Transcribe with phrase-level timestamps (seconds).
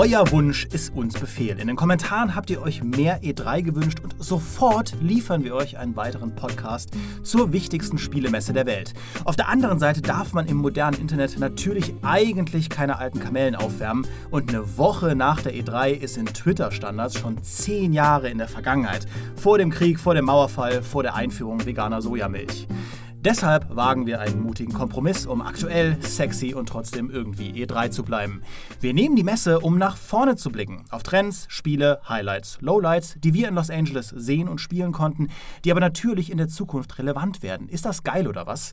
[0.00, 1.58] Euer Wunsch ist uns Befehl.
[1.58, 5.96] In den Kommentaren habt ihr euch mehr E3 gewünscht und sofort liefern wir euch einen
[5.96, 6.90] weiteren Podcast
[7.24, 8.94] zur wichtigsten Spielemesse der Welt.
[9.24, 14.06] Auf der anderen Seite darf man im modernen Internet natürlich eigentlich keine alten Kamellen aufwärmen
[14.30, 19.04] und eine Woche nach der E3 ist in Twitter-Standards schon zehn Jahre in der Vergangenheit.
[19.34, 22.68] Vor dem Krieg, vor dem Mauerfall, vor der Einführung veganer Sojamilch.
[23.20, 28.42] Deshalb wagen wir einen mutigen Kompromiss, um aktuell, sexy und trotzdem irgendwie E3 zu bleiben.
[28.80, 30.84] Wir nehmen die Messe, um nach vorne zu blicken.
[30.90, 35.30] Auf Trends, Spiele, Highlights, Lowlights, die wir in Los Angeles sehen und spielen konnten,
[35.64, 37.68] die aber natürlich in der Zukunft relevant werden.
[37.68, 38.72] Ist das geil oder was?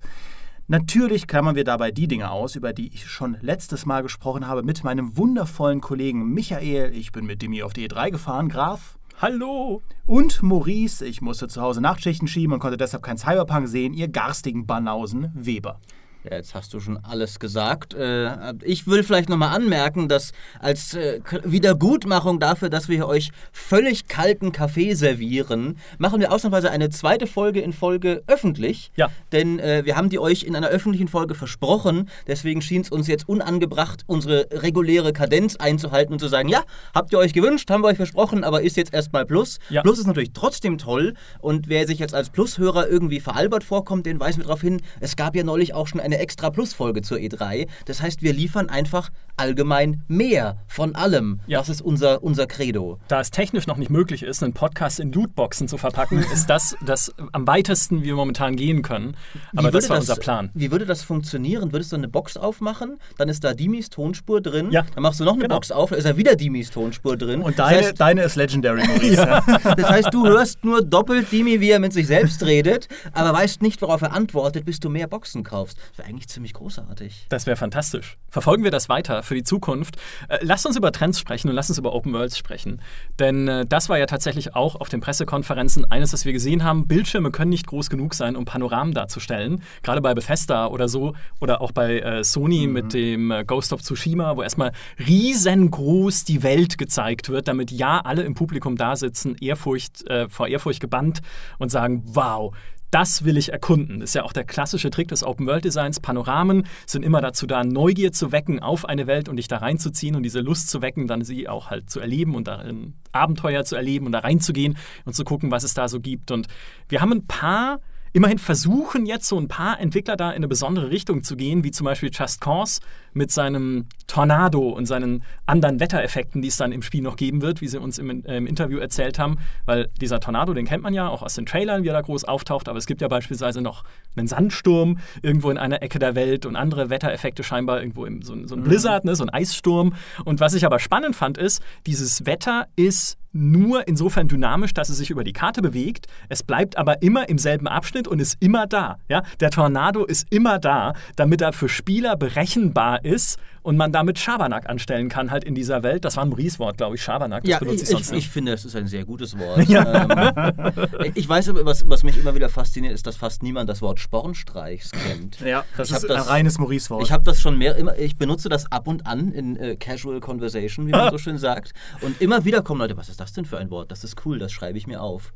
[0.67, 4.61] Natürlich klammern wir dabei die Dinge aus, über die ich schon letztes Mal gesprochen habe
[4.61, 6.95] mit meinem wundervollen Kollegen Michael.
[6.95, 8.49] Ich bin mit Demi auf die E3 gefahren.
[8.49, 8.99] Graf.
[9.21, 9.81] Hallo!
[10.05, 14.09] Und Maurice, ich musste zu Hause Nachtschichten schieben und konnte deshalb kein Cyberpunk sehen, ihr
[14.09, 15.79] garstigen Banausen Weber.
[16.27, 17.93] Ja, jetzt hast du schon alles gesagt.
[17.93, 24.07] Äh, ich will vielleicht nochmal anmerken, dass als äh, Wiedergutmachung dafür, dass wir euch völlig
[24.07, 28.91] kalten Kaffee servieren, machen wir ausnahmsweise eine zweite Folge in Folge öffentlich.
[28.95, 29.11] Ja.
[29.31, 32.09] Denn äh, wir haben die euch in einer öffentlichen Folge versprochen.
[32.25, 36.63] Deswegen schien es uns jetzt unangebracht, unsere reguläre Kadenz einzuhalten und zu sagen, ja,
[36.95, 39.59] habt ihr euch gewünscht, haben wir euch versprochen, aber ist jetzt erstmal Plus.
[39.69, 39.83] Ja.
[39.83, 41.13] Plus ist natürlich trotzdem toll.
[41.39, 45.15] Und wer sich jetzt als Plus-Hörer irgendwie veralbert vorkommt, den weisen wir darauf hin, es
[45.15, 47.67] gab ja neulich auch schon eine extra Plus-Folge zur E3.
[47.85, 51.39] Das heißt, wir liefern einfach allgemein mehr von allem.
[51.47, 51.59] Ja.
[51.59, 52.99] Das ist unser, unser Credo.
[53.07, 56.75] Da es technisch noch nicht möglich ist, einen Podcast in Lootboxen zu verpacken, ist das
[56.85, 59.15] das am weitesten wir momentan gehen können.
[59.55, 60.49] Aber das war unser Plan.
[60.53, 61.71] Wie würde das funktionieren?
[61.71, 64.85] Würdest du eine Box aufmachen, dann ist da Dimis Tonspur drin, Ja.
[64.93, 65.55] dann machst du noch eine Genau.
[65.55, 67.41] Box auf, dann ist da wieder Dimis Tonspur drin.
[67.41, 69.15] Und deine, das, heißt, deine ist Legendary, Maurice.
[69.15, 69.41] ja.
[69.75, 73.61] das heißt, du hörst nur doppelt Dimi, wie er mit sich selbst redet, aber weißt
[73.61, 75.77] nicht, worauf er antwortet, bis du mehr Boxen kaufst.
[75.89, 77.25] Das wäre eigentlich ziemlich großartig.
[77.29, 78.17] Das wäre fantastisch.
[78.29, 79.97] Verfolgen wir das weiter für die Zukunft.
[80.29, 82.81] Äh, lasst uns über Trends sprechen und lasst uns über Open Worlds sprechen.
[83.19, 86.87] Denn äh, das war ja tatsächlich auch auf den Pressekonferenzen eines, das wir gesehen haben.
[86.87, 89.61] Bildschirme können nicht groß genug sein, um Panoramen darzustellen.
[89.83, 93.81] Gerade bei Bethesda oder so oder auch bei äh, Sony mit dem äh, Ghost of
[93.81, 99.35] Tsushima, wo erstmal riesengroß die Welt gezeigt wird, damit ja alle im Publikum da sitzen,
[99.39, 101.21] Ehrfurcht, vor Ehrfurcht gebannt
[101.57, 102.53] und sagen, wow,
[102.95, 103.99] das will ich erkunden.
[103.99, 105.99] Das ist ja auch der klassische Trick des Open-World-Designs.
[105.99, 110.15] Panoramen sind immer dazu da, Neugier zu wecken auf eine Welt und dich da reinzuziehen
[110.15, 113.75] und diese Lust zu wecken, dann sie auch halt zu erleben und darin Abenteuer zu
[113.75, 116.31] erleben und da reinzugehen und zu gucken, was es da so gibt.
[116.31, 116.47] Und
[116.87, 117.81] wir haben ein paar
[118.13, 121.71] Immerhin versuchen jetzt so ein paar Entwickler da in eine besondere Richtung zu gehen, wie
[121.71, 122.79] zum Beispiel Just Cause
[123.15, 127.61] mit seinem Tornado und seinen anderen Wettereffekten, die es dann im Spiel noch geben wird,
[127.61, 129.37] wie sie uns im, äh, im Interview erzählt haben.
[129.65, 132.25] Weil dieser Tornado, den kennt man ja auch aus den Trailern, wie er da groß
[132.25, 133.83] auftaucht, aber es gibt ja beispielsweise noch
[134.15, 138.35] einen Sandsturm irgendwo in einer Ecke der Welt und andere Wettereffekte scheinbar irgendwo im, so,
[138.45, 139.95] so ein Blizzard, ne, so ein Eissturm.
[140.25, 144.97] Und was ich aber spannend fand, ist, dieses Wetter ist nur insofern dynamisch, dass es
[144.97, 146.07] sich über die Karte bewegt.
[146.29, 148.97] Es bleibt aber immer im selben Abschnitt und ist immer da.
[149.09, 149.23] Ja?
[149.41, 154.69] Der Tornado ist immer da, damit er für Spieler berechenbar ist und man damit Schabernack
[154.69, 156.03] anstellen kann halt in dieser Welt.
[156.05, 157.43] Das war ein Maurice-Wort, glaube ich, Schabernack.
[157.43, 158.29] Das Ja, benutze ich, ich ich, sonst ich nicht.
[158.29, 159.57] finde, das ist ein sehr gutes Wort.
[159.69, 163.81] ähm, ich weiß aber, was, was mich immer wieder fasziniert, ist, dass fast niemand das
[163.81, 165.39] Wort Spornstreichs kennt.
[165.41, 167.03] Ja, das Ich ist das- ein reines Maurice-Wort.
[167.03, 170.19] Ich habe das schon mehr, immer, ich benutze das ab und an in äh, Casual
[170.19, 171.73] Conversation, wie man so schön sagt.
[172.01, 173.91] Und immer wieder kommen Leute, was ist das denn für ein Wort?
[173.91, 175.33] Das ist cool, das schreibe ich mir auf.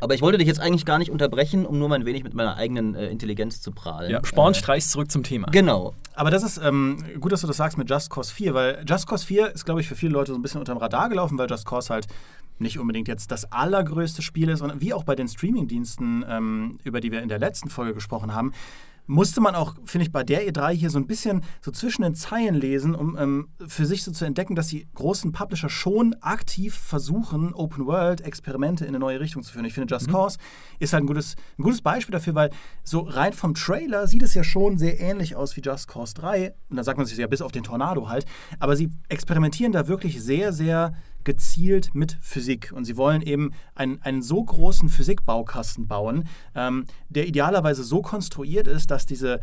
[0.00, 2.34] Aber ich wollte dich jetzt eigentlich gar nicht unterbrechen, um nur mal ein wenig mit
[2.34, 4.10] meiner eigenen äh, Intelligenz zu prahlen.
[4.10, 5.48] Ja, Spornstreichs zurück zum Thema.
[5.48, 5.94] Äh, genau.
[6.14, 9.06] Aber das ist ähm, gut, dass du das sagst mit Just Cause 4, weil Just
[9.06, 11.48] Cause 4 ist, glaube ich, für viele Leute so ein bisschen unterm Radar gelaufen, weil
[11.48, 12.06] Just Cause halt
[12.58, 14.60] nicht unbedingt jetzt das allergrößte Spiel ist.
[14.60, 18.34] Und wie auch bei den Streamingdiensten, ähm, über die wir in der letzten Folge gesprochen
[18.34, 18.52] haben,
[19.06, 22.14] musste man auch, finde ich, bei der E3 hier so ein bisschen so zwischen den
[22.14, 26.74] Zeilen lesen, um ähm, für sich so zu entdecken, dass die großen Publisher schon aktiv
[26.74, 29.64] versuchen, Open-World-Experimente in eine neue Richtung zu führen.
[29.64, 30.38] Ich finde, Just Cause
[30.78, 32.50] ist halt ein gutes, ein gutes Beispiel dafür, weil
[32.82, 36.54] so rein vom Trailer sieht es ja schon sehr ähnlich aus wie Just Cause 3.
[36.70, 38.24] Und da sagt man sich ja bis auf den Tornado halt.
[38.58, 42.72] Aber sie experimentieren da wirklich sehr, sehr gezielt mit Physik.
[42.72, 48.66] Und sie wollen eben einen, einen so großen Physikbaukasten bauen, ähm, der idealerweise so konstruiert
[48.66, 49.40] ist, dass diese,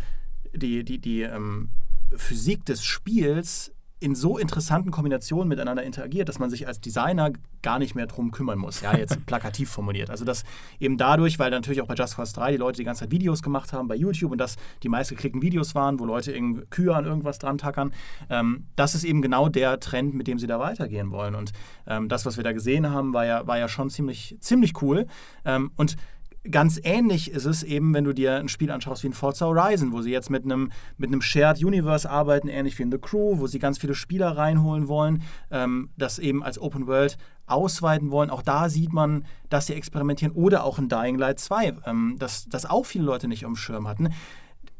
[0.54, 1.70] die, die, die ähm,
[2.16, 7.32] Physik des Spiels in so interessanten Kombinationen miteinander interagiert, dass man sich als Designer
[7.62, 8.82] gar nicht mehr drum kümmern muss.
[8.82, 10.10] Ja, jetzt plakativ formuliert.
[10.10, 10.44] Also das
[10.80, 13.44] eben dadurch, weil natürlich auch bei Just Cause 3 die Leute die ganze Zeit Videos
[13.44, 17.06] gemacht haben bei YouTube und das die meistgeklickten Videos waren, wo Leute irgendwie Kühe an
[17.06, 17.94] irgendwas dran tackern.
[18.32, 21.36] Ähm, das ist eben genau der Trend, mit dem sie da weitergehen wollen.
[21.36, 21.54] Und
[21.86, 25.06] ähm, das, was wir da gesehen haben, war ja, war ja schon ziemlich, ziemlich cool.
[25.46, 25.96] Ähm, und
[26.50, 29.92] ganz ähnlich ist es eben, wenn du dir ein Spiel anschaust wie in Forza Horizon,
[29.92, 33.40] wo sie jetzt mit einem, mit einem Shared Universe arbeiten, ähnlich wie in The Crew,
[33.40, 38.30] wo sie ganz viele Spieler reinholen wollen, ähm, das eben als Open World ausweiten wollen.
[38.30, 40.34] Auch da sieht man, dass sie experimentieren.
[40.34, 43.88] Oder auch in Dying Light 2, ähm, das, das auch viele Leute nicht am Schirm
[43.88, 44.10] hatten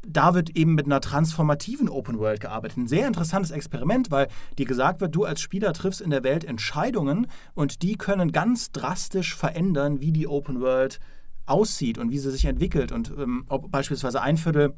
[0.06, 2.76] da wird eben mit einer transformativen Open World gearbeitet.
[2.76, 6.44] Ein sehr interessantes Experiment, weil dir gesagt wird, du als Spieler triffst in der Welt
[6.44, 10.98] Entscheidungen und die können ganz drastisch verändern, wie die Open World
[11.46, 12.92] aussieht und wie sie sich entwickelt.
[12.92, 14.74] Und ähm, ob beispielsweise ein Viertel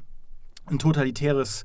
[0.67, 1.65] ein totalitäres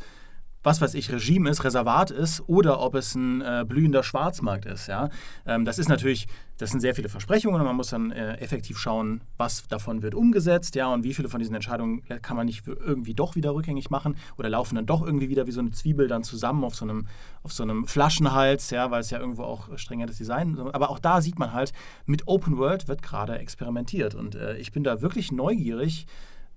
[0.64, 4.88] was weiß ich, Regime ist, Reservat ist oder ob es ein äh, blühender Schwarzmarkt ist.
[4.88, 5.10] Ja?
[5.46, 6.28] Ähm, das ist natürlich,
[6.58, 10.16] das sind sehr viele Versprechungen und man muss dann äh, effektiv schauen, was davon wird
[10.16, 13.90] umgesetzt ja, und wie viele von diesen Entscheidungen kann man nicht irgendwie doch wieder rückgängig
[13.90, 16.84] machen oder laufen dann doch irgendwie wieder wie so eine Zwiebel dann zusammen auf so
[16.84, 17.08] einem,
[17.44, 21.22] auf so einem Flaschenhals, ja, weil es ja irgendwo auch strengeres Design Aber auch da
[21.22, 21.72] sieht man halt,
[22.06, 26.06] mit Open World wird gerade experimentiert und äh, ich bin da wirklich neugierig,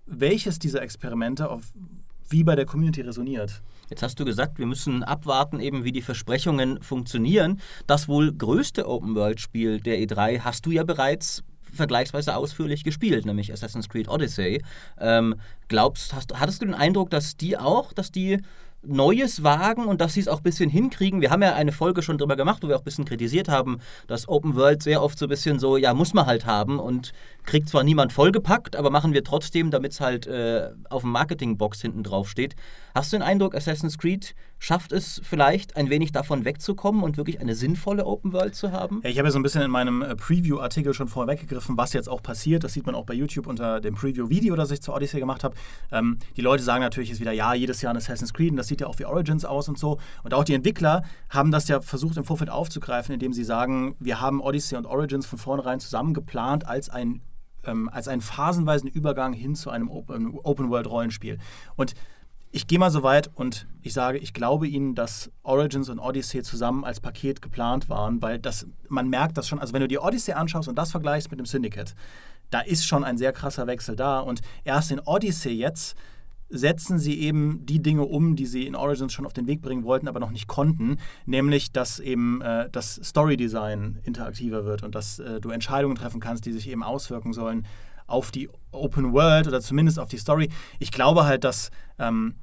[0.06, 1.72] welches dieser Experimente auf
[2.32, 3.62] wie bei der Community resoniert.
[3.90, 7.60] Jetzt hast du gesagt, wir müssen abwarten, eben wie die Versprechungen funktionieren.
[7.86, 13.88] Das wohl größte Open-World-Spiel der E3 hast du ja bereits vergleichsweise ausführlich gespielt, nämlich Assassin's
[13.88, 14.62] Creed Odyssey.
[14.98, 15.36] Ähm,
[15.68, 18.40] glaubst, hast, hattest du den Eindruck, dass die auch, dass die
[18.84, 21.20] Neues wagen und dass sie es auch ein bisschen hinkriegen.
[21.20, 23.78] Wir haben ja eine Folge schon drüber gemacht, wo wir auch ein bisschen kritisiert haben,
[24.08, 27.12] dass Open World sehr oft so ein bisschen so, ja, muss man halt haben und
[27.44, 31.80] kriegt zwar niemand vollgepackt, aber machen wir trotzdem, damit es halt äh, auf dem Marketingbox
[31.80, 32.56] hinten drauf steht.
[32.94, 37.40] Hast du den Eindruck, Assassin's Creed schafft es vielleicht ein wenig davon wegzukommen und wirklich
[37.40, 39.00] eine sinnvolle Open World zu haben?
[39.02, 42.08] Ja, ich habe ja so ein bisschen in meinem äh, Preview-Artikel schon vorweggegriffen, was jetzt
[42.08, 42.62] auch passiert.
[42.62, 45.56] Das sieht man auch bei YouTube unter dem Preview-Video, das ich zur Odyssey gemacht habe.
[45.90, 48.68] Ähm, die Leute sagen natürlich jetzt wieder, ja, jedes Jahr ein Assassin's Creed und das
[48.68, 49.98] sieht ja auch wie Origins aus und so.
[50.22, 54.20] Und auch die Entwickler haben das ja versucht im Vorfeld aufzugreifen, indem sie sagen, wir
[54.20, 57.22] haben Odyssey und Origins von vornherein zusammen geplant als ein
[57.64, 61.38] ähm, als einen phasenweisen Übergang hin zu einem Open-World-Rollenspiel.
[61.76, 61.94] Und
[62.52, 66.42] ich gehe mal so weit und ich sage, ich glaube Ihnen, dass Origins und Odyssey
[66.42, 69.98] zusammen als Paket geplant waren, weil das, man merkt das schon, also wenn du die
[69.98, 71.94] Odyssey anschaust und das vergleichst mit dem Syndicate,
[72.50, 74.20] da ist schon ein sehr krasser Wechsel da.
[74.20, 75.96] Und erst in Odyssey jetzt
[76.50, 79.84] setzen sie eben die Dinge um, die sie in Origins schon auf den Weg bringen
[79.84, 85.18] wollten, aber noch nicht konnten, nämlich dass eben äh, das Story-Design interaktiver wird und dass
[85.18, 87.66] äh, du Entscheidungen treffen kannst, die sich eben auswirken sollen
[88.06, 90.48] auf die Open World oder zumindest auf die Story.
[90.78, 92.34] Ich glaube halt, dass ähm,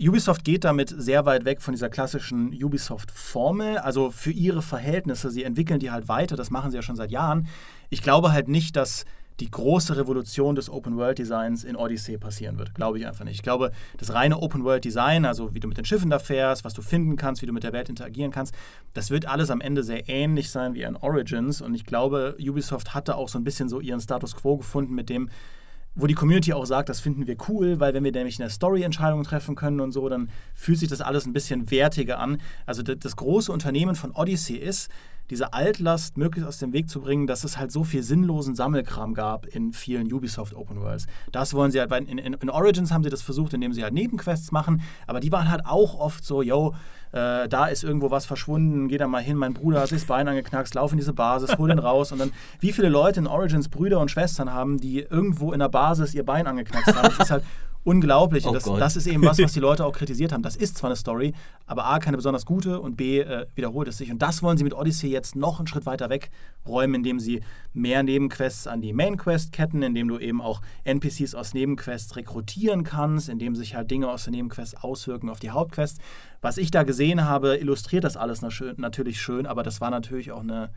[0.00, 5.30] Ubisoft geht damit sehr weit weg von dieser klassischen Ubisoft-Formel, also für ihre Verhältnisse.
[5.30, 7.46] Sie entwickeln die halt weiter, das machen sie ja schon seit Jahren.
[7.90, 9.04] Ich glaube halt nicht, dass
[9.42, 12.76] die große Revolution des Open-World-Designs in Odyssey passieren wird.
[12.76, 13.34] Glaube ich einfach nicht.
[13.34, 16.80] Ich glaube, das reine Open-World-Design, also wie du mit den Schiffen da fährst, was du
[16.80, 18.54] finden kannst, wie du mit der Welt interagieren kannst,
[18.94, 21.60] das wird alles am Ende sehr ähnlich sein wie in Origins.
[21.60, 25.08] Und ich glaube, Ubisoft hatte auch so ein bisschen so ihren Status quo gefunden mit
[25.08, 25.28] dem,
[25.96, 29.24] wo die Community auch sagt, das finden wir cool, weil wenn wir nämlich eine Story-Entscheidung
[29.24, 32.40] treffen können und so, dann fühlt sich das alles ein bisschen wertiger an.
[32.64, 34.88] Also das große Unternehmen von Odyssey ist,
[35.30, 39.14] diese Altlast möglichst aus dem Weg zu bringen, dass es halt so viel sinnlosen Sammelkram
[39.14, 41.06] gab in vielen Ubisoft Open Worlds.
[41.30, 43.94] Das wollen sie halt, in, in, in Origins haben sie das versucht, indem sie halt
[43.94, 46.74] Nebenquests machen, aber die waren halt auch oft so, yo,
[47.12, 50.06] äh, da ist irgendwo was verschwunden, geh da mal hin, mein Bruder hat sich das
[50.06, 53.26] Bein angeknackst, lauf in diese Basis, hol den raus und dann, wie viele Leute in
[53.26, 57.08] Origins Brüder und Schwestern haben, die irgendwo in der Basis ihr Bein angeknackst haben.
[57.08, 57.44] Das ist halt
[57.84, 58.46] unglaublich.
[58.46, 60.42] Oh das, das, ist eben was, was die Leute auch kritisiert haben.
[60.42, 61.32] Das ist zwar eine Story,
[61.66, 64.10] aber A, keine besonders gute und B, äh, wiederholt es sich.
[64.10, 68.02] Und das wollen sie mit Odyssey jetzt noch einen Schritt weiter wegräumen, indem sie mehr
[68.02, 73.56] Nebenquests an die Mainquest ketten, indem du eben auch NPCs aus Nebenquests rekrutieren kannst, indem
[73.56, 75.98] sich halt Dinge aus den Nebenquests auswirken auf die Hauptquests.
[76.40, 80.40] Was ich da gesehen habe, illustriert das alles natürlich schön, aber das war natürlich auch
[80.40, 80.70] eine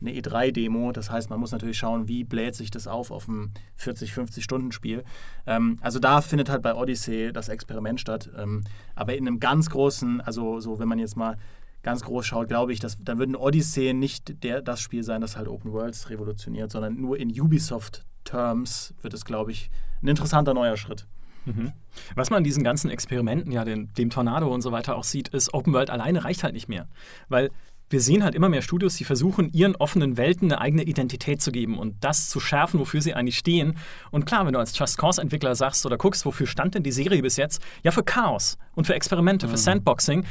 [0.00, 0.92] eine E3-Demo.
[0.92, 4.44] Das heißt, man muss natürlich schauen, wie bläht sich das auf auf ein 40, 50
[4.44, 5.04] Stunden Spiel.
[5.46, 8.30] Ähm, also da findet halt bei Odyssey das Experiment statt.
[8.36, 11.36] Ähm, aber in einem ganz großen, also so, wenn man jetzt mal
[11.82, 15.20] ganz groß schaut, glaube ich, dass, dann würde ein Odyssey nicht der, das Spiel sein,
[15.20, 19.70] das halt Open Worlds revolutioniert, sondern nur in Ubisoft-Terms wird es, glaube ich,
[20.02, 21.06] ein interessanter neuer Schritt.
[21.46, 21.72] Mhm.
[22.16, 25.28] Was man an diesen ganzen Experimenten, ja, den, dem Tornado und so weiter auch sieht,
[25.28, 26.88] ist, Open World alleine reicht halt nicht mehr.
[27.28, 27.50] Weil
[27.88, 31.52] wir sehen halt immer mehr Studios, die versuchen, ihren offenen Welten eine eigene Identität zu
[31.52, 33.78] geben und das zu schärfen, wofür sie eigentlich stehen.
[34.10, 37.22] Und klar, wenn du als Just Cause-Entwickler sagst oder guckst, wofür stand denn die Serie
[37.22, 37.62] bis jetzt?
[37.84, 39.50] Ja, für Chaos und für Experimente, mhm.
[39.52, 40.24] für Sandboxing.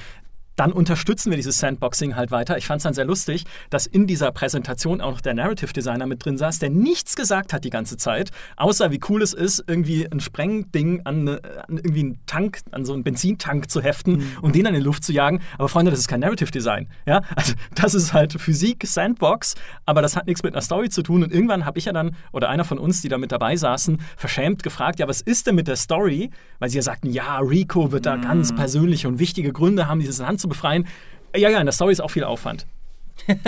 [0.55, 2.57] Dann unterstützen wir dieses Sandboxing halt weiter.
[2.57, 6.05] Ich fand es dann sehr lustig, dass in dieser Präsentation auch noch der Narrative Designer
[6.05, 9.63] mit drin saß, der nichts gesagt hat die ganze Zeit, außer wie cool es ist,
[9.67, 14.37] irgendwie ein Sprengding an, an irgendwie einen Tank, an so einen Benzintank zu heften mhm.
[14.41, 15.41] und den dann in die Luft zu jagen.
[15.57, 16.87] Aber Freunde, das ist kein Narrative Design.
[17.05, 17.21] Ja?
[17.35, 21.23] Also das ist halt Physik, Sandbox, aber das hat nichts mit einer Story zu tun.
[21.23, 23.99] Und irgendwann habe ich ja dann, oder einer von uns, die da mit dabei saßen,
[24.17, 26.29] verschämt gefragt, ja, was ist denn mit der Story?
[26.59, 28.21] Weil sie ja sagten, ja, Rico wird da mhm.
[28.21, 30.87] ganz persönliche und wichtige Gründe haben, dieses Land zu befreien.
[31.35, 32.65] Ja, ja, in der Story ist auch viel Aufwand.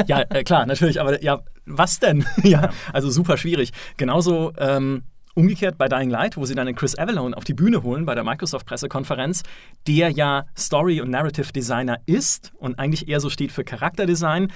[0.08, 2.26] ja, äh, klar, natürlich, aber ja, was denn?
[2.44, 3.72] ja, also super schwierig.
[3.98, 5.04] Genauso ähm,
[5.36, 8.24] umgekehrt bei Dying Light, wo sie dann Chris Avalone auf die Bühne holen bei der
[8.24, 9.44] Microsoft-Pressekonferenz,
[9.88, 14.52] der ja Story- und Narrative Designer ist und eigentlich eher so steht für Charakterdesign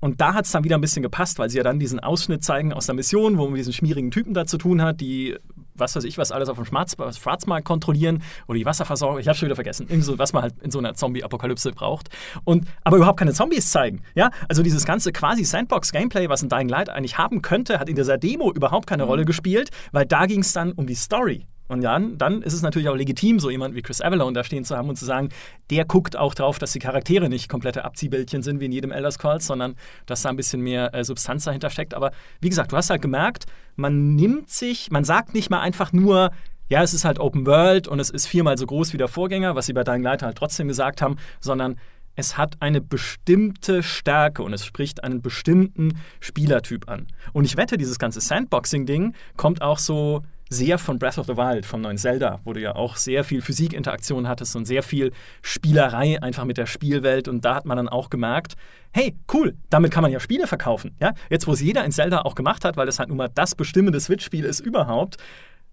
[0.00, 2.42] und da hat es dann wieder ein bisschen gepasst, weil sie ja dann diesen Ausschnitt
[2.42, 5.36] zeigen aus der Mission, wo man mit diesen schmierigen Typen da zu tun hat, die
[5.80, 9.18] was weiß ich, was alles auf dem Schwarzmarkt kontrollieren oder die Wasserversorgung.
[9.18, 9.86] Ich habe schon wieder vergessen.
[10.00, 12.08] So, was man halt in so einer Zombie-Apokalypse braucht.
[12.44, 14.02] Und, aber überhaupt keine Zombies zeigen.
[14.14, 14.30] Ja?
[14.48, 18.18] Also dieses ganze quasi Sandbox-Gameplay, was ein Dying Light eigentlich haben könnte, hat in dieser
[18.18, 19.10] Demo überhaupt keine mhm.
[19.10, 21.46] Rolle gespielt, weil da ging es dann um die Story.
[21.70, 24.64] Und dann, dann ist es natürlich auch legitim, so jemand wie Chris Avalon da stehen
[24.64, 25.28] zu haben und zu sagen,
[25.70, 29.12] der guckt auch drauf, dass die Charaktere nicht komplette Abziehbildchen sind wie in jedem Elder
[29.12, 31.94] Scrolls, sondern dass da ein bisschen mehr äh, Substanz dahinter steckt.
[31.94, 32.10] Aber
[32.40, 33.46] wie gesagt, du hast halt gemerkt,
[33.76, 36.32] man nimmt sich, man sagt nicht mal einfach nur,
[36.68, 39.54] ja, es ist halt Open World und es ist viermal so groß wie der Vorgänger,
[39.54, 41.76] was sie bei Dying Light halt trotzdem gesagt haben, sondern
[42.16, 47.06] es hat eine bestimmte Stärke und es spricht einen bestimmten Spielertyp an.
[47.32, 51.64] Und ich wette, dieses ganze Sandboxing-Ding kommt auch so sehr von Breath of the Wild,
[51.64, 56.20] vom neuen Zelda, wo du ja auch sehr viel Physikinteraktion hattest und sehr viel Spielerei
[56.20, 57.28] einfach mit der Spielwelt.
[57.28, 58.54] Und da hat man dann auch gemerkt,
[58.92, 60.96] hey, cool, damit kann man ja Spiele verkaufen.
[61.00, 61.14] Ja?
[61.30, 63.54] Jetzt, wo es jeder in Zelda auch gemacht hat, weil das halt nun mal das
[63.54, 65.18] bestimmende Switch-Spiel ist überhaupt,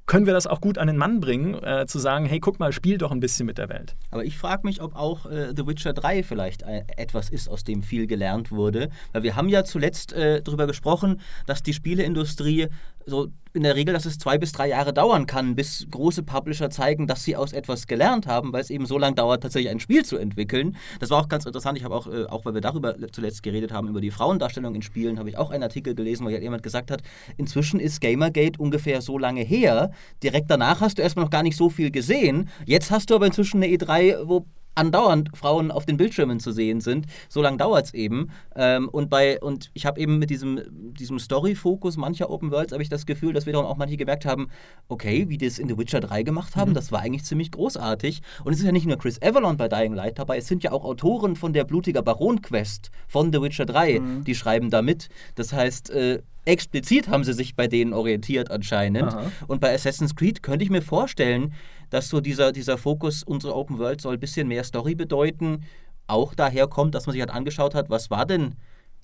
[0.07, 2.71] können wir das auch gut an den Mann bringen, äh, zu sagen, hey, guck mal,
[2.71, 3.95] spiel doch ein bisschen mit der Welt.
[4.09, 7.65] Aber ich frage mich, ob auch äh, The Witcher 3 vielleicht äh, etwas ist, aus
[7.65, 8.89] dem viel gelernt wurde.
[9.11, 12.67] Weil wir haben ja zuletzt äh, darüber gesprochen, dass die Spieleindustrie
[13.05, 16.69] so in der Regel, dass es zwei bis drei Jahre dauern kann, bis große Publisher
[16.69, 19.79] zeigen, dass sie aus etwas gelernt haben, weil es eben so lange dauert, tatsächlich ein
[19.79, 20.77] Spiel zu entwickeln.
[20.99, 21.77] Das war auch ganz interessant.
[21.77, 24.81] Ich habe auch, äh, auch weil wir darüber zuletzt geredet haben, über die Frauendarstellung in
[24.81, 27.01] Spielen, habe ich auch einen Artikel gelesen, wo jemand gesagt hat,
[27.35, 29.91] inzwischen ist Gamergate ungefähr so lange her.
[30.23, 32.49] Direkt danach hast du erstmal noch gar nicht so viel gesehen.
[32.65, 34.45] Jetzt hast du aber inzwischen eine E3, wo
[34.77, 37.07] andauernd Frauen auf den Bildschirmen zu sehen sind.
[37.29, 38.29] So lange dauert es eben.
[38.55, 40.61] Ähm, und, bei, und ich habe eben mit diesem,
[40.93, 44.25] diesem Story-Fokus mancher Open Worlds habe ich das Gefühl, dass wir dann auch manche gemerkt
[44.25, 44.49] haben,
[44.87, 46.75] okay, wie die es in The Witcher 3 gemacht haben, mhm.
[46.75, 48.21] das war eigentlich ziemlich großartig.
[48.43, 50.71] Und es ist ja nicht nur Chris Avalon bei Dying Light dabei, es sind ja
[50.71, 54.23] auch Autoren von der Blutiger Baron-Quest von The Witcher 3, mhm.
[54.23, 55.09] die schreiben da mit.
[55.35, 59.13] Das heißt, äh, explizit haben sie sich bei denen orientiert anscheinend.
[59.13, 59.31] Aha.
[59.47, 61.53] Und bei Assassin's Creed könnte ich mir vorstellen,
[61.89, 65.63] dass so dieser, dieser Fokus, unsere Open World soll ein bisschen mehr Story bedeuten,
[66.07, 68.55] auch daher kommt, dass man sich halt angeschaut hat, was war denn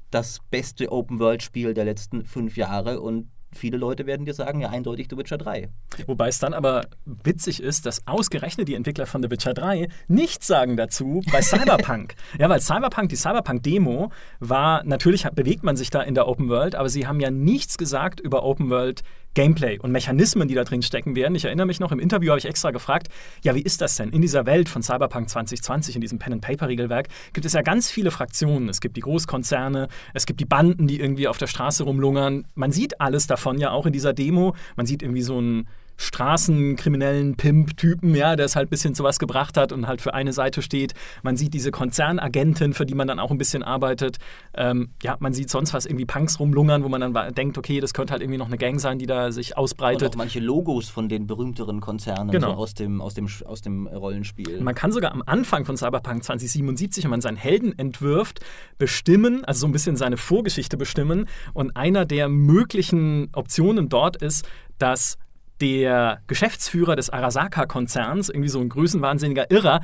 [0.10, 4.62] das beste Open World Spiel der letzten fünf Jahre und viele Leute werden dir sagen,
[4.62, 5.70] ja eindeutig The Witcher 3.
[6.08, 10.48] Wobei es dann aber witzig ist, dass ausgerechnet die Entwickler von The Witcher 3 nichts
[10.48, 12.16] sagen dazu bei Cyberpunk.
[12.40, 16.76] ja, weil Cyberpunk, die Cyberpunk-Demo war, natürlich bewegt man sich da in der Open World,
[16.76, 20.82] aber sie haben ja nichts gesagt über Open World Gameplay und Mechanismen, die da drin
[20.82, 21.36] stecken werden.
[21.36, 23.08] Ich erinnere mich noch, im Interview habe ich extra gefragt,
[23.44, 24.10] ja, wie ist das denn?
[24.10, 28.70] In dieser Welt von Cyberpunk 2020, in diesem Pen-and-Paper-Regelwerk, gibt es ja ganz viele Fraktionen.
[28.70, 32.46] Es gibt die Großkonzerne, es gibt die Banden, die irgendwie auf der Straße rumlungern.
[32.56, 34.56] Man sieht alles davon ja auch in dieser Demo.
[34.76, 39.20] Man sieht irgendwie so ein Straßenkriminellen Pimp-Typen, ja, der es halt ein bisschen zu was
[39.20, 40.94] gebracht hat und halt für eine Seite steht.
[41.22, 44.18] Man sieht diese Konzernagentin, für die man dann auch ein bisschen arbeitet.
[44.54, 47.94] Ähm, ja, man sieht sonst was irgendwie Punks rumlungern, wo man dann denkt, okay, das
[47.94, 50.04] könnte halt irgendwie noch eine Gang sein, die da sich ausbreitet.
[50.04, 52.52] Und auch manche Logos von den berühmteren Konzernen genau.
[52.52, 54.62] so aus, dem, aus, dem, aus dem Rollenspiel.
[54.62, 58.40] Man kann sogar am Anfang von Cyberpunk 2077, wenn man seinen Helden entwirft,
[58.78, 61.28] bestimmen, also so ein bisschen seine Vorgeschichte bestimmen.
[61.54, 64.48] Und einer der möglichen Optionen dort ist,
[64.78, 65.18] dass
[65.64, 69.80] der Geschäftsführer des Arasaka-Konzerns, irgendwie so ein größenwahnsinniger Irrer,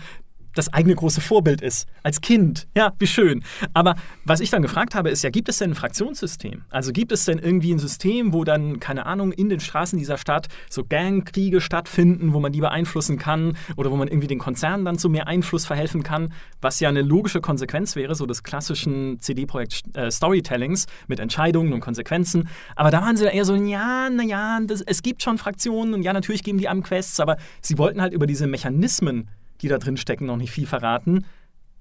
[0.59, 1.87] das eigene große Vorbild ist.
[2.03, 2.67] Als Kind.
[2.75, 3.43] Ja, wie schön.
[3.73, 6.65] Aber was ich dann gefragt habe, ist ja, gibt es denn ein Fraktionssystem?
[6.69, 10.17] Also gibt es denn irgendwie ein System, wo dann, keine Ahnung, in den Straßen dieser
[10.17, 14.83] Stadt so Gangkriege stattfinden, wo man die beeinflussen kann oder wo man irgendwie den Konzernen
[14.83, 19.21] dann zu mehr Einfluss verhelfen kann, was ja eine logische Konsequenz wäre, so des klassischen
[19.21, 22.49] CD-Projekt äh, Storytellings mit Entscheidungen und Konsequenzen.
[22.75, 26.43] Aber da waren sie eher so, ja, naja, es gibt schon Fraktionen und ja, natürlich
[26.43, 29.29] geben die einem Quests, aber sie wollten halt über diese Mechanismen
[29.61, 31.25] die da drin stecken, noch nicht viel verraten.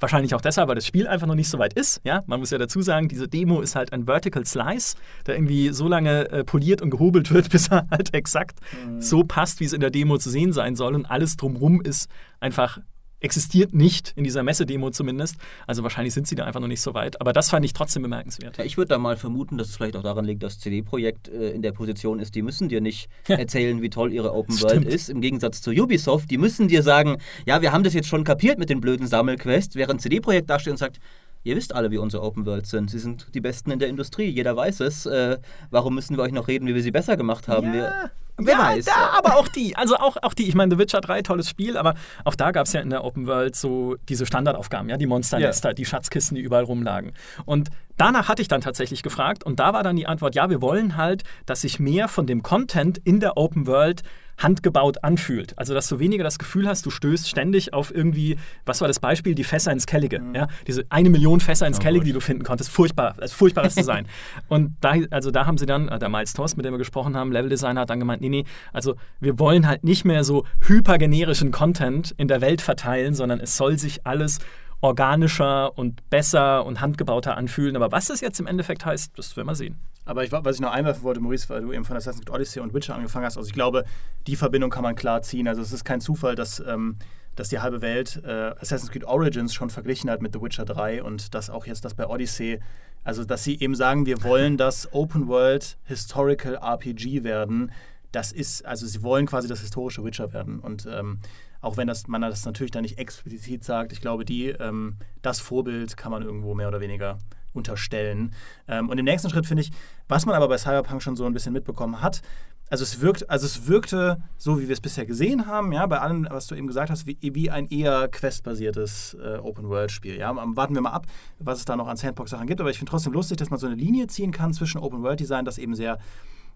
[0.01, 2.01] Wahrscheinlich auch deshalb, weil das Spiel einfach noch nicht so weit ist.
[2.05, 2.23] Ja?
[2.27, 5.89] Man muss ja dazu sagen, diese Demo ist halt ein Vertical Slice, der irgendwie so
[5.89, 9.01] lange äh, poliert und gehobelt wird, bis er halt exakt mhm.
[9.01, 10.95] so passt, wie es in der Demo zu sehen sein soll.
[10.95, 12.09] Und alles drumrum ist
[12.39, 12.79] einfach
[13.21, 15.37] existiert nicht, in dieser Messedemo zumindest.
[15.67, 17.21] Also wahrscheinlich sind sie da einfach noch nicht so weit.
[17.21, 18.59] Aber das fand ich trotzdem bemerkenswert.
[18.59, 21.51] Ja, ich würde da mal vermuten, dass es vielleicht auch daran liegt, dass CD-Projekt äh,
[21.51, 25.09] in der Position ist, die müssen dir nicht erzählen, wie toll ihre Open World ist.
[25.09, 28.59] Im Gegensatz zu Ubisoft, die müssen dir sagen, ja, wir haben das jetzt schon kapiert
[28.59, 30.99] mit den blöden Sammelquests, während CD-Projekt dasteht und sagt,
[31.45, 32.91] Ihr wisst alle, wie unsere Open Worlds sind.
[32.91, 34.29] Sie sind die Besten in der Industrie.
[34.29, 35.07] Jeder weiß es.
[35.07, 35.39] Äh,
[35.71, 37.69] warum müssen wir euch noch reden, wie wir sie besser gemacht haben?
[37.69, 37.73] Ja.
[37.73, 38.85] Wir, Wer ja, weiß.
[38.85, 39.77] Da, aber auch die.
[39.77, 40.49] Also auch, auch die.
[40.49, 43.05] Ich meine, The Witcher 3, tolles Spiel, aber auch da gab es ja in der
[43.05, 45.75] Open World so diese Standardaufgaben, ja, die Monsternester, yeah.
[45.75, 47.13] die Schatzkisten, die überall rumlagen.
[47.45, 50.63] Und danach hatte ich dann tatsächlich gefragt und da war dann die Antwort, ja, wir
[50.63, 54.03] wollen halt, dass sich mehr von dem Content in der Open World
[54.39, 55.59] handgebaut anfühlt.
[55.59, 59.01] Also, dass du weniger das Gefühl hast, du stößt ständig auf irgendwie, was war das
[59.01, 60.21] Beispiel, die Fässer ins Kellige.
[60.21, 60.35] Mhm.
[60.35, 60.49] Ja?
[60.67, 62.71] Diese eine Million Fässer ins oh, Kellige, die du finden konntest.
[62.71, 64.07] Furchtbar, das furchtbares Design.
[64.49, 67.17] und da, also da haben sie dann, äh, der Miles Toss, mit dem wir gesprochen
[67.17, 71.51] haben, Leveldesigner, hat dann gemeint, nee, nee, also wir wollen halt nicht mehr so hypergenerischen
[71.51, 74.39] Content in der Welt verteilen, sondern es soll sich alles
[74.81, 77.77] organischer und besser und handgebauter anfühlen.
[77.77, 79.77] Aber was das jetzt im Endeffekt heißt, das werden wir sehen.
[80.05, 82.61] Aber ich, was ich noch einwerfen wollte, Maurice, weil du eben von Assassin's Creed Odyssey
[82.61, 83.85] und Witcher angefangen hast, also ich glaube,
[84.27, 85.47] die Verbindung kann man klar ziehen.
[85.47, 86.97] Also es ist kein Zufall, dass, ähm,
[87.37, 91.03] dass die halbe Welt äh, Assassin's Creed Origins schon verglichen hat mit The Witcher 3
[91.03, 92.61] und dass auch jetzt das bei Odyssey,
[93.05, 97.71] also dass sie eben sagen, wir wollen das Open World Historical RPG werden.
[98.11, 100.61] Das ist, also sie wollen quasi das historische Witcher werden.
[100.61, 101.19] Und ähm,
[101.61, 105.41] auch wenn das, man das natürlich dann nicht explizit sagt, ich glaube, die, ähm, das
[105.41, 107.19] Vorbild kann man irgendwo mehr oder weniger
[107.53, 108.35] unterstellen.
[108.69, 109.73] Ähm, und im nächsten Schritt finde ich,
[110.07, 112.23] was man aber bei Cyberpunk schon so ein bisschen mitbekommen hat,
[112.71, 116.01] also es wirkt, also es wirkte so, wie wir es bisher gesehen haben, ja, bei
[116.01, 120.19] allem, was du eben gesagt hast, wie, wie ein eher questbasiertes äh, Open-World-Spiel.
[120.19, 120.35] Ja.
[120.37, 121.07] Warten wir mal ab,
[121.39, 123.67] was es da noch an Sandbox-Sachen gibt, aber ich finde trotzdem lustig, dass man so
[123.67, 125.99] eine Linie ziehen kann zwischen Open-World-Design, das eben sehr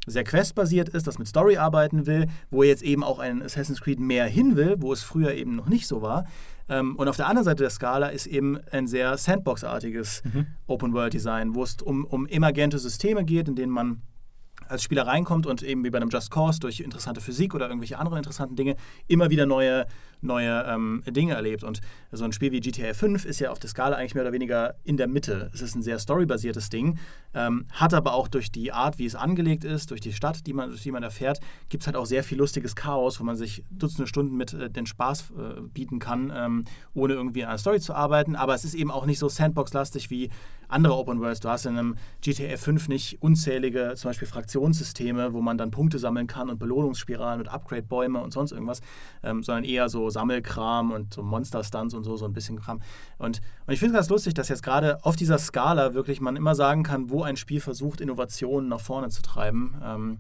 [0.07, 4.01] sehr questbasiert ist, das mit Story arbeiten will, wo jetzt eben auch ein Assassin's Creed
[4.01, 6.27] mehr hin will, wo es früher eben noch nicht so war.
[6.69, 10.47] Ähm, und auf der anderen Seite der Skala ist eben ein sehr Sandbox-artiges mhm.
[10.67, 14.03] Open-World-Design, wo es um, um emergente Systeme geht, in denen man
[14.69, 17.99] als Spieler reinkommt und eben wie bei einem Just Cause durch interessante Physik oder irgendwelche
[17.99, 19.87] anderen interessanten Dinge immer wieder neue
[20.23, 21.65] neue ähm, Dinge erlebt.
[21.65, 24.33] Und so ein Spiel wie GTA 5 ist ja auf der Skala eigentlich mehr oder
[24.33, 25.51] weniger in der Mitte.
[25.53, 26.99] Es ist ein sehr storybasiertes Ding,
[27.35, 30.53] ähm, hat aber auch durch die Art, wie es angelegt ist, durch die Stadt, die
[30.53, 33.37] man, durch die man erfährt, gibt es halt auch sehr viel lustiges Chaos, wo man
[33.37, 36.65] sich Dutzende Stunden mit äh, den Spaß äh, bieten kann, ähm,
[36.95, 38.37] ohne irgendwie an einer Story zu arbeiten.
[38.37, 40.31] Aber es ist eben auch nicht so Sandbox-lastig wie
[40.73, 41.41] andere Open Worlds.
[41.41, 45.99] Du hast in einem GTA 5 nicht unzählige, zum Beispiel Fraktionssysteme, wo man dann Punkte
[45.99, 48.81] sammeln kann und Belohnungsspiralen und Upgrade-Bäume und sonst irgendwas,
[49.23, 52.81] ähm, sondern eher so Sammelkram und so Monster-Stunts und so, so ein bisschen Kram.
[53.19, 56.37] Und, und ich finde es ganz lustig, dass jetzt gerade auf dieser Skala wirklich man
[56.37, 59.81] immer sagen kann, wo ein Spiel versucht, Innovationen nach vorne zu treiben.
[59.85, 60.19] Ähm,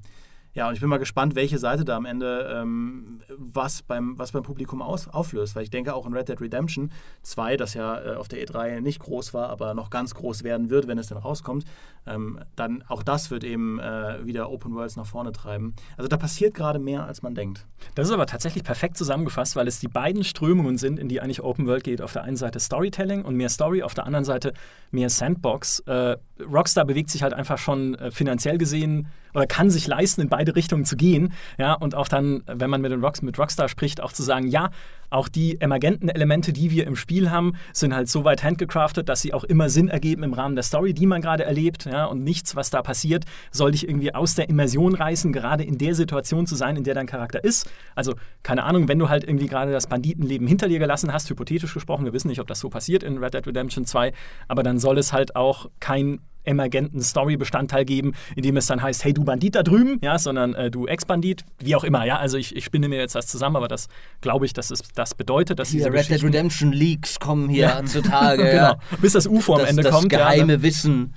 [0.54, 4.32] ja, und ich bin mal gespannt, welche Seite da am Ende ähm, was, beim, was
[4.32, 5.56] beim Publikum aus, auflöst.
[5.56, 8.80] Weil ich denke auch in Red Dead Redemption 2, das ja äh, auf der E3
[8.80, 11.64] nicht groß war, aber noch ganz groß werden wird, wenn es dann rauskommt,
[12.06, 15.74] ähm, dann auch das wird eben äh, wieder Open Worlds nach vorne treiben.
[15.96, 17.66] Also da passiert gerade mehr, als man denkt.
[17.94, 21.42] Das ist aber tatsächlich perfekt zusammengefasst, weil es die beiden Strömungen sind, in die eigentlich
[21.42, 22.02] Open World geht.
[22.02, 24.52] Auf der einen Seite Storytelling und mehr Story, auf der anderen Seite
[24.90, 25.80] mehr Sandbox.
[25.80, 30.28] Äh, Rockstar bewegt sich halt einfach schon äh, finanziell gesehen oder kann sich leisten, in
[30.42, 31.32] beide Richtungen zu gehen.
[31.56, 34.48] Ja, und auch dann, wenn man mit, den Rocks, mit Rockstar spricht, auch zu sagen,
[34.48, 34.70] ja,
[35.10, 39.20] auch die emergenten Elemente, die wir im Spiel haben, sind halt so weit handgecraftet, dass
[39.20, 41.84] sie auch immer Sinn ergeben im Rahmen der Story, die man gerade erlebt.
[41.84, 45.78] Ja, und nichts, was da passiert, soll dich irgendwie aus der Immersion reißen, gerade in
[45.78, 47.70] der Situation zu sein, in der dein Charakter ist.
[47.94, 51.74] Also, keine Ahnung, wenn du halt irgendwie gerade das Banditenleben hinter dir gelassen hast, hypothetisch
[51.74, 54.12] gesprochen, wir wissen nicht, ob das so passiert in Red Dead Redemption 2,
[54.48, 59.04] aber dann soll es halt auch kein emergenten Story-Bestandteil geben, in dem es dann heißt,
[59.04, 62.18] hey, du Bandit da drüben, ja, sondern äh, du Ex-Bandit, wie auch immer, ja.
[62.18, 63.88] Also ich, ich spinne mir jetzt das zusammen, aber das
[64.20, 67.66] glaube ich, dass es das bedeutet, dass hier diese Red Dead Redemption Leaks kommen hier
[67.66, 67.84] ja.
[67.84, 68.44] zutage.
[68.50, 68.52] genau.
[68.52, 68.78] Ja.
[69.00, 70.12] Bis das UFO am Ende das kommt.
[70.12, 71.14] Das geheime ja, Wissen.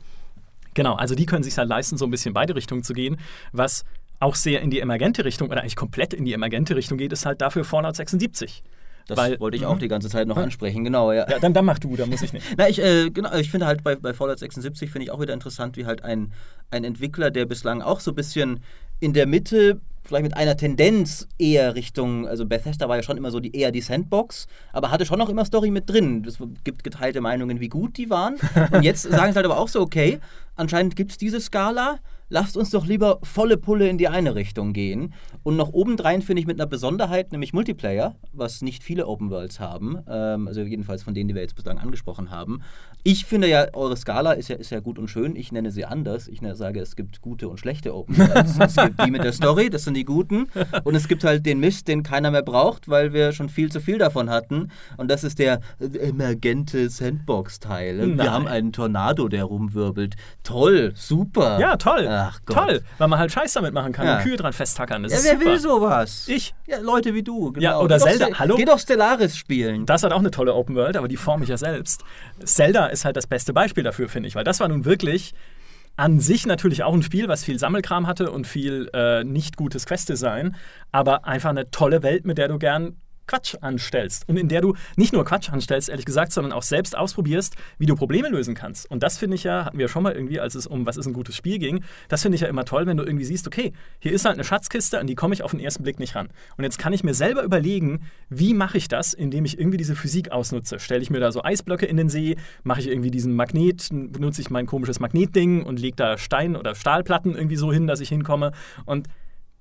[0.73, 3.17] Genau, also die können sich halt leisten, so ein bisschen in beide Richtungen zu gehen,
[3.53, 3.85] was
[4.19, 7.25] auch sehr in die emergente Richtung oder eigentlich komplett in die emergente Richtung geht, ist
[7.25, 8.63] halt dafür Fallout 76.
[9.07, 9.79] Das Weil, wollte ich auch mhm.
[9.79, 11.29] die ganze Zeit noch ansprechen, genau, ja.
[11.29, 12.45] Ja, dann, dann mach du, da muss ich nicht.
[12.57, 15.33] Na, ich, äh, genau, ich finde halt bei, bei Fallout 76 finde ich auch wieder
[15.33, 16.33] interessant, wie halt ein,
[16.71, 18.61] ein Entwickler, der bislang auch so ein bisschen
[18.99, 23.31] in der Mitte, vielleicht mit einer Tendenz eher Richtung, also Bethesda war ja schon immer
[23.31, 26.23] so die eher die Sandbox, aber hatte schon noch immer Story mit drin.
[26.25, 28.35] Es gibt geteilte Meinungen, wie gut die waren.
[28.71, 30.19] Und jetzt sagen sie halt aber auch so, okay,
[30.55, 34.73] anscheinend gibt es diese Skala, lasst uns doch lieber volle Pulle in die eine Richtung
[34.73, 35.13] gehen.
[35.43, 39.59] Und noch obendrein finde ich mit einer Besonderheit, nämlich Multiplayer, was nicht viele Open Worlds
[39.59, 42.61] haben, ähm, also jedenfalls von denen, die wir jetzt bislang angesprochen haben.
[43.03, 45.35] Ich finde ja, eure Skala ist ja, ist ja gut und schön.
[45.35, 46.27] Ich nenne sie anders.
[46.27, 48.57] Ich ne, sage, es gibt gute und schlechte Open Worlds.
[48.59, 50.47] es gibt die mit der Story, das sind die guten.
[50.83, 53.79] Und es gibt halt den Mist, den keiner mehr braucht, weil wir schon viel zu
[53.79, 54.71] viel davon hatten.
[54.97, 58.17] Und das ist der äh, emergente Sandbox-Teil.
[58.17, 60.15] Wir haben einen Tornado, der rumwirbelt.
[60.43, 61.59] Toll, super.
[61.59, 62.05] Ja, toll.
[62.15, 62.55] Ach Gott.
[62.57, 64.17] Toll, weil man halt Scheiß damit machen kann Ja.
[64.17, 65.03] und Kühe dran festtackern.
[65.03, 65.45] Das Ja, wer super.
[65.51, 66.25] will sowas?
[66.27, 66.53] Ich.
[66.67, 67.51] Ja, Leute wie du.
[67.51, 67.63] Genau.
[67.63, 68.25] Ja, oder Geh doch Zelda.
[68.27, 68.55] Ste- Hallo?
[68.55, 69.85] Geh doch Stellaris spielen.
[69.85, 72.03] Das hat auch eine tolle Open World, aber die forme ich ja selbst.
[72.43, 75.33] Zelda ist halt das beste Beispiel dafür, finde ich, weil das war nun wirklich
[75.97, 79.85] an sich natürlich auch ein Spiel, was viel Sammelkram hatte und viel äh, nicht gutes
[79.85, 80.55] Quest-Design,
[80.91, 82.97] aber einfach eine tolle Welt, mit der du gern
[83.27, 86.97] Quatsch anstellst und in der du nicht nur Quatsch anstellst, ehrlich gesagt, sondern auch selbst
[86.97, 88.89] ausprobierst, wie du Probleme lösen kannst.
[88.89, 91.05] Und das finde ich ja, hatten wir schon mal irgendwie, als es um was ist
[91.05, 93.73] ein gutes Spiel ging, das finde ich ja immer toll, wenn du irgendwie siehst, okay,
[93.99, 96.29] hier ist halt eine Schatzkiste, an die komme ich auf den ersten Blick nicht ran.
[96.57, 99.95] Und jetzt kann ich mir selber überlegen, wie mache ich das, indem ich irgendwie diese
[99.95, 100.79] Physik ausnutze.
[100.79, 104.41] Stelle ich mir da so Eisblöcke in den See, mache ich irgendwie diesen Magnet, benutze
[104.41, 108.09] ich mein komisches Magnetding und lege da Stein- oder Stahlplatten irgendwie so hin, dass ich
[108.09, 108.51] hinkomme.
[108.85, 109.07] Und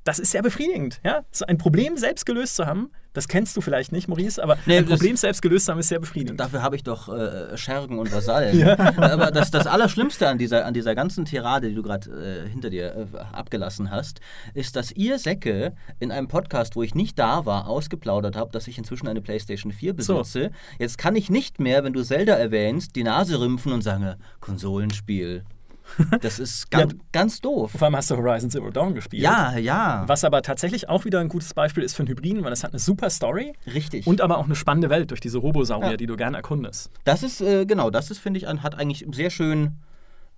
[0.05, 1.25] das ist sehr befriedigend, ja.
[1.33, 4.79] So ein Problem selbst gelöst zu haben, das kennst du vielleicht nicht, Maurice, aber Nee,
[4.79, 6.41] ein Problem selbst gelöst zu haben, ist sehr befriedigend.
[6.41, 8.63] Dafür habe ich doch äh, Schergen und Vasallen.
[8.99, 12.71] Aber das, das Allerschlimmste an dieser, an dieser ganzen Tirade, die du gerade äh, hinter
[12.71, 14.21] dir äh, abgelassen hast,
[14.53, 18.67] ist, dass ihr Säcke in einem Podcast, wo ich nicht da war, ausgeplaudert habt, dass
[18.67, 20.19] ich inzwischen eine PlayStation 4 So.
[20.19, 20.51] besitze.
[20.81, 25.45] Jetzt kann ich nicht mehr, wenn du Zelda erwähnst, die Nase rümpfen und sagen, Konsolenspiel.
[26.21, 26.99] Das ist ganz, Ja.
[27.13, 27.73] ganz doof.
[27.73, 29.23] Vor allem hast du Horizon Zero Dawn gespielt.
[29.23, 30.05] Ja, ja.
[30.07, 32.73] Was aber tatsächlich auch wieder ein gutes Beispiel ist für einen Hybriden, weil es hat
[32.73, 34.07] eine super Story Richtig.
[34.07, 35.97] und aber auch eine spannende Welt durch diese Robosaurier, Ja.
[35.97, 36.91] die du gerne erkundest.
[37.05, 39.77] Das ist, äh, genau, das ist, finde ich, hat eigentlich sehr schön.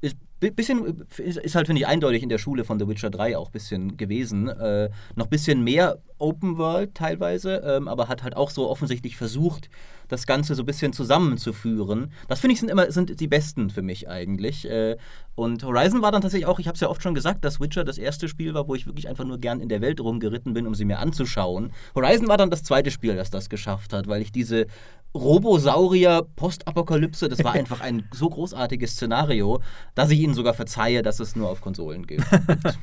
[0.00, 3.48] Ist, bisschen, ist, halt, finde ich, eindeutig in der Schule von The Witcher 3 auch
[3.48, 4.48] ein bisschen gewesen.
[4.48, 9.16] Äh, noch ein bisschen mehr Open World teilweise, ähm, aber hat halt auch so offensichtlich
[9.16, 9.68] versucht,
[10.08, 12.12] das Ganze so ein bisschen zusammenzuführen.
[12.28, 14.68] Das finde ich sind immer sind die besten für mich eigentlich.
[14.68, 14.96] Äh,
[15.34, 17.84] und Horizon war dann tatsächlich auch, ich habe es ja oft schon gesagt, dass Witcher
[17.84, 20.66] das erste Spiel war, wo ich wirklich einfach nur gern in der Welt rumgeritten bin,
[20.66, 21.72] um sie mir anzuschauen.
[21.94, 24.66] Horizon war dann das zweite Spiel, das das geschafft hat, weil ich diese
[25.14, 29.60] Robosaurier Postapokalypse, das war einfach ein so großartiges Szenario,
[29.94, 32.24] dass ich ihnen sogar verzeihe, dass es nur auf Konsolen gilt.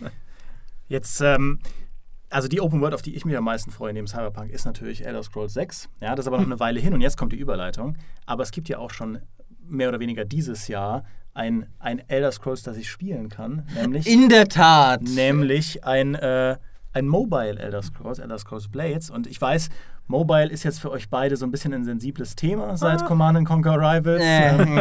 [0.88, 1.60] Jetzt, ähm,
[2.30, 5.06] also die Open World, auf die ich mich am meisten freue neben Cyberpunk, ist natürlich
[5.06, 5.90] Elder Scrolls 6.
[6.02, 7.98] Ja, das ist aber noch eine Weile hin und jetzt kommt die Überleitung.
[8.26, 9.20] Aber es gibt ja auch schon
[9.68, 14.30] mehr oder weniger dieses Jahr ein, ein Elder Scrolls, das ich spielen kann, nämlich, In
[14.30, 15.02] der Tat.
[15.02, 16.58] nämlich ein, äh,
[16.92, 19.10] ein Mobile Elder Scrolls, Elder Scrolls Blades.
[19.10, 19.70] Und ich weiß,
[20.08, 23.48] Mobile ist jetzt für euch beide so ein bisschen ein sensibles Thema seit Command and
[23.48, 24.24] Conquer Rivals.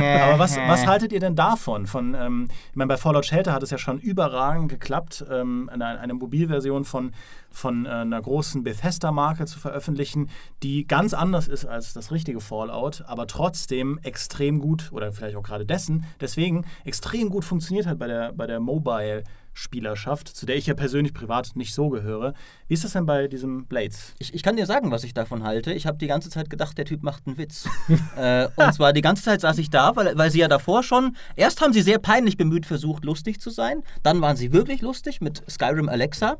[0.03, 1.87] Äh, aber was, was haltet ihr denn davon?
[1.87, 6.01] Von, ähm, ich meine, bei Fallout Shelter hat es ja schon überragend geklappt, ähm, eine,
[6.01, 7.13] eine Mobilversion von,
[7.51, 10.29] von äh, einer großen Bethesda-Marke zu veröffentlichen,
[10.63, 15.43] die ganz anders ist als das richtige Fallout, aber trotzdem extrem gut, oder vielleicht auch
[15.43, 20.57] gerade dessen, deswegen extrem gut funktioniert hat bei der, bei der Mobile- Spielerschaft, zu der
[20.57, 22.35] ich ja persönlich privat nicht so gehöre.
[22.69, 24.15] Wie ist das denn bei diesem Blades?
[24.19, 25.73] Ich, ich kann dir sagen, was ich davon halte.
[25.73, 27.69] Ich habe die ganze Zeit gedacht, der Typ macht einen Witz.
[28.17, 31.17] äh, und zwar die ganze Zeit saß ich da, weil, weil sie ja davor schon.
[31.37, 33.83] Erst haben sie sehr peinlich bemüht versucht, lustig zu sein.
[34.03, 36.39] Dann waren sie wirklich lustig mit Skyrim Alexa.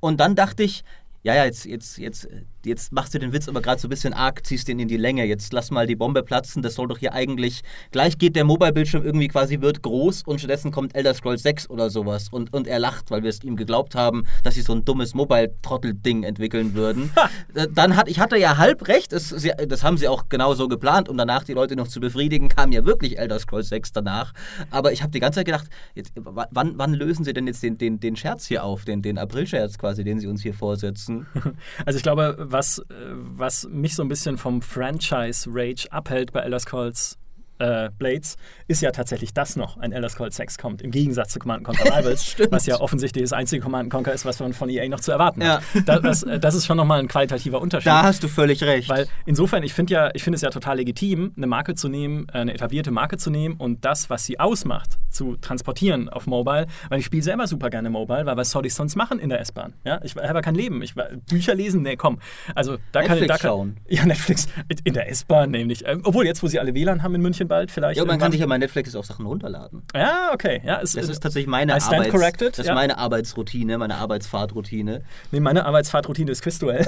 [0.00, 0.84] Und dann dachte ich,
[1.22, 2.28] ja, ja, jetzt, jetzt, jetzt,
[2.64, 4.96] jetzt machst du den Witz aber gerade so ein bisschen arg, ziehst den in die
[4.96, 5.24] Länge.
[5.24, 6.62] Jetzt lass mal die Bombe platzen.
[6.62, 7.62] Das soll doch hier eigentlich.
[7.90, 11.90] Gleich geht der Mobile-Bildschirm irgendwie quasi wird groß und stattdessen kommt Elder Scrolls 6 oder
[11.90, 12.28] sowas.
[12.30, 15.14] Und, und er lacht, weil wir es ihm geglaubt haben, dass sie so ein dummes
[15.14, 17.10] Mobile-Trottel-Ding entwickeln würden.
[17.54, 20.54] Äh, Dann hat, ich hatte ja halb recht, es, sie, das haben sie auch genau
[20.54, 23.92] so geplant, um danach die Leute noch zu befriedigen, kam ja wirklich Elder Scrolls 6
[23.92, 24.32] danach.
[24.70, 27.78] Aber ich habe die ganze Zeit gedacht, jetzt, wann, wann lösen sie denn jetzt den,
[27.78, 31.26] den, den Scherz hier auf, den, den April-Scherz quasi, den sie uns hier vorsetzen?
[31.84, 36.60] Also ich glaube, was, äh, was mich so ein bisschen vom Franchise-Rage abhält bei Elder
[36.60, 37.18] Scrolls
[37.62, 41.38] äh, Blades, ist ja tatsächlich, dass noch ein Elder Scrolls 6 kommt, im Gegensatz zu
[41.38, 44.88] Command Conquer Rivals, was ja offensichtlich das einzige Command Conquer ist, was man von EA
[44.88, 45.62] noch zu erwarten hat.
[45.74, 45.80] Ja.
[45.82, 47.86] Das, das, äh, das ist schon nochmal ein qualitativer Unterschied.
[47.86, 48.88] Da hast du völlig recht.
[48.88, 52.26] Weil insofern, ich finde ja, ich finde es ja total legitim, eine Marke zu nehmen,
[52.32, 56.66] äh, eine etablierte Marke zu nehmen und das, was sie ausmacht, zu transportieren auf Mobile.
[56.88, 59.40] Weil ich spiele selber super gerne Mobile, weil was soll ich sonst machen in der
[59.40, 59.74] S-Bahn?
[59.84, 60.82] Ja, ich habe ja kein Leben.
[60.82, 60.94] Ich,
[61.28, 62.18] Bücher lesen, nee, komm.
[62.54, 63.76] Also da kann ich Netflix da kann, schauen.
[63.88, 64.48] Ja, Netflix
[64.84, 65.86] in der S-Bahn nämlich.
[65.86, 67.98] Ähm, obwohl jetzt, wo sie alle WLAN haben in München bald, vielleicht.
[67.98, 69.82] ja, man kann sich ja bei Netflix auch Sachen runterladen.
[69.94, 70.62] Ja, okay.
[70.64, 72.74] Ja, es, Das ist tatsächlich meine Arbeits corrected, Das ist ja.
[72.74, 75.02] meine Arbeitsroutine, meine Arbeitsfahrtroutine.
[75.30, 76.86] Nee, meine Arbeitsfahrtroutine ist Quizduell.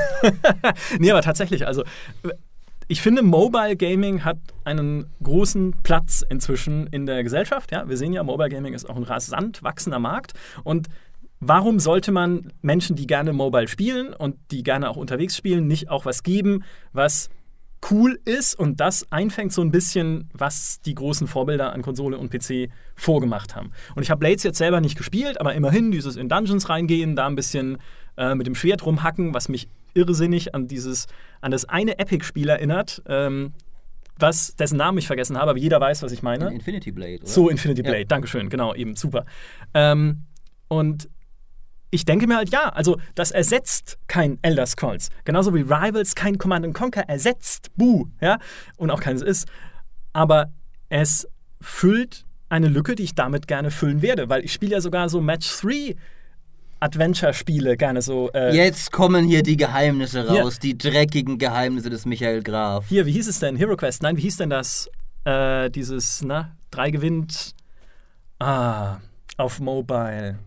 [0.99, 1.85] nee, aber tatsächlich, also
[2.89, 7.73] ich finde, Mobile Gaming hat einen großen Platz inzwischen in der Gesellschaft.
[7.73, 10.33] Ja, wir sehen ja, Mobile Gaming ist auch ein rasant wachsender Markt.
[10.65, 10.89] Und
[11.41, 15.91] warum sollte man Menschen, die gerne Mobile spielen und die gerne auch unterwegs spielen, nicht
[15.91, 17.29] auch was geben, was
[17.91, 22.31] cool ist und das einfängt so ein bisschen, was die großen Vorbilder an Konsole und
[22.31, 23.73] PC vorgemacht haben.
[23.95, 27.27] Und ich habe Blades jetzt selber nicht gespielt, aber immerhin dieses in Dungeons reingehen, da
[27.27, 27.79] ein bisschen
[28.17, 31.07] äh, mit dem Schwert rumhacken, was mich irrsinnig an dieses,
[31.41, 33.53] an das eine Epic-Spiel erinnert, ähm,
[34.19, 36.53] was, dessen Namen ich vergessen habe, aber jeder weiß, was ich meine.
[36.53, 37.27] Infinity Blade, oder?
[37.27, 38.05] So, Infinity Blade, Ja.
[38.05, 39.25] Dankeschön, genau, eben, super.
[39.75, 40.25] Ähm,
[40.69, 41.09] und
[41.95, 45.09] ich denke mir halt, ja, also das ersetzt kein Elder Scrolls.
[45.25, 47.71] Genauso wie Rivals kein Command Conquer ersetzt.
[47.77, 48.39] Buh, ja,
[48.77, 49.47] und auch keines ist.
[50.13, 50.53] Aber
[50.89, 51.29] es
[51.61, 55.21] füllt eine Lücke, die ich damit gerne füllen werde, weil ich spiele ja sogar so
[55.21, 55.97] Match 3
[56.81, 58.31] Adventure-Spiele gerne so.
[58.33, 62.87] Äh, Jetzt kommen hier die Geheimnisse raus, die dreckigen Geheimnisse des Michael Graf.
[62.89, 63.57] Hier, wie hieß es denn?
[63.57, 64.03] Hero Quest?
[64.03, 64.91] Nein, wie hieß denn das?
[65.25, 67.55] Äh, dieses, na, drei gewinnt.
[68.39, 68.99] Ah,
[69.37, 70.39] auf Mobile.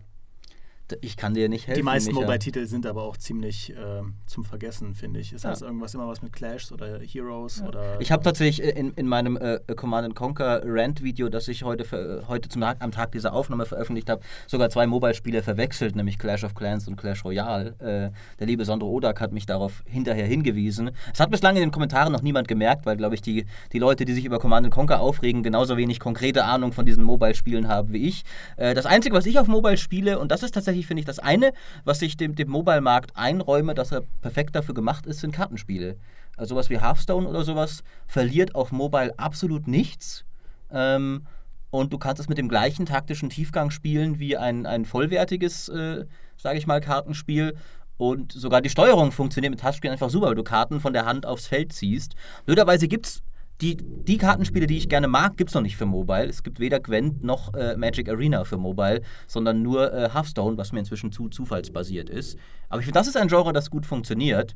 [1.00, 1.78] Ich kann dir nicht helfen.
[1.80, 2.14] Die meisten.
[2.14, 5.32] Mobile-Titel sind aber auch ziemlich äh, zum Vergessen, finde ich.
[5.32, 5.50] Ist Ja.
[5.50, 8.00] das irgendwas immer was mit Clash oder Heroes oder.
[8.00, 12.24] Ich habe tatsächlich in, in meinem äh, Command Conquer Rant Video, das ich heute, ver-
[12.28, 16.44] heute zum Tag, am Tag dieser Aufnahme veröffentlicht habe, sogar zwei Mobile-Spiele verwechselt, nämlich Clash
[16.44, 17.74] of Clans und Clash Royale.
[17.80, 20.90] Äh, der liebe Sandro Odak hat mich darauf hinterher hingewiesen.
[21.12, 24.04] Es hat bislang in den Kommentaren noch niemand gemerkt, weil, glaube ich, die, die Leute,
[24.04, 28.06] die sich über Command Conquer aufregen, genauso wenig konkrete Ahnung von diesen Mobile-Spielen haben wie
[28.08, 28.24] ich.
[28.56, 31.18] Äh, das Einzige, was ich auf Mobile spiele, und das ist tatsächlich, finde ich, das
[31.18, 31.52] eine,
[31.84, 35.96] was ich dem, dem Mobile-Markt einräume, dass er perfekt dafür gemacht ist, sind Kartenspiele.
[36.36, 40.24] Also sowas wie Hearthstone oder sowas verliert auf Mobile absolut nichts.
[40.70, 41.26] Ähm,
[41.70, 46.04] und du kannst es mit dem gleichen taktischen Tiefgang spielen wie ein, ein vollwertiges, äh,
[46.36, 47.56] sage ich mal, Kartenspiel.
[47.98, 51.26] Und sogar die Steuerung funktioniert mit Touchscreen einfach super, weil du Karten von der Hand
[51.26, 52.14] aufs Feld ziehst.
[52.46, 53.22] Blöderweise gibt es
[53.60, 56.26] die, die Kartenspiele, die ich gerne mag, gibt es noch nicht für Mobile.
[56.26, 60.70] Es gibt weder Gwent noch äh, Magic Arena für Mobile, sondern nur äh, Hearthstone, was
[60.72, 62.38] mir inzwischen zu zufallsbasiert ist.
[62.68, 64.54] Aber ich finde, das ist ein Genre, das gut funktioniert.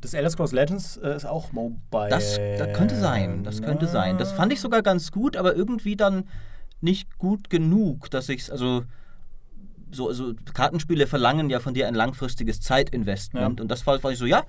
[0.00, 2.08] das Elder Scrolls Legends äh, ist auch Mobile.
[2.08, 4.16] Das, das könnte sein, das könnte sein.
[4.16, 6.24] Das fand ich sogar ganz gut, aber irgendwie dann
[6.80, 8.84] nicht gut genug, dass ich es, also
[9.90, 13.62] so, also Kartenspiele verlangen ja von dir ein langfristiges Zeitinvestment Ja.
[13.62, 14.44] und das war, war ich so, ja,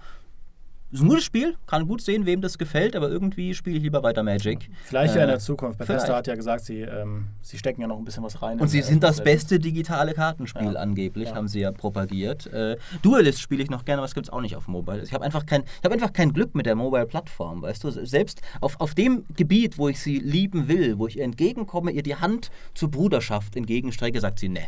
[0.91, 4.03] ist ein gutes Spiel, kann gut sehen, wem das gefällt, aber irgendwie spiele ich lieber
[4.03, 4.69] weiter Magic.
[4.83, 5.79] Vielleicht ja in Äh, der Zukunft.
[5.79, 8.59] Bethesda hat ja gesagt, sie, ähm, sie stecken ja noch ein bisschen was rein.
[8.59, 10.79] Und sie sind das beste digitale Kartenspiel Ja.
[10.79, 11.35] angeblich, Ja.
[11.35, 12.47] haben sie ja propagiert.
[12.47, 15.01] Äh, Duelist spiele ich noch gerne, aber das gibt es auch nicht auf Mobile.
[15.03, 17.91] Ich habe einfach, kein, ich hab einfach kein Glück mit der Mobile-Plattform, weißt du.
[17.91, 22.03] Selbst auf, auf dem Gebiet, wo ich sie lieben will, wo ich ihr entgegenkomme, ihr
[22.03, 24.61] die Hand zur Bruderschaft entgegenstrecke, sagt sie, ne.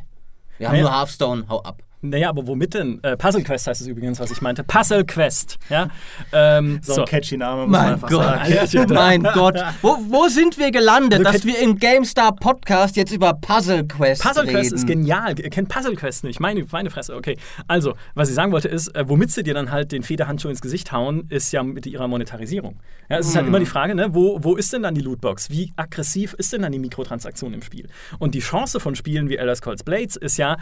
[0.57, 0.83] Wir haben Naja.
[0.89, 1.81] nur Hearthstone, hau ab.
[2.03, 3.01] Naja, aber womit denn?
[3.01, 4.63] Äh, Puzzle Quest heißt es übrigens, was ich meinte.
[4.63, 5.57] Puzzle Quest.
[5.69, 5.87] Ja?
[6.33, 8.93] Ähm, So, ein catchy Name, muss man Mein einfach Gott, sagen.
[8.93, 9.57] Mein Gott.
[9.81, 14.21] Wo, wo sind wir gelandet, Also, dass wir im GameStar Podcast jetzt über Puzzle Quest
[14.21, 14.55] Puzzle reden?
[14.55, 15.39] Quest ist genial.
[15.39, 16.39] Ihr kennt Puzzle Quest nicht.
[16.39, 17.15] Meine, meine Fresse.
[17.15, 17.37] Okay.
[17.67, 20.59] Also, was ich sagen wollte ist, äh, womit sie dir dann halt den Federhandschuh ins
[20.61, 22.81] Gesicht hauen, ist ja mit ihrer Monetarisierung.
[23.09, 25.49] Ja, es ist halt immer die Frage, ne, wo, wo ist denn dann die Lootbox?
[25.49, 27.87] Wie aggressiv ist denn dann die Mikrotransaktion im Spiel?
[28.19, 30.57] Und die Chance von Spielen wie Elder Scrolls Blades ist ja,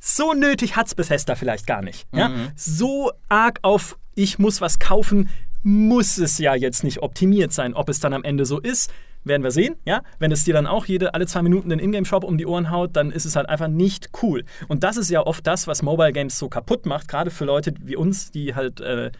[0.00, 2.06] so nötig hat's Bethesda vielleicht gar nicht.
[2.14, 2.30] Ja?
[2.56, 5.28] So arg auf ich muss was kaufen,
[5.62, 7.74] muss es ja jetzt nicht optimiert sein.
[7.74, 8.90] Ob es dann am Ende so ist,
[9.24, 9.76] werden wir sehen.
[9.84, 10.02] Ja?
[10.18, 12.96] Wenn es dir dann auch jede, alle zwei Minuten den Ingame-Shop um die Ohren haut,
[12.96, 14.44] dann ist es halt einfach nicht cool.
[14.68, 17.74] Und das ist ja oft das, was Mobile Games so kaputt macht, gerade für Leute
[17.80, 19.10] wie uns, die halt äh,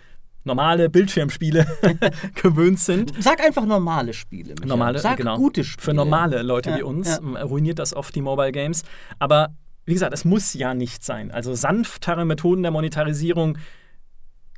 [0.44, 1.66] normale Bildschirmspiele
[2.42, 3.12] gewöhnt sind.
[3.20, 4.54] Sag einfach normale Spiele.
[4.54, 4.66] Micha.
[4.66, 5.36] Normale, Sag genau.
[5.36, 5.84] gute Spiele.
[5.84, 7.42] Für normale Leute Ja, wie uns ja.
[7.42, 8.84] ruiniert das oft die Mobile Games.
[9.18, 9.50] Aber
[9.88, 11.30] wie gesagt, es muss ja nicht sein.
[11.30, 13.56] Also sanftere Methoden der Monetarisierung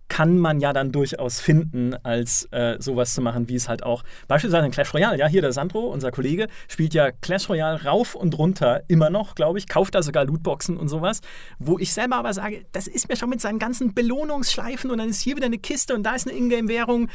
[0.09, 4.03] kann man ja dann durchaus finden, als äh, sowas zu machen, wie es halt auch
[4.27, 5.17] beispielsweise in Clash Royale.
[5.17, 9.37] Ja, hier der Sandro, unser Kollege, spielt ja Clash Royale rauf und runter immer noch,
[9.37, 11.21] glaube ich, kauft da sogar Lootboxen und sowas,
[11.61, 15.11] wo ich selber aber sage, das ist mir schon mit seinen ganzen Belohnungsschleifen und dann
[15.11, 17.09] ist hier wieder eine Kiste und da ist eine Ingame-Währung.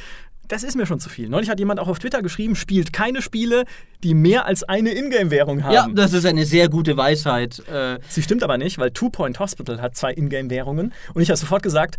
[0.47, 1.29] Das ist mir schon zu viel.
[1.29, 3.65] Neulich hat jemand auch auf Twitter geschrieben, spielt keine Spiele,
[4.03, 5.73] die mehr als eine Ingame-Währung haben.
[5.73, 7.59] Ja, das ist eine sehr gute Weisheit.
[7.67, 10.93] Äh, Sie stimmt aber nicht, weil Two Point Hospital hat zwei Ingame-Währungen.
[11.13, 11.97] Und ich habe sofort gesagt,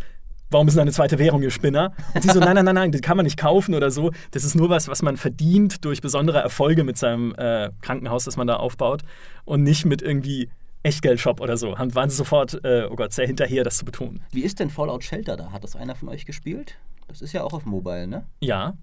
[0.49, 1.93] warum ist denn eine zweite Währung, ihr Spinner?
[2.13, 4.11] Und sie so, nein, nein, nein, nein, die kann man nicht kaufen oder so.
[4.31, 8.37] Das ist nur was, was man verdient durch besondere Erfolge mit seinem äh, Krankenhaus, das
[8.37, 9.01] man da aufbaut.
[9.45, 10.49] Und nicht mit irgendwie
[10.87, 11.77] Echtgeldshop oder so.
[11.77, 14.21] Haben- Waren sie sofort, äh, oh Gott, sehr hinterher, das zu betonen.
[14.31, 15.51] wie ist denn Fallout Shelter da?
[15.51, 16.75] Hat das einer von euch gespielt?
[17.07, 18.25] Das ist ja auch auf Mobile, ne?
[18.41, 18.73] Ja,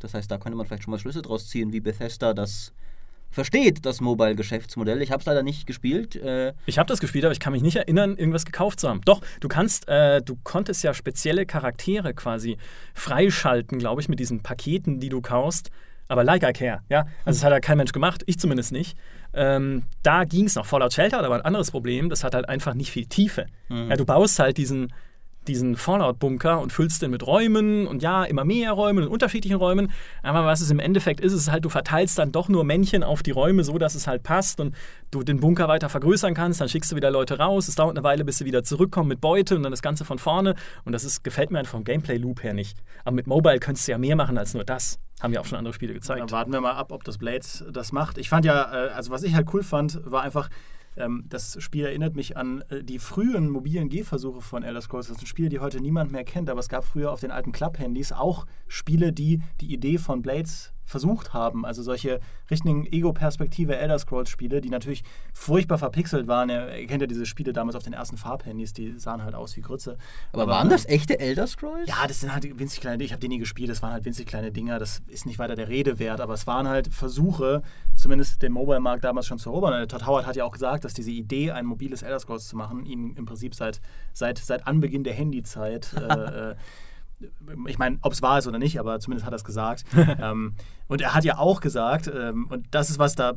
[0.00, 2.72] Das heißt, da könnte man vielleicht schon mal Schlüsse draus ziehen, wie Bethesda das
[3.32, 5.02] versteht das Mobile-Geschäftsmodell.
[5.02, 6.16] Ich habe es leider nicht gespielt.
[6.16, 9.02] Äh, Ich habe das gespielt, aber ich kann mich nicht erinnern, irgendwas gekauft zu haben.
[9.04, 12.56] Doch, du kannst, äh, du konntest ja spezielle Charaktere quasi
[12.94, 15.70] freischalten, glaube ich, mit diesen Paketen, die du kaufst.
[16.10, 17.06] Aber like I care, ja.
[17.24, 18.98] Also das hat ja kein Mensch gemacht, ich zumindest nicht.
[19.32, 20.66] Ähm, da ging es noch.
[20.66, 23.46] Fallout Shelter hat aber ein anderes Problem, das hat halt einfach nicht viel Tiefe.
[23.90, 24.92] Ja, du baust halt diesen,
[25.48, 29.90] diesen Fallout-Bunker und füllst den mit Räumen und ja, immer mehr Räumen und unterschiedlichen Räumen.
[30.22, 33.22] Aber was es im Endeffekt ist, ist halt, du verteilst dann doch nur Männchen auf
[33.22, 34.74] die Räume, so dass es halt passt und
[35.10, 36.60] du den Bunker weiter vergrößern kannst.
[36.60, 37.68] Dann schickst du wieder Leute raus.
[37.68, 40.18] Es dauert eine Weile, bis sie wieder zurückkommen mit Beute und dann das Ganze von
[40.18, 40.54] vorne.
[40.84, 42.78] Und das ist, gefällt mir einfach vom Gameplay-Loop her nicht.
[43.04, 44.98] Aber mit Mobile könntest du ja mehr machen als nur das.
[45.20, 46.20] Haben ja auch schon andere Spiele gezeigt.
[46.20, 48.18] Dann warten wir mal ab, ob das Blades das macht.
[48.18, 50.48] Ich fand ja, äh, also was ich halt cool fand, war einfach,
[50.96, 55.08] ähm, das Spiel erinnert mich an äh, die frühen mobilen Gehversuche von Elder Scrolls.
[55.08, 57.52] Das sind Spiele, die heute niemand mehr kennt, aber es gab früher auf den alten
[57.52, 61.64] Club-Handys auch Spiele, die die Idee von Blades versucht haben.
[61.64, 66.50] Also solche richtigen Ego-Perspektive Elder Scrolls-Spiele, die natürlich furchtbar verpixelt waren.
[66.50, 69.60] Ihr kennt ja diese Spiele damals auf den ersten Farbhandys, die sahen halt aus wie
[69.60, 69.96] Grütze.
[70.32, 71.88] aber waren das echte Elder Scrolls?
[71.88, 74.26] Ja, das sind halt winzig kleine Ich habe die nie gespielt, das waren halt winzig
[74.26, 74.78] kleine Dinger.
[74.80, 77.62] Das ist nicht weiter der Rede wert, aber es waren halt Versuche,
[77.94, 79.86] zumindest den Mobile-Markt damals schon zu erobern.
[79.86, 82.84] Todd Howard hat ja auch gesagt, dass diese Idee, ein mobiles Elder Scrolls zu machen,
[82.84, 83.80] ihn im Prinzip seit,
[84.12, 85.92] seit, seit Anbeginn der Handyzeit.
[85.96, 86.54] äh, äh,
[87.66, 89.84] ich meine, ob es wahr ist oder nicht, aber zumindest hat er es gesagt.
[90.20, 90.54] ähm,
[90.88, 93.34] und er hat ja auch gesagt, ähm, und das ist was, da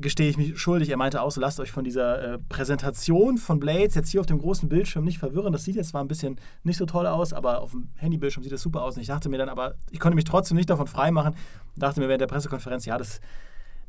[0.00, 3.60] gestehe ich mich schuldig, er meinte auch so, lasst euch von dieser äh, Präsentation von
[3.60, 5.52] Blades jetzt hier auf dem großen Bildschirm nicht verwirren.
[5.52, 8.52] Das sieht jetzt zwar ein bisschen nicht so toll aus, aber auf dem Handybildschirm sieht
[8.52, 8.96] das super aus.
[8.96, 11.34] Und ich dachte mir dann, aber ich konnte mich trotzdem nicht davon freimachen.
[11.76, 13.20] Dachte mir während der Pressekonferenz, ja, das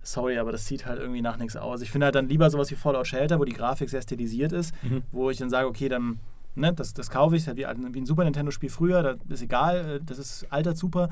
[0.01, 1.81] sorry, aber das sieht halt irgendwie nach nichts aus.
[1.81, 4.73] Ich finde halt dann lieber sowas wie Fallout Shelter, wo die Grafik sehr stilisiert ist,
[4.83, 5.01] Mhm.
[5.11, 6.19] wo ich dann sage, okay, dann,
[6.55, 9.97] ne, das, das kaufe ich, halt wie, wie ein Super Nintendo-Spiel früher, das ist egal,
[9.97, 11.09] äh, das ist alter super.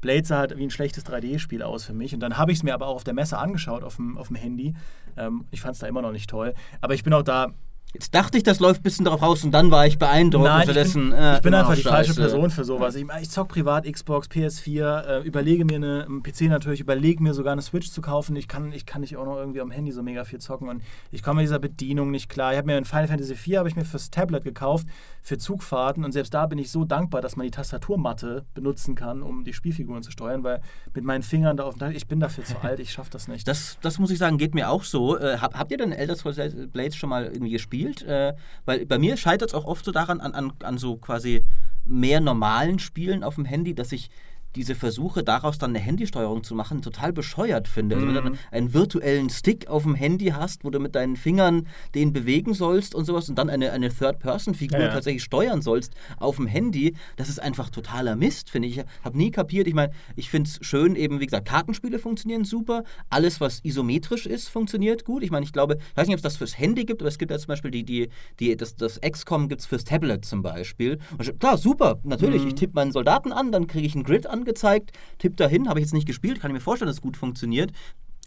[0.00, 2.12] Blade sah halt wie ein schlechtes 3D-Spiel aus für mich.
[2.12, 4.28] Und dann habe ich es mir aber auch auf der Messe angeschaut, auf dem, auf
[4.28, 4.74] dem Handy.
[5.16, 6.52] Ähm, ich fand es da immer noch nicht toll.
[6.82, 7.54] Aber ich bin auch da,
[7.94, 10.44] Jetzt dachte ich, das läuft ein bisschen darauf raus und dann war ich beeindruckt.
[10.44, 12.12] Nein, ich bin, äh, ich bin immer einfach die falsche.
[12.12, 12.96] Person für sowas.
[12.96, 17.34] Ich, ich zock privat Xbox, PS4, äh, überlege mir eine, einen PC natürlich, überlege mir
[17.34, 18.34] sogar eine Switch zu kaufen.
[18.34, 20.82] Ich kann, ich kann nicht auch noch irgendwie am Handy so mega viel zocken und
[21.12, 22.50] ich komme mit dieser Bedienung nicht klar.
[22.50, 24.88] Ich habe mir in Final Fantasy IV habe ich mir fürs Tablet gekauft
[25.22, 29.22] für Zugfahrten und selbst da bin ich so dankbar, dass man die Tastaturmatte benutzen kann,
[29.22, 30.60] um die Spielfiguren zu steuern, weil
[30.94, 33.46] mit meinen Fingern da auf dem ich bin dafür zu alt, ich schaffe das nicht.
[33.46, 35.16] Das, das muss ich sagen, geht mir auch so.
[35.16, 36.40] Äh, hab, habt ihr denn Elder Scrolls
[36.72, 37.83] Blades schon mal irgendwie gespielt?
[38.02, 41.44] Äh, weil bei mir scheitert es auch oft so daran, an, an, an so quasi
[41.84, 44.10] mehr normalen Spielen auf dem Handy, dass ich
[44.56, 47.96] diese Versuche, daraus dann eine Handysteuerung zu machen, total bescheuert finde.
[47.96, 51.16] Also wenn du dann einen virtuellen Stick auf dem Handy hast, wo du mit deinen
[51.16, 54.92] Fingern den bewegen sollst und sowas und dann eine, eine Third-Person-Figur Ja, ja.
[54.92, 58.78] tatsächlich steuern sollst auf dem Handy, das ist einfach totaler Mist, finde ich.
[58.78, 59.66] Ich habe nie kapiert.
[59.66, 62.84] Ich meine, ich finde es schön, eben, wie gesagt, Kartenspiele funktionieren super.
[63.10, 65.22] Alles, was isometrisch ist, funktioniert gut.
[65.22, 67.18] Ich meine, ich glaube, ich weiß nicht, ob es das fürs Handy gibt, aber es
[67.18, 68.08] gibt ja zum Beispiel die, die,
[68.40, 70.98] die, das, das XCOM gibt es fürs Tablet zum Beispiel.
[71.18, 72.44] Und ich- klar, super, natürlich.
[72.46, 75.86] Ich tippe meinen Soldaten an, dann kriege ich einen Grid angezeigt, tippe dahin, habe ich
[75.86, 77.72] jetzt nicht gespielt, kann ich mir vorstellen, dass es gut funktioniert.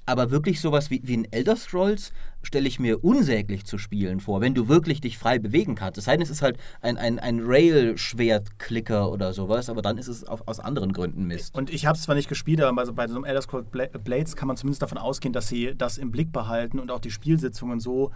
[0.10, 4.40] Aber wirklich sowas wie, wie ein Elder Scrolls stelle ich mir unsäglich zu spielen vor,
[4.40, 5.98] wenn du wirklich dich frei bewegen kannst.
[5.98, 10.08] Es sei denn, es ist halt ein, ein, ein Rail-Schwertklicker oder sowas, aber dann ist
[10.08, 11.54] es auf, aus anderen Gründen Mist.
[11.56, 14.38] Und ich habe es zwar nicht gespielt, aber bei, so einem Elder Scrolls Bla- Blades
[14.38, 17.82] kann man zumindest davon ausgehen, dass sie das im Blick behalten und auch die Spielsitzungen
[17.82, 18.12] so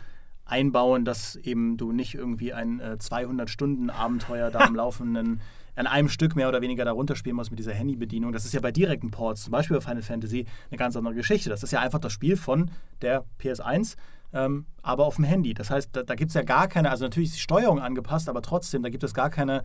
[0.45, 5.41] einbauen, dass eben du nicht irgendwie ein äh, 200-Stunden-Abenteuer da am laufenden,
[5.75, 8.31] an einem Stück mehr oder weniger darunter spielen musst mit dieser Handybedienung.
[8.31, 11.49] Das ist ja bei direkten Ports, zum Beispiel bei Final Fantasy, eine ganz andere Geschichte.
[11.49, 13.95] Das ist ja einfach das Spiel von der PS1,
[14.34, 15.53] ähm, aber auf dem Handy.
[15.53, 18.29] Das heißt, da, da gibt es ja gar keine, also natürlich ist die Steuerung angepasst,
[18.29, 19.63] aber trotzdem, da gibt es gar keine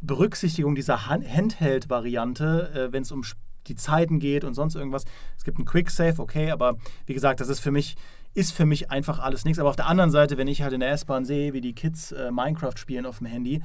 [0.00, 3.22] Berücksichtigung dieser Han- Handheld-Variante, äh, wenn es um
[3.66, 5.04] die Zeiten geht und sonst irgendwas.
[5.36, 7.96] Es gibt einen Quick Save, okay, aber wie gesagt, das ist für mich
[8.32, 9.58] ist für mich einfach alles nichts.
[9.58, 12.12] Aber auf der anderen Seite, wenn ich halt in der S-Bahn sehe, wie die Kids
[12.12, 13.60] äh, Minecraft spielen auf dem Handy,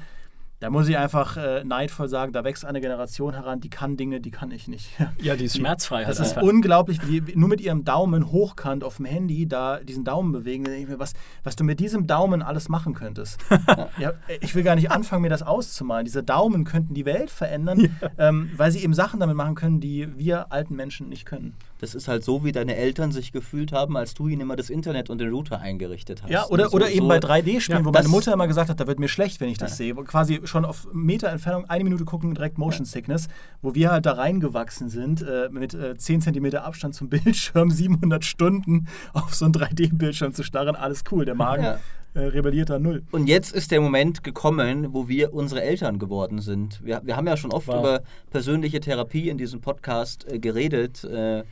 [0.60, 4.22] da muss ich einfach äh, neidvoll sagen, da wächst eine Generation heran, die kann Dinge,
[4.22, 4.90] die kann ich nicht.
[5.22, 6.50] Ja, die ist schmerzfrei Das halt ist einfach.
[6.50, 10.64] unglaublich, wie die nur mit ihrem Daumen hochkant auf dem Handy da diesen Daumen bewegen.
[10.64, 11.14] Da denke ich mir, was,
[11.44, 13.40] was du mit diesem Daumen alles machen könntest.
[13.98, 16.06] ja, ich will gar nicht anfangen, mir das auszumalen.
[16.06, 20.18] Diese Daumen könnten die Welt verändern, ähm, weil sie eben Sachen damit machen können, die
[20.18, 21.56] wir alten Menschen nicht können.
[21.82, 24.70] Das ist halt so, wie deine Eltern sich gefühlt haben, als du ihnen immer das
[24.70, 26.30] Internet und den Router eingerichtet hast.
[26.32, 28.80] Ja, oder, So- oder eben so- bei 3D-Spielen, Ja, wo meine Mutter immer gesagt hat,
[28.80, 29.94] da wird mir schlecht, wenn ich das sehe.
[29.94, 33.28] Quasi schon auf Meter Entfernung, eine Minute gucken, direkt Motion Sickness,
[33.62, 38.24] wo wir halt da reingewachsen sind, äh, mit äh, 10 cm Abstand zum Bildschirm, 700
[38.24, 41.26] Stunden auf so einen 3D-Bildschirm zu starren, alles cool.
[41.26, 41.80] Der Magen Ja.
[42.16, 43.04] Äh, rebelliert da null.
[43.12, 46.84] Und jetzt ist der Moment gekommen, wo wir unsere Eltern geworden sind.
[46.84, 47.80] Wir, wir haben ja schon oft Wow.
[47.80, 48.02] über
[48.32, 51.04] persönliche Therapie in diesem Podcast äh, geredet.
[51.04, 51.44] Äh,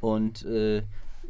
[0.00, 0.82] und äh,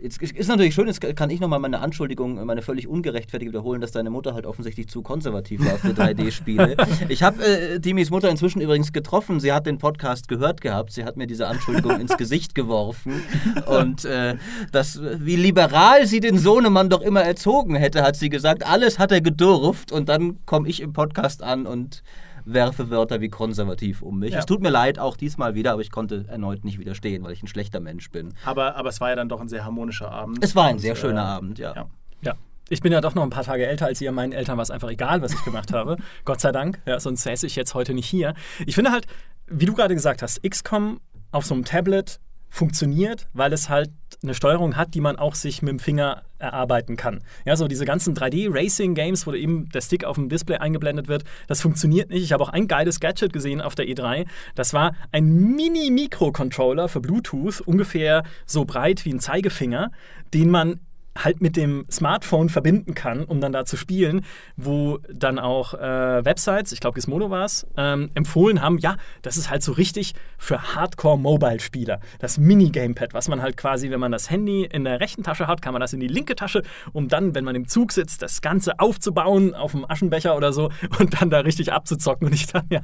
[0.02, 3.92] Jetzt ist natürlich schön, jetzt kann ich nochmal meine Anschuldigung, meine völlig ungerechtfertigte wiederholen, dass
[3.92, 6.76] deine Mutter halt offensichtlich zu konservativ war für 3D-Spiele.
[7.08, 9.40] ich habe äh, Timis Mutter inzwischen übrigens getroffen.
[9.40, 10.92] Sie hat den Podcast gehört gehabt.
[10.92, 13.22] Sie hat mir diese Anschuldigung ins Gesicht geworfen.
[13.66, 14.36] Und äh,
[14.72, 18.66] das, wie liberal sie den Sohnemann doch immer erzogen hätte, hat sie gesagt.
[18.66, 19.92] Alles hat er gedurft.
[19.92, 22.02] Und dann komme ich im Podcast an und
[22.44, 24.32] werfe Wörter wie konservativ um mich.
[24.32, 24.38] Ja.
[24.38, 27.42] Es tut mir leid, auch diesmal wieder, aber ich konnte erneut nicht widerstehen, weil ich
[27.42, 28.34] ein schlechter Mensch bin.
[28.44, 30.38] Aber, aber es war ja dann doch ein sehr harmonischer Abend.
[30.42, 31.74] Es war ein sehr Und, schöner äh, Abend, ja.
[31.74, 31.86] ja.
[32.22, 32.34] Ja.
[32.68, 34.12] Ich bin ja doch noch ein paar Tage älter als ihr.
[34.12, 35.96] Meinen Eltern war es einfach egal, was ich gemacht habe.
[36.24, 36.80] Gott sei Dank.
[36.86, 38.34] Ja, sonst säße ich jetzt heute nicht hier.
[38.64, 39.06] Ich finde halt,
[39.46, 41.00] wie du gerade gesagt hast, XCOM
[41.32, 43.90] auf so einem Tablet funktioniert, weil es halt
[44.22, 47.20] eine Steuerung hat, die man auch sich mit dem Finger erarbeiten kann.
[47.44, 51.60] Ja, so diese ganzen 3D-Racing-Games, wo eben der Stick auf dem Display eingeblendet wird, das
[51.60, 52.22] funktioniert nicht.
[52.22, 54.26] Ich habe auch ein geiles Gadget gesehen auf der E3.
[54.54, 59.90] Das war ein Mini-Mikrocontroller für Bluetooth, ungefähr so breit wie ein Zeigefinger,
[60.32, 60.80] den man
[61.24, 64.24] halt mit dem Smartphone verbinden kann, um dann da zu spielen,
[64.56, 69.36] wo dann auch äh, Websites, ich glaube Gizmodo war es, ähm, empfohlen haben, ja, das
[69.36, 72.00] ist halt so richtig für Hardcore-Mobile-Spieler.
[72.18, 75.62] Das Mini-Gamepad, was man halt quasi, wenn man das Handy in der rechten Tasche hat,
[75.62, 76.62] kann man das in die linke Tasche,
[76.92, 80.70] um dann, wenn man im Zug sitzt, das Ganze aufzubauen auf dem Aschenbecher oder so
[80.98, 82.28] und dann da richtig abzuzocken.
[82.28, 82.82] Und ich dachte, ja,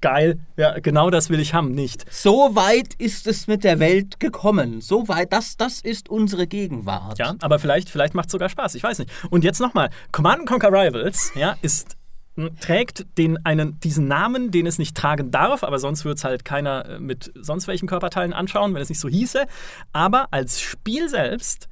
[0.00, 2.10] geil, ja, genau das will ich haben, nicht.
[2.12, 4.80] So weit ist es mit der Welt gekommen.
[4.80, 7.18] So weit, das, das ist unsere Gegenwart.
[7.18, 9.10] Ja, aber vielleicht, vielleicht macht es sogar Spaß, ich weiß nicht.
[9.30, 11.96] Und jetzt nochmal, Command Conquer Rivals ja, ist,
[12.36, 16.24] m, trägt den, einen, diesen Namen, den es nicht tragen darf, aber sonst würde es
[16.24, 19.46] halt keiner äh, mit sonst welchen Körperteilen anschauen, wenn es nicht so hieße.
[19.92, 21.68] Aber als Spiel selbst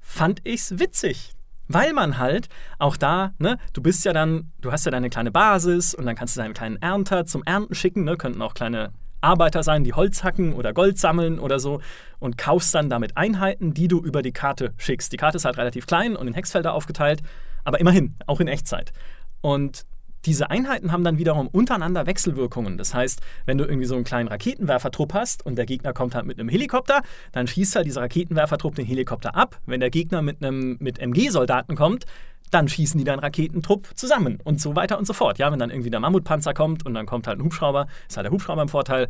[0.00, 1.34] fand ich es witzig.
[1.72, 2.48] Weil man halt
[2.80, 6.16] auch da, ne, du bist ja dann, du hast ja deine kleine Basis und dann
[6.16, 9.92] kannst du deinen kleinen Ernter zum Ernten schicken, ne, könnten auch kleine Arbeiter sein, die
[9.92, 11.80] Holz hacken oder Gold sammeln oder so
[12.18, 15.12] und kaufst dann damit Einheiten, die du über die Karte schickst.
[15.12, 17.22] Die Karte ist halt relativ klein und in Hexfelder aufgeteilt,
[17.64, 18.92] aber immerhin, auch in Echtzeit.
[19.40, 19.86] Und
[20.26, 22.76] diese Einheiten haben dann wiederum untereinander Wechselwirkungen.
[22.76, 26.26] Das heißt, wenn du irgendwie so einen kleinen Raketenwerfertrupp hast und der Gegner kommt halt
[26.26, 27.02] mit einem Helikopter,
[27.32, 29.58] dann schießt halt dieser Raketenwerfertrupp den Helikopter ab.
[29.64, 32.04] Wenn der Gegner mit einem mit MG-Soldaten kommt,
[32.50, 35.38] dann schießen die deinen Raketentrupp zusammen und so weiter und so fort.
[35.38, 38.26] Ja, wenn dann irgendwie der Mammutpanzer kommt und dann kommt halt ein Hubschrauber, ist halt
[38.26, 39.08] der Hubschrauber im Vorteil.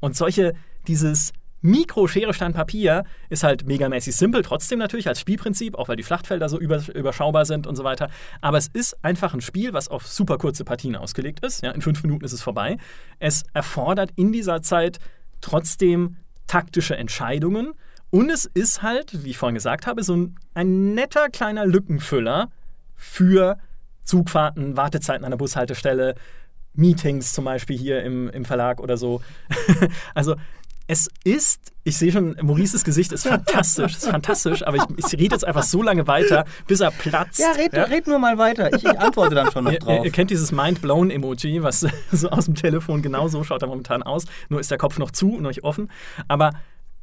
[0.00, 0.54] Und solche,
[0.86, 6.04] dieses Mikro-Schere, Stein, Papier ist halt megamäßig simpel, trotzdem natürlich als Spielprinzip, auch weil die
[6.04, 8.10] Schlachtfelder so über, überschaubar sind und so weiter.
[8.40, 11.62] Aber es ist einfach ein Spiel, was auf super kurze Partien ausgelegt ist.
[11.62, 12.76] Ja, in fünf Minuten ist es vorbei.
[13.18, 14.98] Es erfordert in dieser Zeit
[15.40, 16.16] trotzdem
[16.46, 17.72] taktische Entscheidungen.
[18.10, 22.50] Und es ist halt, wie ich vorhin gesagt habe, so ein, ein netter kleiner Lückenfüller
[22.98, 23.56] für
[24.04, 26.14] Zugfahrten, Wartezeiten an der Bushaltestelle,
[26.74, 29.22] Meetings zum Beispiel hier im, im Verlag oder so.
[30.14, 30.36] also
[30.90, 35.34] es ist, ich sehe schon, Maurices Gesicht ist fantastisch, ist fantastisch, aber ich, ich rede
[35.34, 37.38] jetzt einfach so lange weiter, bis er platzt.
[37.38, 38.72] Ja, red, red nur mal weiter.
[38.74, 40.04] Ich, ich antworte dann schon noch Ihr, drauf.
[40.04, 44.24] ihr kennt dieses Mind-Blown-Emoji, was so aus dem Telefon genau so schaut er momentan aus,
[44.48, 45.90] nur ist der Kopf noch zu und noch offen.
[46.26, 46.52] Aber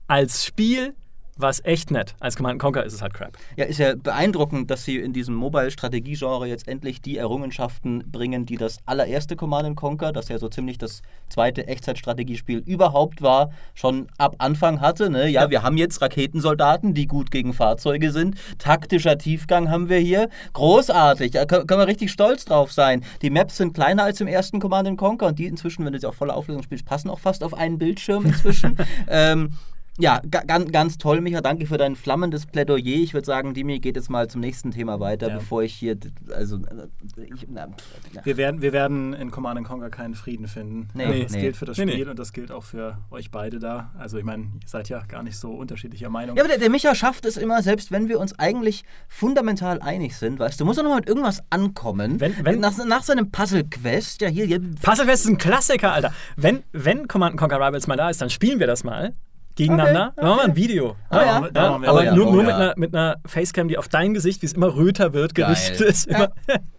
[0.07, 0.95] als Spiel
[1.37, 2.15] war es echt nett.
[2.19, 3.37] Als Command Conquer ist es halt crap.
[3.57, 8.55] Ja, ist ja beeindruckend, dass sie in diesem Mobile-Strategie-Genre jetzt endlich die Errungenschaften bringen, die
[8.55, 14.35] das allererste Command Conquer, das ja so ziemlich das zweite Echtzeitstrategiespiel überhaupt war, schon ab
[14.37, 15.09] Anfang hatte.
[15.09, 15.29] Ne?
[15.29, 18.35] Ja, wir haben jetzt Raketensoldaten, die gut gegen Fahrzeuge sind.
[18.57, 20.29] Taktischer Tiefgang haben wir hier.
[20.53, 21.31] Großartig.
[21.31, 23.03] Da können wir richtig stolz drauf sein.
[23.21, 26.07] Die Maps sind kleiner als im ersten Command Conquer und die inzwischen, wenn du sie
[26.07, 28.77] auf voller Auflösung spielst, passen auch fast auf einen Bildschirm inzwischen.
[29.07, 29.51] ähm,
[29.97, 31.41] ja, ga, ganz, ganz toll, Micha.
[31.41, 32.83] Danke für dein flammendes Plädoyer.
[33.01, 35.35] Ich würde sagen, Dimi geht jetzt mal zum nächsten Thema weiter, Ja.
[35.35, 35.97] bevor ich hier.
[36.33, 36.87] Also, äh,
[37.33, 37.67] ich, na,
[38.13, 38.25] na.
[38.25, 40.89] Wir werden, wir werden in Command Conquer keinen Frieden finden.
[40.93, 41.41] Nee, Äh, das nee.
[41.41, 42.09] gilt für das Nee, Spiel nee.
[42.11, 43.91] und das gilt auch für euch beide da.
[43.97, 46.35] Also ich meine, ihr seid ja gar nicht so unterschiedlicher Meinung.
[46.35, 50.17] Ja, aber der, der Micha schafft es immer, selbst wenn wir uns eigentlich fundamental einig
[50.17, 52.19] sind, weißt du, muss er noch mal mit irgendwas ankommen.
[52.19, 56.11] Wenn- wenn- nach, nach seinem Puzzle-Quest, ja, hier, hier Puzzle Quest ist ein Klassiker, Alter.
[56.35, 59.13] Wenn, wenn Command Conquer Rivals mal da ist, dann spielen wir das mal.
[59.55, 60.07] Gegeneinander.
[60.07, 60.95] Okay, Dann machen wir ein Video.
[61.09, 61.49] Ah, ja.
[61.49, 62.55] da machen wir aber ein nur, nur Oh, mit, ja.
[62.57, 66.07] einer, mit einer Facecam, die auf dein Gesicht, wie es immer röter wird, gerichtet ist.
[66.07, 66.31] Immer,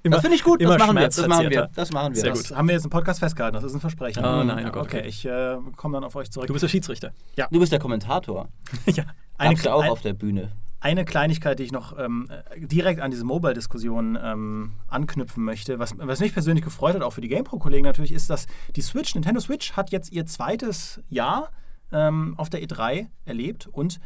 [0.02, 1.02] immer, das finde ich gut, das machen wir.
[1.06, 1.70] Das machen wir.
[1.74, 2.20] Das machen wir.
[2.20, 2.56] Sehr das gut.
[2.56, 3.54] haben wir jetzt im Podcast festgehalten.
[3.54, 4.24] Das ist ein Versprechen.
[4.24, 5.08] Oh nein, oh Ja, Gott, okay, okay.
[5.08, 6.46] ich äh, komme dann auf euch zurück.
[6.46, 7.12] Du bist der Schiedsrichter.
[7.50, 8.48] Du bist der Kommentator.
[8.86, 9.04] ja.
[9.38, 10.52] eine, Gab's ja auch ein- auf der Bühne.
[10.80, 15.94] eine Kleinigkeit, die ich noch ähm, äh, direkt an diese Mobile-Diskussion ähm, anknüpfen möchte, was,
[15.98, 18.46] was mich persönlich gefreut hat, auch für die GamePro-Kollegen natürlich, ist, dass
[18.76, 21.50] die Switch, Nintendo Switch, hat jetzt ihr zweites Jahr
[21.92, 24.00] ähm, auf der E3 erlebt und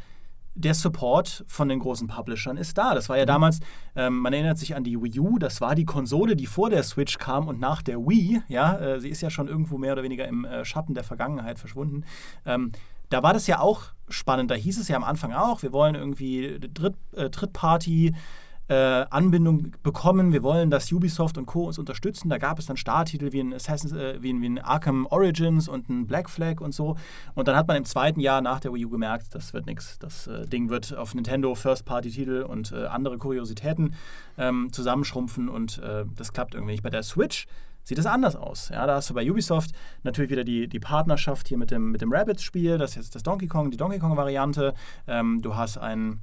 [0.54, 2.94] der Support von den großen Publishern ist da.
[2.94, 3.60] Das war ja damals,
[3.94, 6.82] ähm, man erinnert sich an die Wii U, das war die Konsole, die vor der
[6.82, 10.02] Switch kam und nach der Wii, ja, äh, sie ist ja schon irgendwo mehr oder
[10.02, 12.04] weniger im äh, Schatten der Vergangenheit verschwunden.
[12.44, 12.72] Ähm,
[13.10, 14.50] da war das ja auch spannend.
[14.50, 18.14] Da hieß es ja am Anfang auch, wir wollen irgendwie Dritt, äh, Drittparty
[18.70, 20.32] äh, Anbindung bekommen.
[20.32, 21.66] Wir wollen, dass Ubisoft und Co.
[21.66, 22.28] uns unterstützen.
[22.28, 25.66] Da gab es dann Starttitel wie ein, Assassin's, äh, wie, ein, wie ein Arkham Origins
[25.66, 26.96] und ein Black Flag und so.
[27.34, 29.98] Und dann hat man im zweiten Jahr nach der Wii U gemerkt, das wird nichts.
[29.98, 33.94] Das äh, Ding wird auf Nintendo First-Party-Titel und äh, andere Kuriositäten
[34.38, 36.84] ähm, zusammenschrumpfen und äh, das klappt irgendwie nicht.
[36.84, 37.48] Bei der Switch
[37.82, 38.68] sieht es anders aus.
[38.68, 39.72] Ja, da hast du bei Ubisoft
[40.04, 43.24] natürlich wieder die, die Partnerschaft hier mit dem, mit dem Rabbids-Spiel, das ist jetzt das
[43.24, 44.74] Donkey Kong, die Donkey Kong-Variante.
[45.08, 46.20] Ähm, du hast ein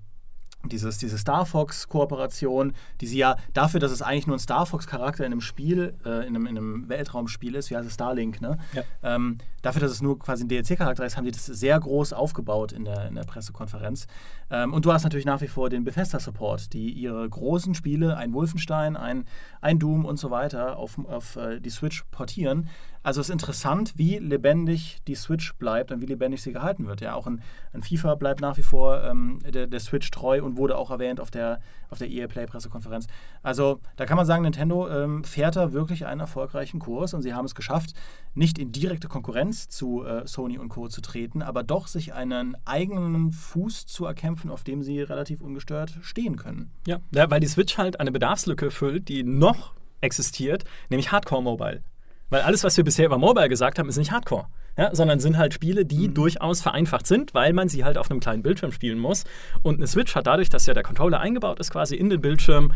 [0.65, 5.25] dieses, diese Star Fox-Kooperation, die sie ja dafür, dass es eigentlich nur ein Star Fox-Charakter
[5.25, 8.57] in einem Spiel, äh, in, einem, in einem Weltraumspiel ist, wie heißt es Starlink, ne?
[8.73, 8.83] Ja.
[9.03, 12.71] Ähm, dafür, dass es nur quasi ein DLC-Charakter ist, haben die das sehr groß aufgebaut
[12.71, 14.07] in der, in der Pressekonferenz.
[14.49, 18.33] Ähm, und du hast natürlich nach wie vor den Bethesda-Support, die ihre großen Spiele, ein
[18.33, 19.25] Wolfenstein, ein,
[19.61, 22.69] ein Doom und so weiter, auf, auf äh, die Switch portieren.
[23.07, 26.99] Also es ist interessant, wie lebendig die Switch bleibt und wie lebendig sie gehalten wird.
[26.99, 27.41] Ja, auch ein,
[27.71, 31.21] ein FIFA bleibt nach wie vor ähm, der, der, Switch treu und wurde auch erwähnt
[31.21, 33.07] auf der, auf der EA Play Pressekonferenz.
[33.43, 37.33] Also da kann man sagen, Nintendo ähm, fährt da wirklich einen erfolgreichen Kurs und sie
[37.33, 37.93] haben es geschafft,
[38.33, 40.89] nicht in direkte Konkurrenz zu äh, Sony und Co.
[40.89, 45.97] zu treten, aber doch sich einen eigenen Fuß zu erkämpfen, auf dem sie relativ ungestört
[46.01, 46.71] stehen können.
[46.85, 51.83] Ja, ja weil die Switch halt eine Bedarfslücke füllt, die noch existiert, nämlich Hardcore Mobile.
[52.30, 54.47] Weil alles, was wir bisher über Mobile gesagt haben, ist nicht Hardcore.
[54.78, 56.13] Ja, sondern sind halt Spiele, die mhm.
[56.13, 59.23] durchaus vereinfacht sind, weil man sie halt auf einem kleinen Bildschirm spielen muss.
[59.63, 62.71] Und eine Switch hat dadurch, dass ja der Controller eingebaut ist, quasi in den Bildschirm,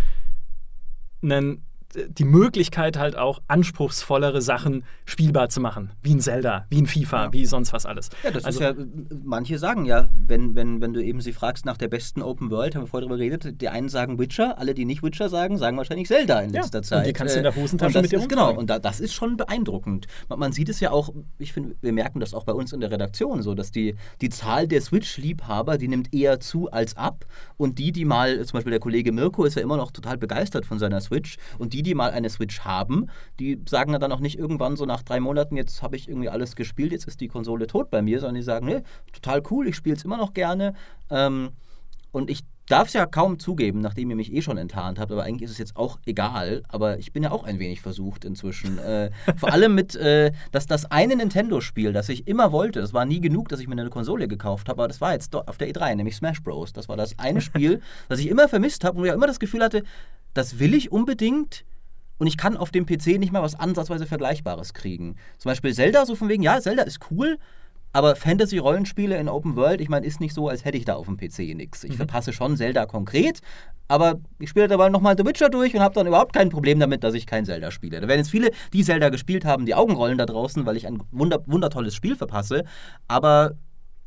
[1.22, 1.64] einen
[1.94, 7.26] die Möglichkeit halt auch anspruchsvollere Sachen spielbar zu machen, wie ein Zelda, wie ein FIFA,
[7.26, 7.34] ja.
[7.34, 8.10] wie sonst was alles.
[8.24, 8.86] Ja, das also, ist ja,
[9.24, 12.76] manche sagen ja, wenn, wenn, wenn du eben sie fragst nach der besten Open World,
[12.76, 15.78] haben wir vorher darüber geredet, die einen sagen Witcher, alle, die nicht Witcher sagen, sagen
[15.78, 17.00] wahrscheinlich Zelda in letzter ja, Zeit.
[17.00, 19.14] Und die kannst du in der Hosentasche mit dir ist, Genau, und da, das ist
[19.14, 20.08] schon beeindruckend.
[20.30, 22.80] Man, man sieht es ja auch, ich finde, wir merken das auch bei uns in
[22.80, 27.26] der Redaktion so, dass die, die Zahl der Switch-Liebhaber, die nimmt eher zu als ab
[27.58, 30.66] und die, die mal, zum Beispiel der Kollege Mirko ist ja immer noch total begeistert
[30.66, 33.07] von seiner Switch und die, die, die mal eine Switch haben,
[33.39, 36.55] die sagen dann auch nicht irgendwann so nach drei Monaten, jetzt habe ich irgendwie alles
[36.55, 39.75] gespielt, jetzt ist die Konsole tot bei mir, sondern die sagen, nee, total cool, ich
[39.75, 40.73] spiele es immer noch gerne.
[41.09, 41.49] Ähm,
[42.11, 45.23] und ich darf es ja kaum zugeben, nachdem ihr mich eh schon enttarnt habt, aber
[45.23, 46.63] eigentlich ist es jetzt auch egal.
[46.69, 48.77] Aber ich bin ja auch ein wenig versucht inzwischen.
[48.77, 53.05] Äh, vor allem mit, äh, dass das eine Nintendo-Spiel, das ich immer wollte, das war
[53.05, 55.69] nie genug, dass ich mir eine Konsole gekauft habe, aber das war jetzt auf der
[55.69, 56.73] E3, nämlich Smash Bros.
[56.73, 59.63] Das war das eine Spiel, das ich immer vermisst habe und ich immer das Gefühl
[59.63, 59.84] hatte,
[60.34, 61.65] das will ich unbedingt.
[62.22, 65.15] Und ich kann auf dem PC nicht mal was ansatzweise Vergleichbares kriegen.
[65.39, 67.39] Zum Beispiel Zelda, so von wegen, ja, Zelda ist cool,
[67.93, 71.07] aber Fantasy-Rollenspiele in Open World, ich meine, ist nicht so, als hätte ich da auf
[71.07, 71.84] dem PC nichts.
[71.84, 71.95] Ich mhm.
[71.95, 73.39] verpasse schon Zelda konkret,
[73.88, 77.03] aber ich spiele dabei nochmal The Witcher durch und habe dann überhaupt kein Problem damit,
[77.03, 77.99] dass ich kein Zelda spiele.
[77.99, 80.86] Da werden jetzt viele, die Zelda gespielt haben, die Augen rollen da draußen, weil ich
[80.86, 82.65] ein wunder wundertolles Spiel verpasse.
[83.07, 83.55] Aber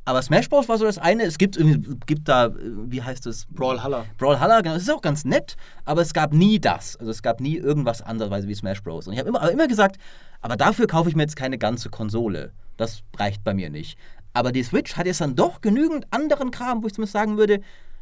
[0.05, 0.69] aber Smash Bros.
[0.69, 1.23] war so das eine.
[1.25, 1.59] Es gibt,
[2.07, 3.47] gibt da, wie heißt es?
[3.51, 4.05] Brawlhalla.
[4.19, 4.75] Brawlhalla, genau.
[4.75, 6.97] Das ist auch ganz nett, aber es gab nie das.
[6.97, 9.07] Also es gab nie irgendwas andersweise wie Smash Bros.
[9.07, 9.97] Und ich habe immer, immer gesagt,
[10.43, 12.53] aber dafür kaufe ich mir jetzt keine ganze Konsole.
[12.77, 13.99] Das reicht bei mir nicht.
[14.35, 17.61] Aber die Switch hat jetzt dann doch genügend anderen Kram, wo ich zumindest sagen würde,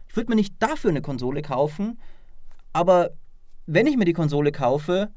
[0.08, 1.98] ich würde mir nicht dafür eine Konsole kaufen,
[2.72, 3.10] aber
[3.66, 5.10] wenn ich mir die Konsole kaufe,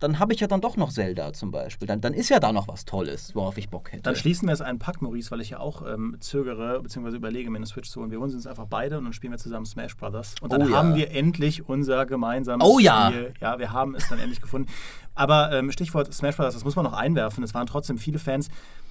[0.00, 1.86] dann habe ich ja dann doch noch Zelda zum Beispiel.
[1.86, 4.02] Dann, dann ist ja da noch was Tolles, worauf ich Bock hätte.
[4.02, 7.50] Dann schließen wir es einen Pakt, Maurice, weil ich ja auch ähm, zögere, beziehungsweise überlege,
[7.50, 8.10] mir eine Switch zu holen.
[8.10, 10.34] Wir holen uns einfach beide und dann spielen wir zusammen Smash Brothers.
[10.40, 10.76] Und dann oh, ja.
[10.76, 13.08] haben wir endlich unser gemeinsames oh, ja.
[13.08, 13.34] Spiel.
[13.40, 14.70] Ja, wir haben es dann endlich gefunden.
[15.14, 17.44] Aber ähm, Stichwort Smash Brothers, das muss man noch einwerfen.
[17.44, 18.48] Es waren trotzdem viele Fans,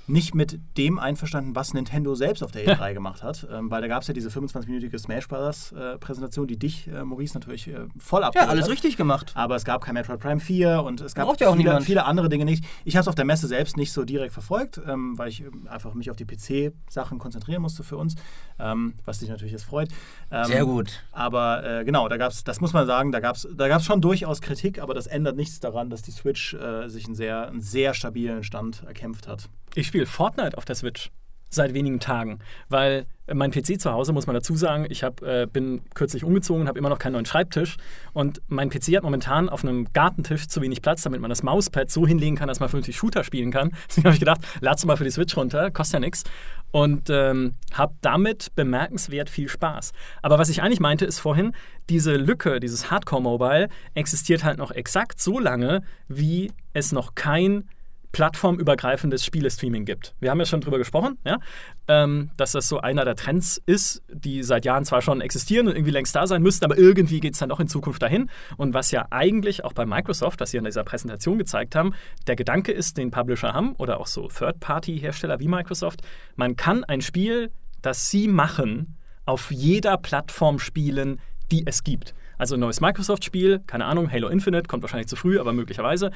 [0.07, 2.93] nicht mit dem einverstanden, was Nintendo selbst auf der E3 ja.
[2.93, 3.47] gemacht hat.
[3.51, 5.71] Ähm, weil da gab es ja diese 25-minütige Smash Bros.
[5.71, 8.71] Äh, Präsentation, die dich, äh, Maurice, natürlich äh, voll abgeholt Ja, alles hat.
[8.71, 9.31] richtig gemacht.
[9.35, 12.45] Aber es gab kein Metroid Prime 4 und es gab ja viele, viele, andere Dinge
[12.45, 12.65] nicht.
[12.83, 15.67] Ich habe es auf der Messe selbst nicht so direkt verfolgt, ähm, weil ich ähm,
[15.69, 18.15] einfach mich auf die PC-Sachen konzentrieren musste für uns,
[18.59, 19.89] ähm, was dich natürlich jetzt freut.
[20.31, 21.03] Ähm, Sehr gut.
[21.11, 23.85] Aber äh, genau, da gab es, das muss man sagen, da gab es da gab's
[23.85, 27.47] schon durchaus Kritik, aber das ändert nichts daran, dass die Switch äh, sich einen sehr,
[27.47, 29.49] einen sehr stabilen Stand erkämpft hat.
[29.75, 31.11] Ich spiele Fortnite auf der Switch
[31.53, 32.39] seit wenigen Tagen,
[32.69, 36.67] weil mein PC zu Hause, muss man dazu sagen, ich hab, äh, bin kürzlich umgezogen,
[36.67, 37.77] habe immer noch keinen neuen Schreibtisch
[38.11, 41.89] und mein PC hat momentan auf einem Gartentisch zu wenig Platz, damit man das Mauspad
[41.89, 43.71] so hinlegen kann, dass man vernünftig Shooter spielen kann.
[43.89, 46.23] Deswegen habe ich gedacht, lad's mal für die Switch runter, kostet ja nichts
[46.71, 49.93] und ähm, habe damit bemerkenswert viel Spaß.
[50.21, 51.53] Aber was ich eigentlich meinte, ist vorhin,
[51.89, 57.69] diese Lücke, dieses Hardcore-Mobile existiert halt noch exakt so lange, wie es noch kein
[58.13, 60.15] plattformübergreifendes Spielestreaming gibt.
[60.21, 61.39] Wir haben ja schon drüber gesprochen, ja?
[61.87, 65.75] Ähm, dass das so einer der Trends ist, die seit Jahren zwar schon existieren und
[65.75, 68.29] irgendwie längst da sein müssten, aber irgendwie geht es dann doch in Zukunft dahin.
[68.55, 71.93] Und was ja eigentlich auch bei Microsoft, das sie in dieser Präsentation gezeigt haben,
[72.27, 76.01] der Gedanke ist, den Publisher haben oder auch so Third-Party-Hersteller wie Microsoft,
[76.35, 77.51] man kann ein Spiel,
[77.81, 78.95] das sie machen,
[79.25, 81.19] auf jeder Plattform spielen,
[81.51, 82.13] die es gibt.
[82.37, 86.11] Also ein neues Microsoft-Spiel, keine Ahnung, Halo Infinite, kommt wahrscheinlich zu früh, aber möglicherweise,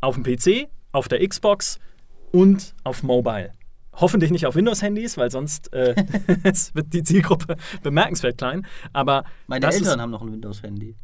[0.00, 1.78] auf dem PC, auf der Xbox
[2.30, 3.52] und auf Mobile.
[3.94, 5.94] Hoffentlich nicht auf Windows-Handys, weil sonst äh,
[6.74, 8.66] wird die Zielgruppe bemerkenswert klein.
[8.92, 10.94] Aber Meine Eltern haben noch ein Windows-Handy.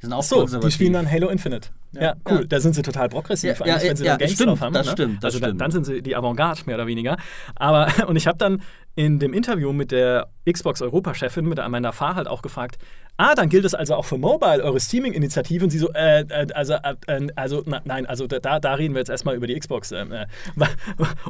[0.00, 1.68] Die sind auch so, die spielen dann Halo Infinite.
[1.92, 2.40] Ja, cool.
[2.40, 2.44] Ja.
[2.44, 4.60] Da sind sie total progressiv, Ja, eigentlich, ja, wenn sie ja, dann Games stimmt, drauf
[4.62, 4.72] haben.
[4.72, 4.92] das ne?
[4.92, 5.60] stimmt, das also dann, stimmt.
[5.60, 7.18] dann sind sie die Avantgarde, mehr oder weniger.
[7.56, 8.62] Aber, und ich habe dann
[8.94, 12.78] in dem Interview mit der Xbox-Europa-Chefin, mit Amanda Farr, halt auch gefragt,
[13.20, 15.64] ah, dann gilt es also auch für Mobile, eure Steaming-Initiative.
[15.64, 18.94] Und sie so, äh, äh, also, äh, äh, also na, nein, also da, da reden
[18.94, 19.92] wir jetzt erstmal über die Xbox.
[19.92, 20.26] ähm, Äh,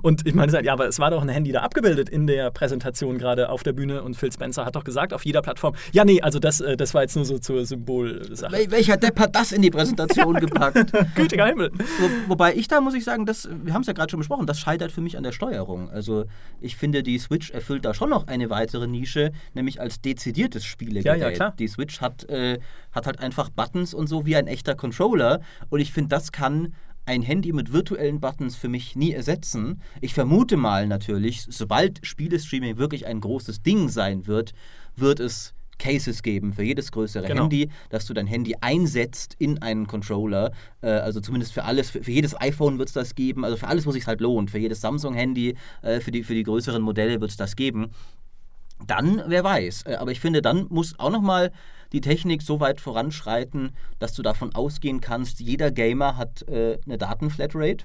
[0.02, 3.18] und ich meine, ja, aber es war doch ein Handy da abgebildet in der Präsentation
[3.18, 6.20] gerade auf der Bühne und Phil Spencer hat doch gesagt, auf jeder Plattform, ja, nee,
[6.20, 8.52] also das, äh, das war jetzt nur so zur Symbolsache.
[8.52, 10.92] Wel welcher Depp hat das in die Präsentation gepackt?
[11.14, 11.70] Gütiger Himmel.
[11.72, 14.46] Wo, wobei ich da muss ich sagen, das, wir haben es ja gerade schon besprochen,
[14.46, 15.90] das scheitert für mich an der Steuerung.
[15.90, 16.24] Also
[16.60, 21.20] ich finde, die Switch erfüllt da schon noch eine weitere Nische, nämlich als dezidiertes Spielegerät.
[21.20, 21.54] Ja, ja, klar.
[21.58, 22.58] Die Switch hat, äh,
[22.92, 25.40] hat halt einfach Buttons und so wie ein echter Controller.
[25.68, 26.74] Und ich finde, das kann
[27.06, 29.80] ein Handy mit virtuellen Buttons für mich nie ersetzen.
[30.00, 34.52] Ich vermute mal natürlich, sobald Spielestreaming wirklich ein großes Ding sein wird,
[34.96, 37.42] wird es Cases geben für jedes größere Genau.
[37.42, 40.52] Handy, dass du dein Handy einsetzt in einen Controller.
[40.82, 43.66] Äh, also zumindest für alles, für, für jedes iPhone wird es das geben, also für
[43.66, 44.50] alles, wo sich halt lohnt.
[44.50, 47.90] Für jedes Samsung-Handy, äh, für, die, für die größeren Modelle wird es das geben.
[48.86, 49.84] Dann, wer weiß.
[49.86, 51.52] Äh, Aber ich finde, dann muss auch nochmal
[51.92, 56.98] die Technik so weit voranschreiten, dass du davon ausgehen kannst, jeder Gamer hat äh, eine
[56.98, 57.84] Datenflatrate.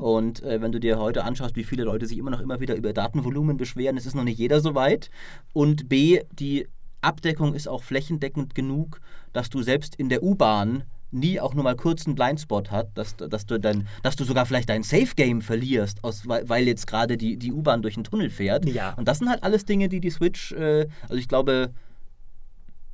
[0.00, 2.74] Und äh, wenn du dir heute anschaust, wie viele Leute sich immer noch immer wieder
[2.76, 5.10] über Datenvolumen beschweren, es ist noch nicht jeder so weit.
[5.52, 6.68] Und B, die
[7.02, 9.00] Abdeckung ist auch flächendeckend genug,
[9.32, 13.16] dass du selbst in der U-Bahn nie auch nur mal kurz einen Blindspot hat, dass,
[13.16, 17.16] dass, du dann, dass du sogar vielleicht dein Safe-Game verlierst, aus, weil, weil jetzt gerade
[17.16, 18.66] die, die U-Bahn durch den Tunnel fährt.
[18.66, 18.94] Ja.
[18.94, 21.72] Und das sind halt alles Dinge, die die Switch, äh, also ich glaube,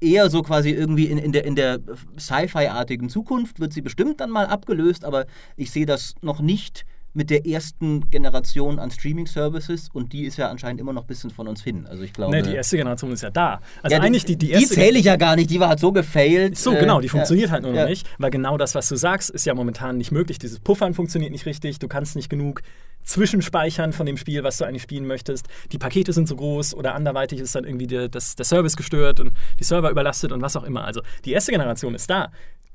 [0.01, 1.81] eher so quasi irgendwie in, in der, in der
[2.19, 6.85] Sci-Fi-artigen Zukunft wird sie bestimmt dann mal abgelöst, aber ich sehe das noch nicht
[7.17, 11.31] mit der ersten Generation an Streaming-Services und die ist ja anscheinend immer noch ein bisschen
[11.31, 11.87] von uns hin.
[11.87, 12.37] Also ich glaube.
[12.37, 13.61] Ne, die erste Generation ist ja da.
[13.83, 15.81] Also ja, eigentlich die, die die erste zähle ich ja gar nicht, die war halt
[15.81, 16.59] so gefailt.
[16.59, 17.13] So, äh, genau, die ja.
[17.13, 17.87] funktioniert halt nur noch Ja.
[17.87, 20.39] nicht, weil genau das, was du sagst, ist ja momentan nicht möglich.
[20.39, 22.61] Dieses Puffern funktioniert nicht richtig, du kannst nicht genug
[23.03, 25.47] zwischenspeichern von dem Spiel, was du eigentlich spielen möchtest.
[25.73, 29.21] Die Pakete sind so groß oder anderweitig ist dann irgendwie der, das, der Service gestört
[29.21, 30.85] und die Server überlastet und was auch immer.
[30.85, 32.31] Also die erste Generation ist da.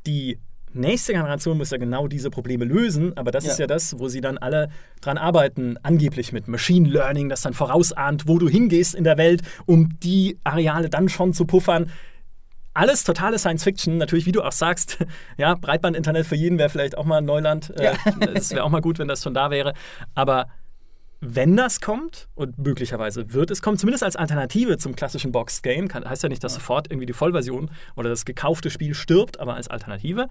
[0.08, 0.40] Die
[0.74, 3.52] nächste Generation muss ja genau diese Probleme lösen, aber das Ja.
[3.52, 4.70] ist ja das, wo sie dann alle
[5.02, 9.42] dran arbeiten, angeblich mit Machine Learning, das dann vorausahnt, wo du hingehst in der Welt,
[9.66, 11.92] um die Areale dann schon zu puffern
[12.74, 14.98] alles totale Science Fiction, natürlich, wie du auch sagst,
[15.38, 17.70] ja, Breitband-Internet für jeden wäre vielleicht auch mal ein Neuland.
[17.78, 17.92] Äh,
[18.34, 19.74] Es wäre auch mal gut, wenn das schon da wäre.
[20.16, 20.48] Aber
[21.20, 26.24] wenn das kommt, und möglicherweise wird es kommen, zumindest als Alternative zum klassischen Box-Game, heißt
[26.24, 30.30] ja nicht, dass sofort irgendwie die Vollversion oder das gekaufte Spiel stirbt, aber als Alternative,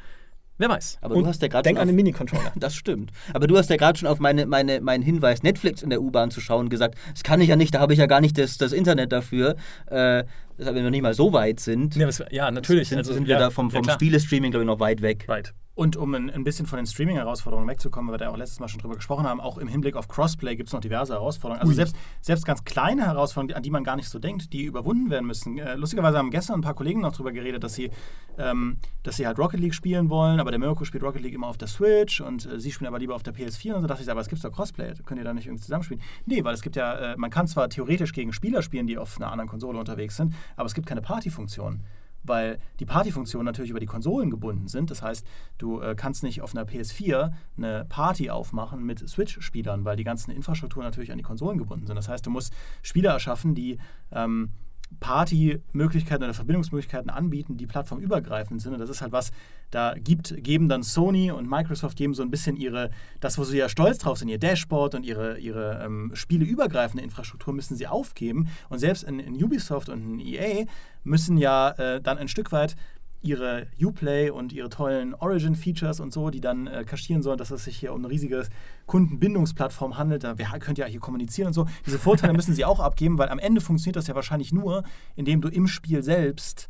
[0.61, 0.99] wer weiß.
[1.01, 2.53] Aber und du hast ja gerade denk schon an den Mini-Controller.
[2.61, 3.11] Das stimmt.
[3.33, 6.31] Aber du hast ja gerade schon auf meine, meine, meinen Hinweis, Netflix in der U-Bahn
[6.31, 8.59] zu schauen, gesagt, das kann ich ja nicht, da habe ich ja gar nicht das,
[8.59, 9.57] das Internet dafür.
[9.87, 10.25] Äh,
[10.59, 12.89] deshalb wir noch nicht mal so weit sind, ja, was, ja, natürlich.
[12.89, 13.95] sind, also, sind wir ja, da vom, ja, vom klar.
[13.95, 15.25] Spielestreaming, glaube ich, noch weit weg.
[15.27, 15.55] Weit.
[15.81, 18.69] Und um ein, ein bisschen von den Streaming-Herausforderungen wegzukommen, weil wir da auch letztes Mal
[18.69, 21.63] schon drüber gesprochen haben, auch im Hinblick auf Crossplay gibt es noch diverse Herausforderungen.
[21.63, 25.09] Also selbst, selbst ganz kleine Herausforderungen, an die man gar nicht so denkt, die überwunden
[25.09, 25.57] werden müssen.
[25.57, 27.91] Äh, lustigerweise haben gestern ein paar Kollegen noch drüber geredet, dass sie,
[28.37, 31.47] ähm, dass sie halt Rocket League spielen wollen, aber der Mirko spielt Rocket League immer
[31.47, 34.03] auf der Switch und äh, sie spielen aber lieber auf der PS4 und so dachte
[34.03, 36.03] ich, aber es gibt doch Crossplay, könnt ihr da nicht irgendwie zusammenspielen?
[36.27, 39.17] Nee, weil es gibt ja, äh, man kann zwar theoretisch gegen Spieler spielen, die auf
[39.17, 41.81] einer anderen Konsole unterwegs sind, aber es gibt keine Partyfunktion
[42.23, 44.91] weil die Partyfunktionen natürlich über die Konsolen gebunden sind.
[44.91, 45.27] Das heißt,
[45.59, 50.31] du äh, kannst nicht auf einer PS4 eine Party aufmachen mit Switch-Spielern, weil die ganzen
[50.31, 51.97] Infrastrukturen natürlich an die Konsolen gebunden sind.
[51.97, 52.53] Das heißt, du musst
[52.83, 53.79] Spieler erschaffen, die
[54.13, 54.51] ähm,
[54.99, 58.73] Party-Möglichkeiten oder Verbindungsmöglichkeiten anbieten, die plattformübergreifend sind.
[58.73, 59.31] Und das ist halt was,
[59.71, 63.59] da gibt, geben dann Sony und Microsoft geben so ein bisschen ihre, das, wo sie
[63.59, 68.49] ja stolz drauf sind, ihr Dashboard und ihre, ihre ähm, spieleübergreifende Infrastruktur müssen sie aufgeben.
[68.69, 70.65] Und selbst in, in Ubisoft und in EA
[71.05, 72.77] müssen ja äh, dann ein Stück weit
[73.23, 77.65] ihre Uplay und ihre tollen Origin-Features und so, die dann äh, kaschieren sollen, dass es
[77.65, 78.47] sich hier um eine riesige
[78.87, 80.25] Kundenbindungsplattform handelt.
[80.25, 81.67] Da, wer könnt ja hier kommunizieren und so.
[81.87, 84.85] Diese Vorteile müssen sie auch abgeben, weil am Ende funktioniert das ja wahrscheinlich nur,
[85.17, 86.69] indem du im Spiel selbst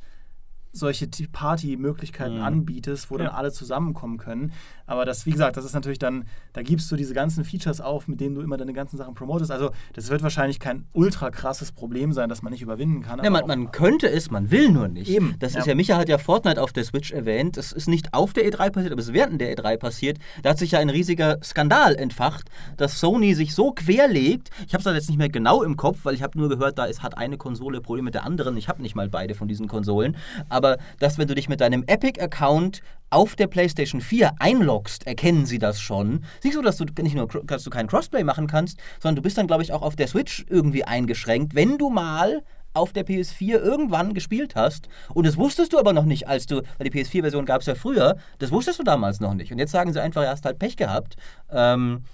[0.73, 2.43] solche Party-Möglichkeiten Mhm.
[2.45, 3.33] anbietest, wo dann Ja.
[3.35, 4.53] alle zusammenkommen können.
[4.87, 8.09] Aber das, wie gesagt, das ist natürlich dann, da gibst du diese ganzen Features auf,
[8.09, 9.51] mit denen du immer deine ganzen Sachen promotest.
[9.53, 13.18] Also das wird wahrscheinlich kein ultra krasses Problem sein, das man nicht überwinden kann.
[13.21, 15.09] Ja, aber man, man könnte es, man will nur nicht.
[15.09, 15.61] Eben, Das ja.
[15.61, 17.57] ist ja, Micha hat ja Fortnite auf der Switch erwähnt.
[17.57, 20.18] Das ist nicht auf der E3 passiert, aber es ist während der E3 passiert.
[20.43, 24.51] Da hat sich ja ein riesiger Skandal entfacht, dass Sony sich so querlegt.
[24.66, 26.85] Ich habe es jetzt nicht mehr genau im Kopf, weil ich habe nur gehört, da
[26.87, 28.57] ist, hat eine Konsole Probleme mit der anderen.
[28.57, 30.16] Ich habe nicht mal beide von diesen Konsolen.
[30.49, 35.58] Aber dass, wenn du dich mit deinem Epic-Account auf der PlayStation 4 einloggst, erkennen sie
[35.58, 36.24] das schon.
[36.40, 39.36] Siehst du, dass du nicht nur dass du kein Crossplay machen kannst, sondern du bist
[39.36, 42.42] dann, glaube ich, auch auf der Switch irgendwie eingeschränkt, wenn du mal
[42.72, 46.62] auf der PS4 irgendwann gespielt hast und das wusstest du aber noch nicht, als du,
[46.78, 49.50] weil die PS4-Version gab es ja früher, das wusstest du damals noch nicht.
[49.50, 51.16] Und jetzt sagen sie einfach, ja, hast halt Pech gehabt.
[51.50, 52.04] Ähm,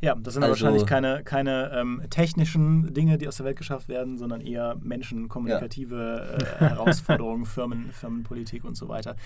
[0.00, 3.88] Ja, das sind Also- wahrscheinlich keine, keine ähm, technischen Dinge, die aus der Welt geschafft
[3.88, 9.16] werden, sondern eher menschenkommunikative äh, Herausforderungen, Firmen, Firmenpolitik und so weiter.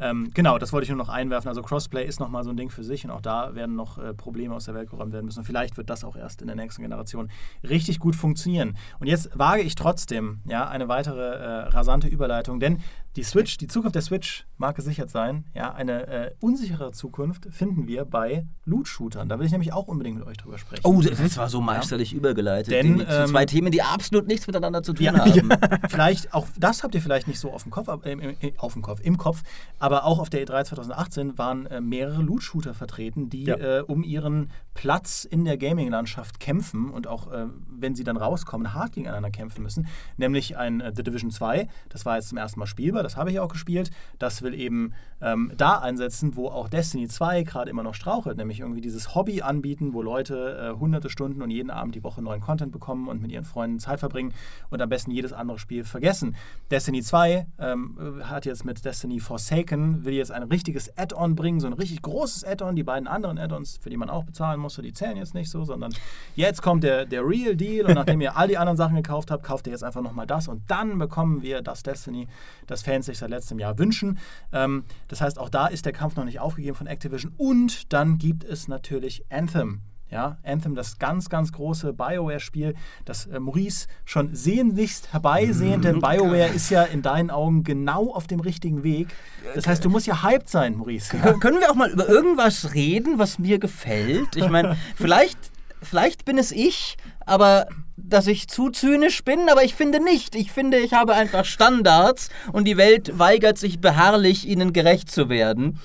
[0.00, 1.48] Ähm, genau, das wollte ich nur noch einwerfen.
[1.48, 4.14] Also Crossplay ist nochmal so ein Ding für sich und auch da werden noch äh,
[4.14, 5.40] Probleme aus der Welt geräumt werden müssen.
[5.40, 7.30] Und vielleicht wird das auch erst in der nächsten Generation
[7.62, 8.76] richtig gut funktionieren.
[9.00, 12.78] Und jetzt wage ich trotzdem ja, eine weitere äh, rasante Überleitung, denn
[13.16, 15.44] die Switch, die Zukunft der Switch mag gesichert sein.
[15.54, 19.28] Ja, eine äh, unsichere Zukunft finden wir bei Loot-Shootern.
[19.28, 20.82] Da will ich nämlich auch unbedingt mit euch drüber sprechen.
[20.84, 22.72] oh, das, war so meisterlich übergeleitet.
[22.72, 25.48] Denn, die, ähm, zwei Themen, die absolut nichts miteinander zu tun Ja, haben.
[25.88, 28.82] vielleicht, auch das habt ihr vielleicht nicht so auf dem Kopf, äh, äh, auf dem
[28.82, 29.42] Kopf, im Kopf,
[29.78, 33.78] aber auch auf der E3 2018 waren äh, mehrere Loot-Shooter vertreten, die Ja.
[33.78, 38.74] äh, um ihren Platz in der Gaming-Landschaft kämpfen und auch, äh, wenn sie dann rauskommen,
[38.74, 39.86] hart gegeneinander kämpfen müssen.
[40.16, 43.30] Nämlich ein äh, The Division 2, das war jetzt zum ersten Mal spielbar, das habe
[43.30, 43.90] ich auch gespielt.
[44.18, 44.94] Das will eben
[45.24, 49.40] ähm, da einsetzen, wo auch Destiny 2 gerade immer noch strauchelt, nämlich irgendwie dieses Hobby
[49.40, 53.22] anbieten, wo Leute äh, hunderte Stunden und jeden Abend die Woche neuen Content bekommen und
[53.22, 54.34] mit ihren Freunden Zeit verbringen
[54.68, 56.36] und am besten jedes andere Spiel vergessen.
[56.70, 61.68] Destiny 2 ähm, hat jetzt mit Destiny Forsaken, will jetzt ein richtiges Add-on bringen, so
[61.68, 62.76] ein richtig großes Add-on.
[62.76, 65.64] Die beiden anderen Add-ons, für die man auch bezahlen musste, die zählen jetzt nicht so,
[65.64, 65.94] sondern
[66.36, 69.42] jetzt kommt der, der Real Deal und nachdem ihr all die anderen Sachen gekauft habt,
[69.42, 72.28] kauft ihr jetzt einfach nochmal das und dann bekommen wir das Destiny,
[72.66, 74.18] das Fans sich seit letztem Jahr wünschen.
[74.52, 78.18] Ähm, das heißt, auch da ist der Kampf noch nicht aufgegeben von Activision und dann
[78.18, 79.80] gibt es natürlich Anthem.
[80.10, 86.48] Ja, Anthem, das ganz, ganz große BioWare-Spiel, das äh, Maurice schon sehnlichst herbeisehnt, denn BioWare
[86.54, 89.08] ist ja in deinen Augen genau auf dem richtigen Weg.
[89.56, 91.16] Das heißt, du musst ja hyped sein, Maurice.
[91.16, 91.24] Ja?
[91.32, 94.36] Kön- Können wir auch mal über irgendwas reden, was mir gefällt?
[94.36, 95.38] Ich meine, vielleicht,
[95.82, 96.96] vielleicht bin es ich,
[97.26, 97.66] aber
[97.96, 100.34] dass ich zu zynisch bin, aber ich finde nicht.
[100.34, 105.28] Ich finde, ich habe einfach Standards und die Welt weigert sich beharrlich, ihnen gerecht zu
[105.28, 105.80] werden.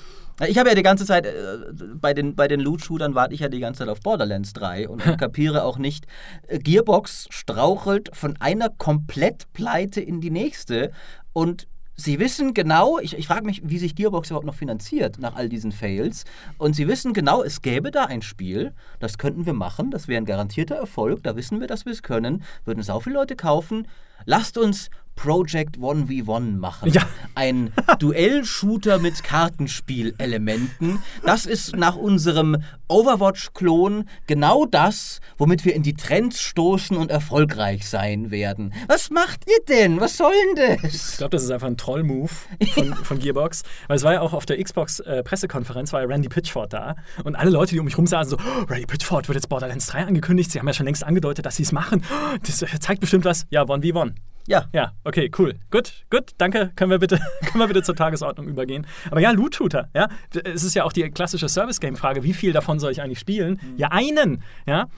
[0.48, 1.32] Ich habe ja die ganze Zeit, äh,
[1.94, 5.02] bei den, bei den Loot-Shootern warte ich ja die ganze Zeit auf Borderlands 3 und
[5.18, 6.06] kapiere auch nicht,
[6.48, 10.92] äh, Gearbox strauchelt von einer Komplettpleite in die nächste
[11.34, 11.68] und
[12.00, 15.50] Sie wissen genau, ich, ich frage mich, wie sich Gearbox überhaupt noch finanziert nach all
[15.50, 16.24] diesen Fails.
[16.56, 20.16] Und sie wissen genau, es gäbe da ein Spiel, das könnten wir machen, das wäre
[20.16, 23.86] ein garantierter Erfolg, da wissen wir, dass wir es können, würden sau viele Leute kaufen.
[24.24, 24.88] Lasst uns
[25.22, 26.90] Project 1v1 machen.
[26.92, 27.02] Ja.
[27.34, 30.98] Ein Duell-Shooter mit Kartenspielelementen.
[31.24, 32.56] Das ist nach unserem
[32.88, 38.72] Overwatch-Klon genau das, womit wir in die Trends stoßen und erfolgreich sein werden.
[38.88, 40.00] Was macht ihr denn?
[40.00, 41.16] Was soll denn Ich das?
[41.18, 42.30] glaube, das ist einfach ein Troll-Move
[42.74, 43.62] von, von Gearbox.
[43.88, 46.96] Weil es war ja auch auf der Xbox-Pressekonferenz, war ja Randy Pitchford da.
[47.24, 49.86] Und alle Leute, die um mich rum saßen, so, oh, Randy Pitchford wird jetzt Borderlands
[49.88, 50.50] 3 angekündigt.
[50.50, 52.02] Sie haben ja schon längst angedeutet, dass sie es machen.
[52.10, 53.46] Oh, Das äh, zeigt bestimmt was.
[53.50, 54.12] Ja, 1v1.
[54.46, 54.66] Ja.
[54.72, 55.54] Ja, okay, cool.
[55.70, 56.72] Gut, gut, danke.
[56.76, 58.86] Können wir bitte, können wir bitte zur Tagesordnung übergehen.
[59.10, 60.08] Aber ja, Loot-Shooter, ja.
[60.44, 63.60] Es ist ja auch die klassische Service-Game-Frage, wie viel davon soll ich eigentlich spielen?
[63.76, 64.88] Ja, einen, ja.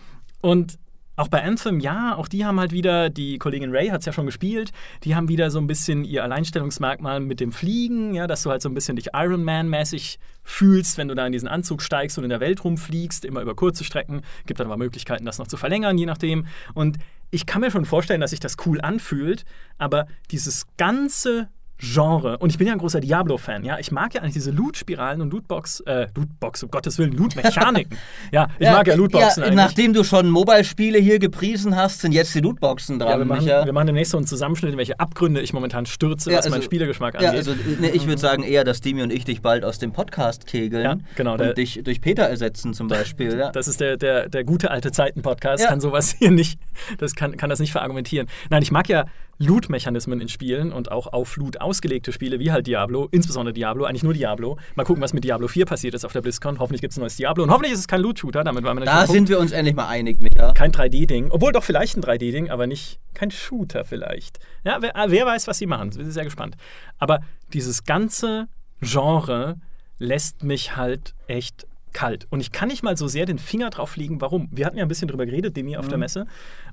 [0.41, 0.79] Und
[1.17, 4.13] auch bei Anthem, ja, auch die haben halt wieder, die Kollegin Ray hat es ja
[4.13, 4.73] schon gespielt,
[5.05, 8.63] die haben wieder so ein bisschen ihr Alleinstellungsmerkmal mit dem Fliegen, ja, dass du halt
[8.63, 12.25] so ein bisschen dich Iron Man-mäßig fühlst, wenn du da in diesen Anzug steigst und
[12.25, 14.23] in der Welt rumfliegst, immer über kurze Strecken.
[14.47, 16.47] Gibt dann aber Möglichkeiten, das noch zu verlängern, je nachdem.
[16.75, 16.97] Und
[17.33, 19.45] ich kann mir schon vorstellen, dass sich das cool anfühlt,
[19.79, 21.49] aber dieses ganze
[21.83, 22.39] Genre.
[22.39, 23.77] Und ich bin ja ein großer Diablo-Fan, ja.
[23.81, 27.99] Ich mag ja eigentlich diese Loot-Spiralen und Lootbox, äh, Lootbox, um Gottes Willen, Loot-Mechaniken.
[28.33, 29.57] ja, ich mag ja Lootboxen ja, eigentlich.
[29.57, 33.47] Nachdem du schon Mobile-Spiele hier gepriesen hast, sind jetzt die Lootboxen dran, ja, wir machen,
[33.47, 36.55] wir machen demnächst so einen Zusammenschnitt, in welche Abgründe ich momentan stürze, Ja, was meinen
[36.55, 37.49] also- Spielergeschmack Ja, angeht.
[37.49, 40.47] also ne, ich würde sagen eher, dass Demi und ich dich bald aus dem Podcast
[40.47, 43.37] kegeln Ja, genau, der- und dich durch Peter ersetzen zum Beispiel.
[43.43, 43.51] Ja.
[43.51, 45.69] das ist der, der, der gute alte Zeiten-Podcast, Ja.
[45.71, 46.61] kann sowas hier nicht,
[46.99, 48.29] das kann, kann das nicht verargumentieren.
[48.51, 49.07] Nein, ich mag ja
[49.43, 54.03] Loot-Mechanismen in Spielen und auch auf Loot ausgelegte Spiele, wie halt Diablo, insbesondere Diablo, eigentlich
[54.03, 54.59] nur Diablo.
[54.75, 56.59] Mal gucken, was mit Diablo 4 passiert ist auf der BlizzCon.
[56.59, 58.85] Hoffentlich gibt es ein neues Diablo und hoffentlich ist es kein Loot-Shooter, damit war man
[58.85, 60.53] Da sind wir uns endlich mal einig, Micha.
[60.53, 64.39] Kein 3D-Ding, obwohl doch vielleicht ein 3D-Ding, aber nicht kein Shooter vielleicht.
[64.65, 65.91] Ja, wer, wer weiß, was sie machen.
[65.91, 66.57] Ich bin sehr gespannt.
[66.99, 67.21] Aber
[67.53, 68.49] dieses ganze
[68.81, 69.57] Genre
[69.99, 72.27] lässt mich halt echt kalt.
[72.31, 74.49] Und ich kann nicht mal so sehr den Finger drauf legen, warum.
[74.51, 75.91] Wir hatten ja ein bisschen drüber geredet, Demi, auf mhm.
[75.91, 76.27] der Messe.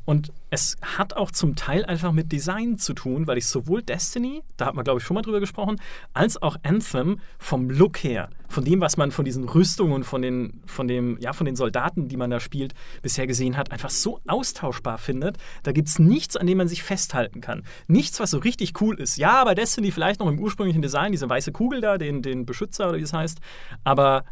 [0.09, 4.41] Und es hat auch zum Teil einfach mit Design zu tun, weil ich sowohl Destiny,
[4.57, 5.75] da hat man glaube ich schon mal drüber gesprochen,
[6.15, 10.63] als auch Anthem vom Look her, von dem, was man von diesen Rüstungen, von den,
[10.65, 14.19] von dem, ja, von den Soldaten, die man da spielt, bisher gesehen hat, einfach so
[14.25, 15.37] austauschbar findet.
[15.61, 17.61] Da gibt es nichts, an dem man sich festhalten kann.
[17.85, 19.17] Nichts, was so richtig cool ist.
[19.17, 22.89] Ja, bei Destiny vielleicht noch im ursprünglichen Design, diese weiße Kugel da, den, den Beschützer
[22.89, 23.37] oder wie es heißt,
[23.83, 24.25] aber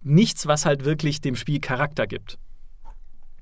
[0.00, 2.38] nichts, was halt wirklich dem Spiel Charakter gibt.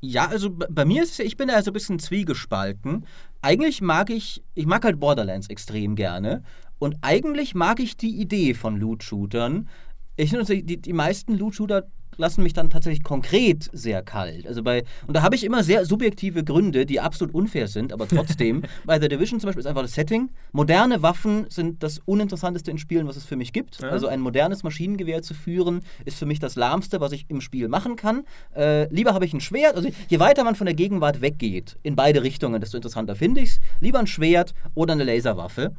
[0.09, 3.05] Ja, also bei mir ist es, ich bin da so ein bisschen zwiegespalten.
[3.43, 6.45] Eigentlich mag ich, ich mag halt Borderlands extrem gerne.
[6.79, 9.69] Und eigentlich mag ich die Idee von Loot-Shootern.
[10.17, 14.47] Ich finde, die, die meisten Loot-Shooter lassen mich dann tatsächlich konkret sehr kalt.
[14.47, 18.09] Also bei, und da habe ich immer sehr subjektive Gründe, die absolut unfair sind, aber
[18.09, 18.63] trotzdem.
[18.85, 20.31] bei The Division zum Beispiel ist einfach das Setting.
[20.53, 23.81] Moderne Waffen sind das Uninteressanteste in Spielen, was es für mich gibt.
[23.81, 23.89] Ja.
[23.89, 27.69] Also ein modernes Maschinengewehr zu führen, ist für mich das Lahmste, was ich im Spiel
[27.69, 28.25] machen kann.
[28.55, 29.77] Äh, lieber habe ich ein Schwert.
[29.77, 33.51] Also je weiter man von der Gegenwart weggeht, in beide Richtungen, desto interessanter finde ich
[33.51, 33.61] es.
[33.81, 35.75] Lieber ein Schwert oder eine Laserwaffe.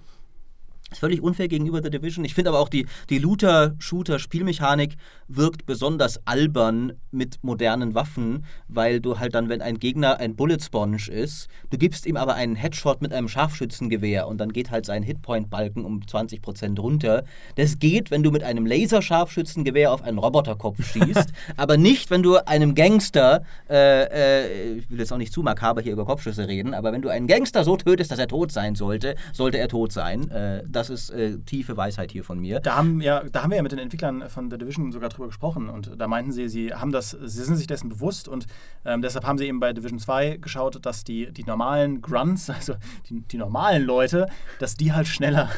[0.90, 2.24] Ist völlig unfair gegenüber The Division.
[2.24, 4.96] Ich finde aber auch die, die Looter-Shooter-Spielmechanik
[5.28, 10.60] wirkt besonders albern mit modernen Waffen, weil du halt dann, wenn ein Gegner ein Bullet
[10.62, 14.86] Sponge ist, du gibst ihm aber einen Headshot mit einem Scharfschützengewehr und dann geht halt
[14.86, 17.26] sein Hitpoint-Balken um 20% runter.
[17.56, 22.38] Das geht, wenn du mit einem Laser-Scharfschützengewehr auf einen Roboterkopf schießt, aber nicht, wenn du
[22.48, 26.74] einem Gangster, äh, äh, ich will jetzt auch nicht zu makaber hier über Kopfschüsse reden,
[26.74, 29.92] aber wenn du einen Gangster so tötest, dass er tot sein sollte, sollte er tot
[29.92, 30.32] sein.
[30.32, 32.60] Äh, das ist äh, tiefe Weisheit hier von mir.
[32.60, 35.28] Da haben, ja, da haben wir ja mit den Entwicklern von The Division sogar drüber
[35.28, 38.48] gesprochen und da meinten sie, sie haben das, sie sind sich dessen bewusst und
[38.86, 42.76] ähm, deshalb haben sie eben bei Division 2 geschaut, dass die, die normalen Grunts, also
[43.10, 44.28] die, die normalen Leute,
[44.60, 45.50] dass die halt schneller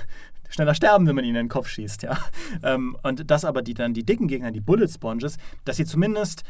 [0.51, 2.17] schneller sterben, wenn man ihnen in den Kopf schießt, ja.
[2.63, 6.43] Ähm, und dass aber die dann die dicken Gegner, die Bullet Sponges, dass sie zumindest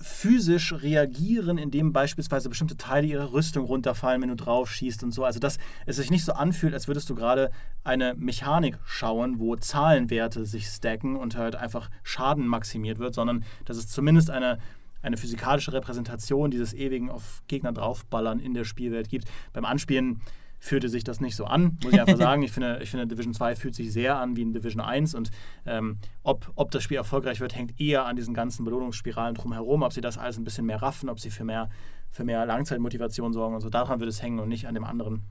[0.00, 5.24] physisch reagieren, indem beispielsweise bestimmte Teile ihrer Rüstung runterfallen, wenn du drauf schießt und so.
[5.24, 7.50] Also dass es sich nicht so anfühlt, als würdest du gerade
[7.84, 13.76] eine Mechanik schauen, wo Zahlenwerte sich stacken und halt einfach Schaden maximiert wird, sondern dass
[13.76, 14.58] es zumindest eine,
[15.02, 19.26] eine physikalische Repräsentation dieses ewigen auf Gegner draufballern in der Spielwelt gibt.
[19.52, 20.20] Beim Anspielen
[20.60, 22.42] fühlte sich das nicht so an, muss ich einfach sagen.
[22.42, 25.30] Ich finde, ich finde, Division 2 fühlt sich sehr an wie in Division 1 und
[25.66, 29.92] ähm, ob, ob das Spiel erfolgreich wird, hängt eher an diesen ganzen Belohnungsspiralen drumherum, ob
[29.92, 31.70] sie das alles ein bisschen mehr raffen, ob sie für mehr,
[32.10, 33.70] für mehr Langzeitmotivation sorgen und so.
[33.70, 35.22] Daran wird es hängen und nicht an dem anderen.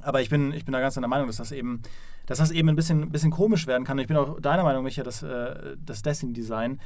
[0.00, 1.82] Aber ich bin, ich bin da ganz in der Meinung, dass das eben,
[2.26, 3.98] dass das eben ein bisschen, bisschen komisch werden kann.
[3.98, 6.80] Und ich bin auch deiner Meinung, Micha, dass äh, das Destiny-Design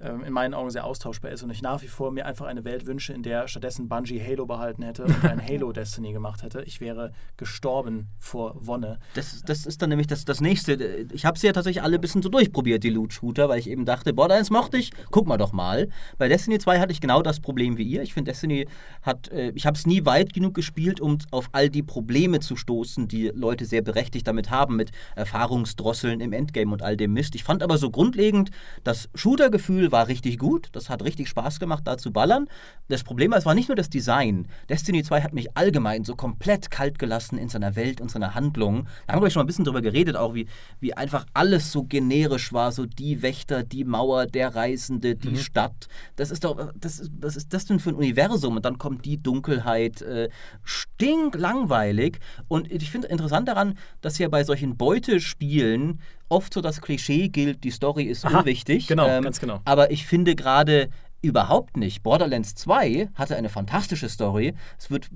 [0.00, 2.86] in meinen Augen sehr austauschbar ist und ich nach wie vor mir einfach eine Welt
[2.86, 6.62] wünsche, in der stattdessen Bungie Halo behalten hätte und ein Halo Destiny gemacht hätte.
[6.62, 8.98] Ich wäre gestorben vor Wonne.
[9.14, 10.74] Das, das ist dann nämlich das, das nächste.
[11.12, 13.84] Ich habe sie ja tatsächlich alle ein bisschen so durchprobiert, die Loot-Shooter, weil ich eben
[13.84, 15.88] dachte, boah, eins mochte ich, guck mal doch mal.
[16.16, 18.02] Bei Destiny 2 hatte ich genau das Problem wie ihr.
[18.02, 18.66] Ich finde, Destiny
[19.02, 22.56] hat, äh, ich habe es nie weit genug gespielt, um auf all die Probleme zu
[22.56, 27.34] stoßen, die Leute sehr berechtigt damit haben, mit Erfahrungsdrosseln im Endgame und all dem Mist.
[27.34, 28.50] Ich fand aber so grundlegend
[28.82, 30.68] das Shooter-Gefühl war richtig gut.
[30.72, 32.48] Das hat richtig Spaß gemacht, da zu ballern.
[32.88, 34.48] Das Problem war, es war nicht nur das Design.
[34.68, 38.86] Destiny 2 hat mich allgemein so komplett kalt gelassen in seiner Welt und seiner Handlung.
[39.06, 40.46] Da haben wir schon ein bisschen drüber geredet, auch wie,
[40.80, 42.72] wie einfach alles so generisch war.
[42.72, 45.36] So die Wächter, die Mauer, der Reisende, die mhm.
[45.36, 45.88] Stadt.
[46.16, 48.56] Das ist doch, das ist, was ist das denn für ein Universum?
[48.56, 50.02] Und dann kommt die Dunkelheit.
[50.02, 50.28] Äh,
[50.64, 52.18] stinklangweilig.
[52.48, 57.64] Und ich finde interessant daran, dass ja bei solchen Beutespielen oft so das Klischee gilt,
[57.64, 58.86] die Story ist Aha, unwichtig.
[58.86, 59.60] Genau, ähm, ganz genau.
[59.64, 60.88] Aber ich finde gerade
[61.22, 62.02] überhaupt nicht.
[62.02, 64.54] Borderlands 2 hatte eine fantastische Story.
[64.78, 65.10] Es wird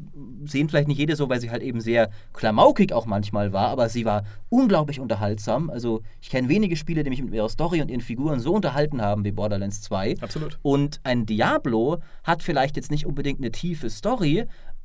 [0.45, 3.89] sehen vielleicht nicht jeder so, weil sie halt eben sehr klamaukig auch manchmal war, aber
[3.89, 5.71] sie war unglaublich unterhaltsam.
[5.71, 9.01] Also ich kenne wenige Spiele, die mich mit ihrer Story und ihren Figuren so unterhalten
[9.01, 10.17] haben wie Borderlands 2.
[10.21, 10.59] Absolut.
[10.63, 14.45] Und ein Diablo hat vielleicht jetzt nicht unbedingt eine tiefe Story,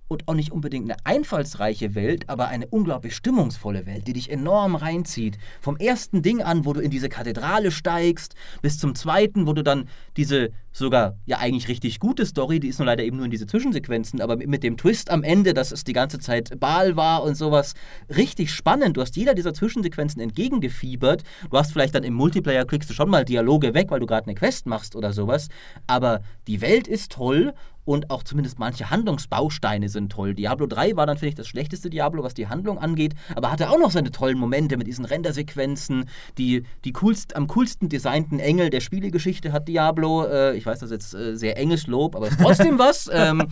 [0.10, 4.76] und auch nicht unbedingt eine einfallsreiche Welt, aber eine unglaublich stimmungsvolle Welt, die dich enorm
[4.76, 5.38] reinzieht.
[5.62, 9.64] Vom ersten Ding an, wo du in diese Kathedrale steigst, bis zum zweiten, wo du
[9.64, 9.88] dann
[10.18, 10.50] diese
[10.80, 14.22] sogar ja eigentlich richtig gute Story, die ist nur leider eben nur in diese Zwischensequenzen,
[14.22, 17.76] aber mit dem Twist am Ende, dass es die ganze Zeit Baal war und sowas,
[18.16, 18.98] richtig spannend.
[18.98, 21.24] Du hast jeder dieser Zwischensequenzen entgegengefiebert.
[21.50, 24.26] Du hast vielleicht dann im Multiplayer klickst du schon mal Dialoge weg, weil du gerade
[24.26, 25.50] eine Quest machst oder sowas,
[25.86, 27.54] aber die Welt ist toll
[27.90, 30.36] und auch zumindest manche Handlungsbausteine sind toll.
[30.36, 33.80] Diablo 3 war dann vielleicht das schlechteste Diablo, was die Handlung angeht, aber hatte auch
[33.80, 36.06] noch seine tollen Momente mit diesen Rendersequenzen.
[36.38, 40.26] Die, die coolst, am coolsten designten Engel der Spielegeschichte hat Diablo.
[40.26, 43.10] Äh, ich weiß, das ist jetzt äh, sehr enges Lob, aber es ist trotzdem was.
[43.12, 43.48] Ähm,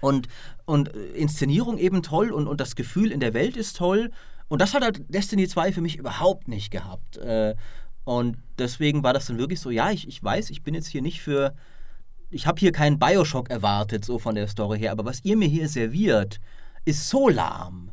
[0.00, 0.28] und,
[0.64, 4.10] und äh, Inszenierung eben toll und, und das Gefühl in der Welt ist toll.
[4.48, 7.16] Und das hat halt Destiny 2 für mich überhaupt nicht gehabt.
[7.16, 7.54] Äh,
[8.04, 11.02] und deswegen war das dann wirklich so, ja, ich, ich weiß, ich bin jetzt hier
[11.02, 11.54] nicht für
[12.30, 15.48] ich habe hier keinen Bioshock erwartet, so von der Story her, aber was ihr mir
[15.48, 16.40] hier serviert,
[16.84, 17.90] ist so lahm.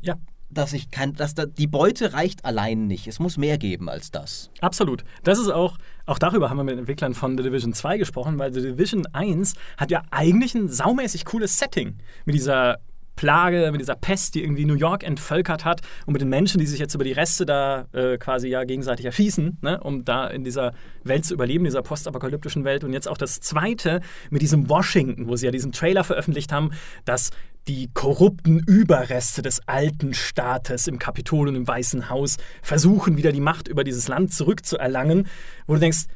[0.00, 0.16] Ja.
[0.50, 3.06] Dass ich kann, dass da, die Beute reicht allein nicht.
[3.06, 4.50] Es muss mehr geben als das.
[4.60, 5.02] Absolut.
[5.24, 8.52] Das ist auch, auch darüber haben wir mit Entwicklern von The Division 2 gesprochen, weil
[8.52, 11.98] The Division 1 hat ja eigentlich ein saumäßig cooles Setting.
[12.24, 12.78] Mit dieser
[13.16, 16.66] Plage, mit dieser Pest, die irgendwie New York entvölkert hat und mit den Menschen, die
[16.66, 20.44] sich jetzt über die Reste da äh, quasi ja gegenseitig erschießen, ne, um da in
[20.44, 20.72] dieser
[21.04, 22.84] Welt zu überleben, dieser postapokalyptischen Welt.
[22.84, 24.00] Und jetzt auch das zweite
[24.30, 26.70] mit diesem Washington, wo sie ja diesen Trailer veröffentlicht haben,
[27.04, 27.30] dass
[27.68, 33.40] die korrupten Überreste des alten Staates im Kapitol und im Weißen Haus versuchen, wieder die
[33.40, 35.28] Macht über dieses Land zurückzuerlangen,
[35.66, 36.06] wo du denkst,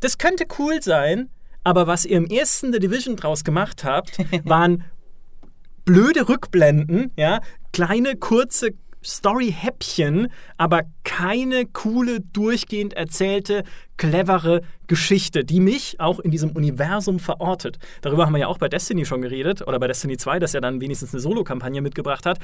[0.00, 1.30] das könnte cool sein,
[1.62, 4.84] aber was ihr im ersten The Division draus gemacht habt, waren
[5.84, 7.40] blöde Rückblenden, ja,
[7.72, 8.70] kleine, kurze
[9.04, 13.64] Story-Häppchen, aber keine coole, durchgehend erzählte,
[13.96, 17.78] clevere Geschichte, die mich auch in diesem Universum verortet.
[18.00, 20.60] Darüber haben wir ja auch bei Destiny schon geredet, oder bei Destiny 2, dass er
[20.60, 22.38] dann wenigstens eine Solo-Kampagne mitgebracht hat,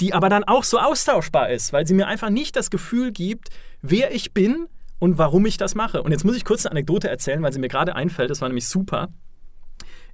[0.00, 3.50] die aber dann auch so austauschbar ist, weil sie mir einfach nicht das Gefühl gibt,
[3.80, 4.66] wer ich bin
[4.98, 6.02] und warum ich das mache.
[6.02, 8.48] Und jetzt muss ich kurz eine Anekdote erzählen, weil sie mir gerade einfällt, das war
[8.48, 9.08] nämlich super.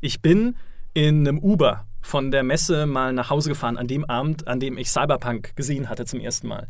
[0.00, 0.56] Ich bin
[0.94, 4.78] in einem Uber von der Messe mal nach Hause gefahren, an dem Abend, an dem
[4.78, 6.68] ich Cyberpunk gesehen hatte zum ersten Mal.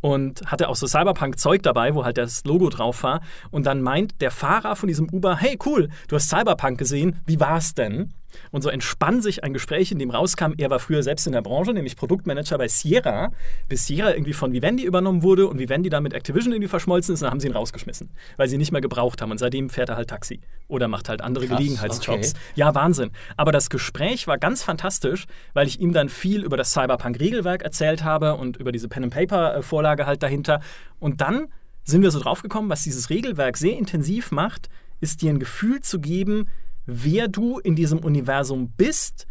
[0.00, 3.20] Und hatte auch so Cyberpunk-Zeug dabei, wo halt das Logo drauf war.
[3.50, 7.38] Und dann meint der Fahrer von diesem Uber, hey cool, du hast Cyberpunk gesehen, wie
[7.38, 8.14] war's denn?
[8.50, 11.42] Und so entspann sich ein Gespräch, in dem rauskam, er war früher selbst in der
[11.42, 13.32] Branche, nämlich Produktmanager bei Sierra,
[13.68, 17.22] bis Sierra irgendwie von Vivendi übernommen wurde und Vivendi dann mit Activision irgendwie verschmolzen ist,
[17.22, 19.30] dann haben sie ihn rausgeschmissen, weil sie ihn nicht mehr gebraucht haben.
[19.30, 22.30] Und seitdem fährt er halt Taxi oder macht halt andere Krass, Gelegenheitsjobs.
[22.30, 22.40] Okay.
[22.54, 23.10] Ja, Wahnsinn.
[23.36, 28.04] Aber das Gespräch war ganz fantastisch, weil ich ihm dann viel über das Cyberpunk-Regelwerk erzählt
[28.04, 30.60] habe und über diese Pen-and-Paper-Vorlage halt dahinter.
[30.98, 31.48] Und dann
[31.84, 34.68] sind wir so draufgekommen, was dieses Regelwerk sehr intensiv macht,
[35.00, 36.48] ist dir ein Gefühl zu geben,
[36.90, 39.26] wer du in diesem Universum bist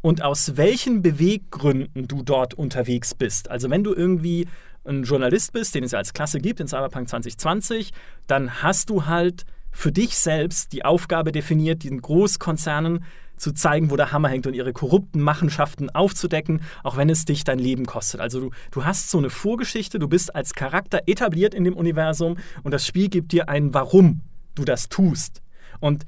[0.00, 3.50] und aus welchen Beweggründen du dort unterwegs bist.
[3.50, 4.48] Also wenn du irgendwie
[4.84, 7.92] ein Journalist bist, den es ja als Klasse gibt in Cyberpunk 2020,
[8.26, 13.04] dann hast du halt für dich selbst die Aufgabe definiert, den Großkonzernen
[13.36, 17.44] zu zeigen, wo der Hammer hängt und ihre korrupten Machenschaften aufzudecken, auch wenn es dich
[17.44, 18.20] dein Leben kostet.
[18.20, 22.38] Also du, du hast so eine Vorgeschichte, du bist als Charakter etabliert in dem Universum
[22.62, 24.22] und das Spiel gibt dir ein Warum
[24.54, 25.42] du das tust.
[25.80, 26.04] Und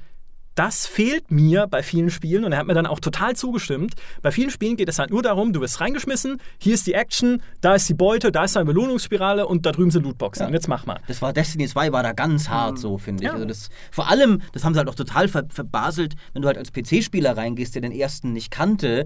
[0.55, 3.93] das fehlt mir bei vielen Spielen und er hat mir dann auch total zugestimmt.
[4.21, 7.41] Bei vielen Spielen geht es halt nur darum, du wirst reingeschmissen, hier ist die Action,
[7.61, 10.43] da ist die Beute, da ist eine Belohnungsspirale und da drüben sind Lootboxen.
[10.43, 10.47] Ja.
[10.47, 10.99] Und jetzt mach mal.
[11.07, 12.77] Das war Destiny 2 war da ganz hart mhm.
[12.77, 13.27] so, finde ich.
[13.27, 13.33] Ja.
[13.33, 16.57] Also das, vor allem, das haben sie halt auch total ver verbaselt, wenn du halt
[16.57, 19.05] als PC-Spieler reingehst, der den ersten nicht kannte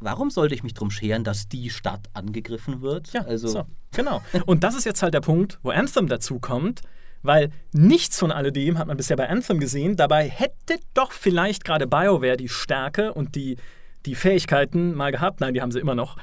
[0.00, 3.12] warum sollte ich mich drum scheren, dass die Stadt angegriffen wird?
[3.12, 3.64] Ja, also so,
[3.94, 4.22] genau.
[4.46, 6.80] Und das ist jetzt halt der Punkt, wo Anthem dazu kommt
[7.24, 9.96] weil nichts von alledem hat man bisher bei Anthem gesehen.
[9.96, 13.56] Dabei hätte doch vielleicht gerade BioWare die Stärke und die,
[14.06, 16.16] die Fähigkeiten mal gehabt, nein, die haben sie immer noch,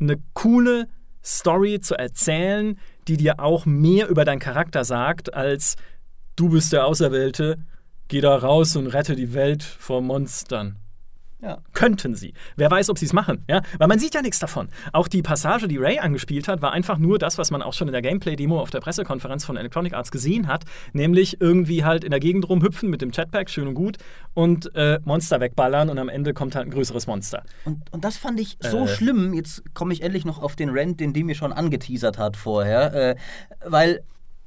[0.00, 0.88] eine coole
[1.24, 2.78] Story zu erzählen,
[3.08, 5.74] die dir auch mehr über deinen Charakter sagt, als
[6.36, 7.58] du bist der Auserwählte,
[8.08, 10.76] geh da raus und rette die Welt vor Monstern.
[11.42, 11.58] Ja.
[11.74, 12.32] Könnten sie.
[12.56, 13.44] Wer weiß, ob sie es machen.
[13.48, 13.60] Ja?
[13.78, 14.68] Weil man sieht ja nichts davon.
[14.92, 17.88] Auch die Passage, die Ray angespielt hat, war einfach nur das, was man auch schon
[17.88, 20.64] in der Gameplay-Demo auf der Pressekonferenz von Electronic Arts gesehen hat.
[20.94, 23.98] Nämlich irgendwie halt in der Gegend rumhüpfen mit dem Chatpack, schön und gut,
[24.32, 27.42] und äh, Monster wegballern und am Ende kommt halt ein größeres Monster.
[27.64, 28.88] Und, und das fand ich so äh.
[28.88, 29.34] schlimm.
[29.34, 32.94] Jetzt komme ich endlich noch auf den Rant, den die mir schon angeteasert hat vorher.
[32.94, 33.16] Äh,
[33.64, 34.02] weil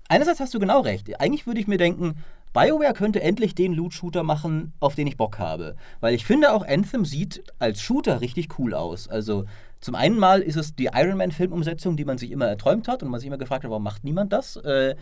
[0.08, 1.20] einerseits hast du genau recht.
[1.22, 2.16] Eigentlich würde ich mir denken,
[2.54, 5.76] BioWare könnte endlich den Loot-Shooter machen, auf den ich Bock habe.
[6.00, 9.08] Weil ich finde auch Anthem sieht als Shooter richtig cool aus.
[9.08, 9.46] Also
[9.82, 13.10] zum einen mal ist es die Iron Man-Filmumsetzung, die man sich immer erträumt hat und
[13.10, 14.58] man sich immer gefragt hat, warum macht niemand das?
[14.58, 14.96] Äh,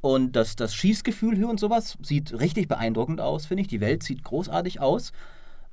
[0.00, 3.68] und das, das Schießgefühl hier und sowas sieht richtig beeindruckend aus, finde ich.
[3.68, 5.12] Die Welt sieht großartig aus.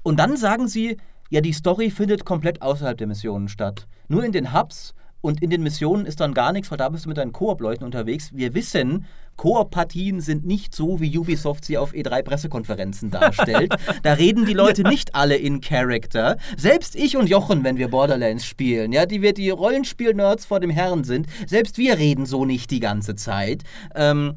[0.03, 0.97] Und dann sagen sie,
[1.29, 3.87] ja, die Story findet komplett außerhalb der Missionen statt.
[4.07, 7.05] Nur in den Hubs und in den Missionen ist dann gar nichts, weil da bist
[7.05, 8.31] du mit deinen Koop-Leuten unterwegs.
[8.33, 9.05] Wir wissen,
[9.37, 13.73] Koop-Partien sind nicht so, wie Ubisoft sie auf E3-Pressekonferenzen darstellt.
[14.03, 16.37] da reden die Leute nicht alle in Character.
[16.57, 20.69] Selbst ich und Jochen, wenn wir Borderlands spielen, ja, die wir die Rollenspiel-Nerds vor dem
[20.69, 23.63] Herrn sind, selbst wir reden so nicht die ganze Zeit.
[23.95, 24.35] Ähm,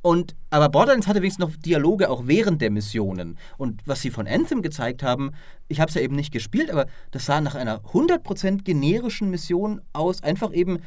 [0.00, 3.36] Und, aber Borderlands hatte wenigstens noch Dialoge auch während der Missionen.
[3.56, 5.32] Und was sie von Anthem gezeigt haben,
[5.66, 9.80] ich habe es ja eben nicht gespielt, aber das sah nach einer 100% generischen Mission
[9.92, 10.22] aus.
[10.22, 10.78] Einfach eben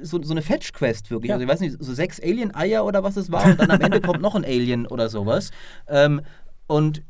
[0.00, 1.30] so, so eine Fetch-Quest wirklich.
[1.30, 1.36] Ja.
[1.36, 4.00] Also ich weiß nicht, so sechs Alien-Eier oder was es war und dann am Ende
[4.00, 5.50] kommt noch ein Alien oder sowas.
[5.88, 6.20] Ähm,
[6.66, 7.02] und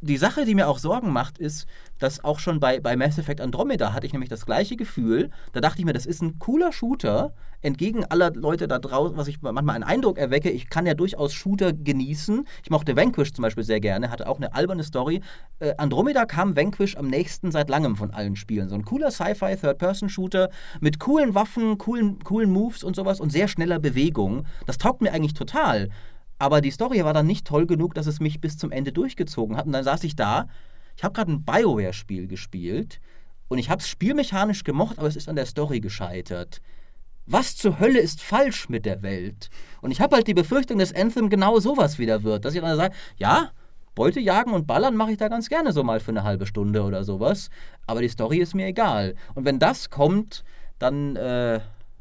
[0.00, 1.66] die Sache, die mir auch Sorgen macht, ist,
[1.98, 5.30] dass auch schon bei, bei Mass Effect Andromeda hatte ich nämlich das gleiche Gefühl.
[5.52, 7.32] Da dachte ich mir, das ist ein cooler Shooter,
[7.62, 11.32] entgegen aller Leute da draußen, was ich manchmal einen Eindruck erwecke, ich kann ja durchaus
[11.32, 12.46] Shooter genießen.
[12.62, 15.22] Ich mochte Vanquish zum Beispiel sehr gerne, hatte auch eine alberne Story.
[15.60, 18.68] Äh, Andromeda kam Vanquish am nächsten seit langem von allen Spielen.
[18.68, 23.48] So ein cooler Sci-Fi Third-Person-Shooter mit coolen Waffen, coolen, coolen Moves und sowas und sehr
[23.48, 24.46] schneller Bewegung.
[24.66, 25.88] Das taugt mir eigentlich total.
[26.38, 29.56] Aber die Story war dann nicht toll genug, dass es mich bis zum Ende durchgezogen
[29.56, 29.66] hat.
[29.66, 30.48] Und dann saß ich da.
[30.96, 33.00] Ich habe gerade ein BioWare-Spiel gespielt
[33.48, 36.60] und ich habe es spielmechanisch gemocht, aber es ist an der Story gescheitert.
[37.26, 39.48] Was zur Hölle ist falsch mit der Welt?
[39.80, 42.44] Und ich habe halt die Befürchtung, dass Anthem genau sowas wieder wird.
[42.44, 43.50] Dass ich dann sage, ja,
[43.94, 46.82] Beute jagen und ballern mache ich da ganz gerne so mal für eine halbe Stunde
[46.82, 47.48] oder sowas.
[47.86, 49.14] Aber die Story ist mir egal.
[49.34, 50.44] Und wenn das kommt,
[50.78, 51.60] dann, äh,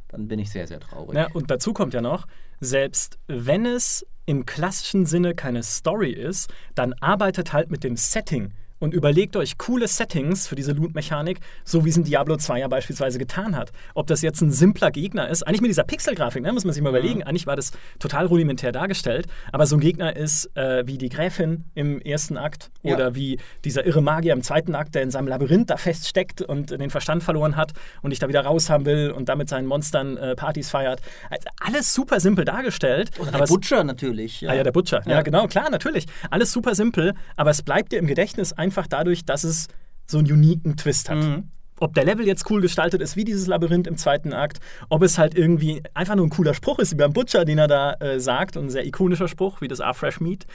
[0.09, 1.15] dann bin ich sehr, sehr traurig.
[1.15, 2.27] Ja, und dazu kommt ja noch,
[2.59, 8.53] selbst wenn es im klassischen Sinne keine Story ist, dann arbeitet halt mit dem Setting
[8.83, 12.67] und überlegt euch coole Settings für diese Loot-Mechanik, so wie es in Diablo 2 ja
[12.67, 13.71] beispielsweise getan hat.
[13.95, 16.83] Ob das jetzt ein simpler Gegner ist, eigentlich mit dieser Pixelgrafik, ne, muss man sich
[16.83, 20.97] mal überlegen, eigentlich war das total rudimentär dargestellt, aber so ein Gegner ist äh, wie
[20.97, 22.95] die Gräfin im ersten Akt Ja.
[22.95, 26.71] oder wie dieser irre Magier im zweiten Akt, der in seinem Labyrinth da feststeckt und
[26.71, 27.71] den Verstand verloren hat
[28.01, 31.01] und dich da wieder raus haben will und damit seinen Monstern äh, Partys feiert.
[31.29, 33.11] Also alles super simpel dargestellt.
[33.17, 34.43] Oder aber der Butcher natürlich.
[34.49, 35.01] Ah ja, der Butcher.
[35.05, 35.13] Ja.
[35.13, 35.21] Ja.
[35.21, 36.05] genau, klar, natürlich.
[36.29, 39.67] Alles super simpel, aber es bleibt dir im Gedächtnis einfach dadurch, dass es
[40.05, 41.17] so einen uniken Twist hat.
[41.17, 41.49] Mhm.
[41.79, 44.59] Ob der Level jetzt cool gestaltet ist, wie dieses Labyrinth im zweiten Akt,
[44.89, 47.67] ob es halt irgendwie einfach nur ein cooler Spruch ist, wie beim Butcher, den er
[47.67, 50.45] da äh, sagt, und ein sehr ikonischer Spruch, wie das A Fresh Meat.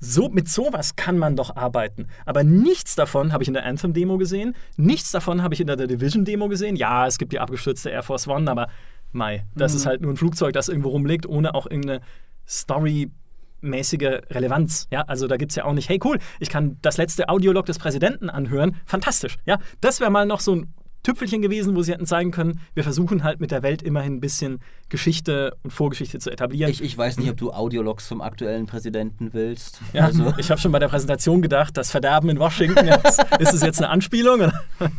[0.00, 2.08] So, mit sowas kann man doch arbeiten.
[2.24, 4.54] Aber nichts davon habe ich in der Anthem-Demo gesehen.
[4.76, 6.76] Nichts davon habe ich in der The Division-Demo gesehen.
[6.76, 8.68] Ja, es gibt die abgestürzte Air Force One, aber
[9.12, 12.00] Mai, das ist halt nur ein Flugzeug, das irgendwo rumliegt, ohne auch irgendeine
[13.64, 14.86] Story-mäßige Relevanz.
[14.90, 17.66] Ja, also da gibt es ja auch nicht, hey cool, ich kann das letzte Audiolog
[17.66, 18.76] des Präsidenten anhören.
[18.86, 19.36] Fantastisch.
[19.46, 20.74] Ja, das wäre mal noch so ein
[21.04, 24.20] Tüpfelchen gewesen, wo sie hätten zeigen können, wir versuchen halt mit der Welt immerhin ein
[24.20, 26.70] bisschen Geschichte und Vorgeschichte zu etablieren.
[26.70, 29.80] Ich, ich weiß nicht, ob du Audiologs vom aktuellen Präsidenten willst.
[29.92, 33.54] Ja, Also, ich habe schon bei der Präsentation gedacht, das Verderben in Washington, ist, ist
[33.54, 34.50] es jetzt eine Anspielung?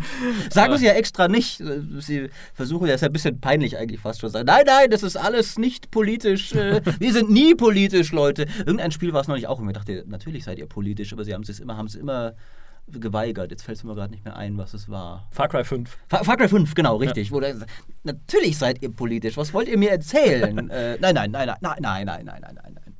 [0.51, 1.61] sagen sie ja extra nicht.
[1.99, 4.29] Sie versuchen ja, ist ja ein bisschen peinlich eigentlich fast schon.
[4.29, 6.53] Sagen, nein, nein, das ist alles nicht politisch.
[6.53, 8.45] äh, Wir sind nie politisch, Leute.
[8.59, 9.59] Irgendein Spiel war es neulich auch.
[9.59, 12.33] Und ich dachte, natürlich seid ihr politisch, aber sie haben es immer, haben es immer
[12.87, 13.51] geweigert.
[13.51, 15.27] Jetzt fällt es mir gerade nicht mehr ein, was es war.
[15.31, 15.97] Far Cry 5.
[16.07, 17.31] Far, Far Cry 5, genau, richtig.
[17.31, 17.55] Wo der,
[18.03, 19.37] natürlich seid ihr politisch.
[19.37, 20.69] Was wollt ihr mir erzählen?
[20.69, 22.95] äh, nein, nein, nein, nein, nein, nein, nein, nein, nein, nein.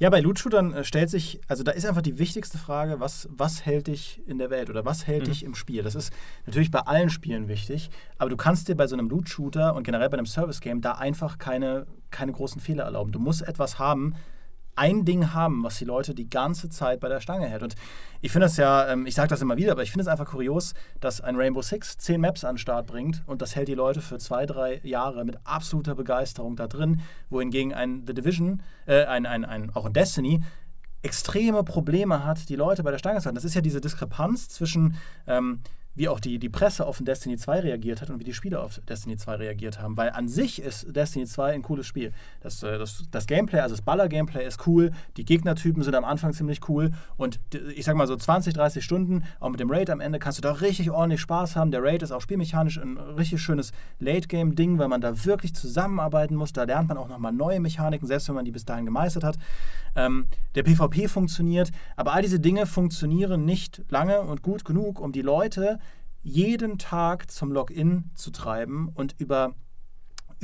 [0.00, 3.64] Ja, bei Loot-Shootern äh, stellt sich, also da ist einfach die wichtigste Frage, was, was
[3.64, 5.84] hält dich in der Welt oder was hält dich im Spiel?
[5.84, 6.12] Das ist
[6.46, 10.10] natürlich bei allen Spielen wichtig, aber du kannst dir bei so einem Loot-Shooter und generell
[10.10, 13.12] bei einem Service-Game da einfach keine, keine großen Fehler erlauben.
[13.12, 14.16] Du musst etwas haben,
[14.76, 17.62] ein Ding haben, was die Leute die ganze Zeit bei der Stange hält.
[17.62, 17.74] Und
[18.20, 20.26] ich finde es ja, ähm, ich sage das immer wieder, aber ich finde es einfach
[20.26, 23.74] kurios, dass ein Rainbow Six zehn Maps an den Start bringt und das hält die
[23.74, 27.00] Leute für zwei, drei Jahre mit absoluter Begeisterung da drin,
[27.30, 30.42] wohingegen ein The Division, äh, ein, ein, ein, auch ein Destiny,
[31.02, 33.34] extreme Probleme hat, die Leute bei der Stange zu halten.
[33.36, 34.96] Das ist ja diese Diskrepanz zwischen,
[35.26, 35.60] ähm,
[35.94, 38.80] wie auch die, die Presse auf Destiny 2 reagiert hat und wie die Spieler auf
[38.88, 39.96] Destiny 2 reagiert haben.
[39.96, 42.12] Weil an sich ist Destiny 2 ein cooles Spiel.
[42.40, 46.32] Das, äh, das, das Gameplay, also das Baller-Gameplay ist cool, die Gegnertypen sind am Anfang
[46.32, 47.38] ziemlich cool und
[47.74, 50.42] ich sag mal so 20, 30 Stunden, auch mit dem Raid am Ende, kannst du
[50.42, 51.70] da richtig ordentlich Spaß haben.
[51.70, 56.52] Der Raid ist auch spielmechanisch ein richtig schönes Late-Game-Ding, weil man da wirklich zusammenarbeiten muss.
[56.52, 59.38] Da lernt man auch nochmal neue Mechaniken, selbst wenn man die bis dahin gemeistert hat.
[59.96, 65.12] Ähm, der PvP funktioniert, aber all diese Dinge funktionieren nicht lange und gut genug, um
[65.12, 65.78] die Leute
[66.24, 69.54] jeden Tag zum Login zu treiben und über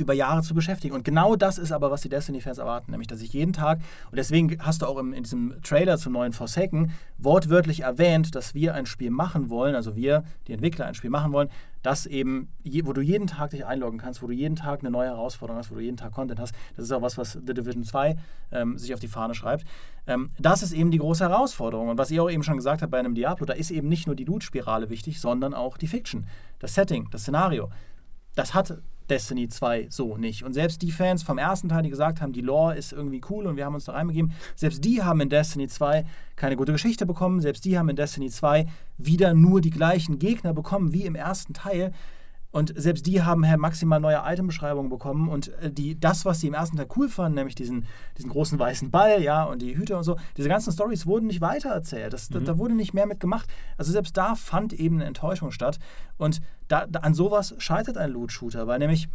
[0.01, 0.93] über Jahre zu beschäftigen.
[0.93, 3.79] Und genau das ist aber, was die Destiny-Fans erwarten, nämlich, dass ich jeden Tag,
[4.09, 8.53] und deswegen hast du auch im, in diesem Trailer zum neuen Forsaken wortwörtlich erwähnt, dass
[8.53, 11.49] wir ein Spiel machen wollen, also wir, die Entwickler, ein Spiel machen wollen,
[11.81, 14.91] das eben, je, wo du jeden Tag dich einloggen kannst, wo du jeden Tag eine
[14.91, 16.53] neue Herausforderung hast, wo du jeden Tag Content hast.
[16.75, 18.15] Das ist auch was, was The Division 2
[18.51, 19.65] ähm, sich auf die Fahne schreibt.
[20.05, 21.89] Ähm, das ist eben die große Herausforderung.
[21.89, 24.05] Und was ihr auch eben schon gesagt habt bei einem Diablo, da ist eben nicht
[24.05, 26.27] nur die Loot-Spirale wichtig, sondern auch die Fiction,
[26.59, 27.69] das Setting, das Szenario.
[28.35, 28.77] Das hat
[29.11, 30.43] Destiny 2 so nicht.
[30.43, 33.45] Und selbst die Fans vom ersten Teil, die gesagt haben, die Lore ist irgendwie cool
[33.45, 36.05] und wir haben uns da reinbegeben, selbst die haben in Destiny 2
[36.37, 38.65] keine gute Geschichte bekommen, selbst die haben in Destiny 2
[38.97, 41.91] wieder nur die gleichen Gegner bekommen wie im ersten Teil.
[42.51, 46.47] Und selbst die haben halt maximal neue Itembeschreibungen bekommen und äh, die, das, was sie
[46.47, 47.85] im ersten Teil cool fanden, nämlich diesen,
[48.17, 51.41] diesen großen weißen Ball, ja, und die Hüte und so, diese ganzen Stories wurden nicht
[51.41, 52.11] weitererzählt.
[52.11, 52.33] Das, mhm.
[52.33, 53.47] da, da, wurde nicht mehr mitgemacht.
[53.77, 55.79] Also selbst da fand eben eine Enttäuschung statt.
[56.17, 59.07] Und da, da an sowas scheitert ein Loot-Shooter, weil nämlich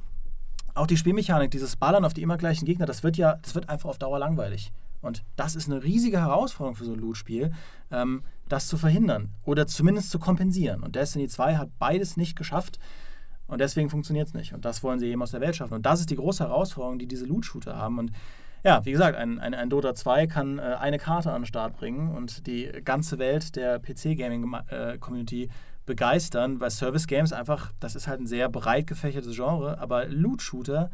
[0.75, 3.69] auch die Spielmechanik, dieses Ballern auf die immer gleichen Gegner, das wird ja, das wird
[3.69, 4.73] einfach auf Dauer langweilig.
[5.03, 7.53] Und das ist eine riesige Herausforderung für so ein Loot-Spiel,
[7.91, 10.83] ähm, das zu verhindern oder zumindest zu kompensieren.
[10.83, 12.79] Und Destiny 2 hat beides nicht geschafft.
[13.47, 14.53] Und deswegen funktioniert es nicht.
[14.53, 15.75] Und das wollen sie eben aus der Welt schaffen.
[15.75, 17.99] Und das ist die große Herausforderung, die diese Loot-Shooter haben.
[17.99, 18.13] Und
[18.65, 21.77] ja, wie gesagt, ein, ein, ein Dota 2 kann äh, eine Karte an den Start
[21.77, 25.51] bringen und die ganze Welt der PC-Gaming-Community
[25.85, 30.91] begeistern, weil Service Games einfach, das ist halt ein sehr breit gefächertes Genre, aber Loot-Shooter,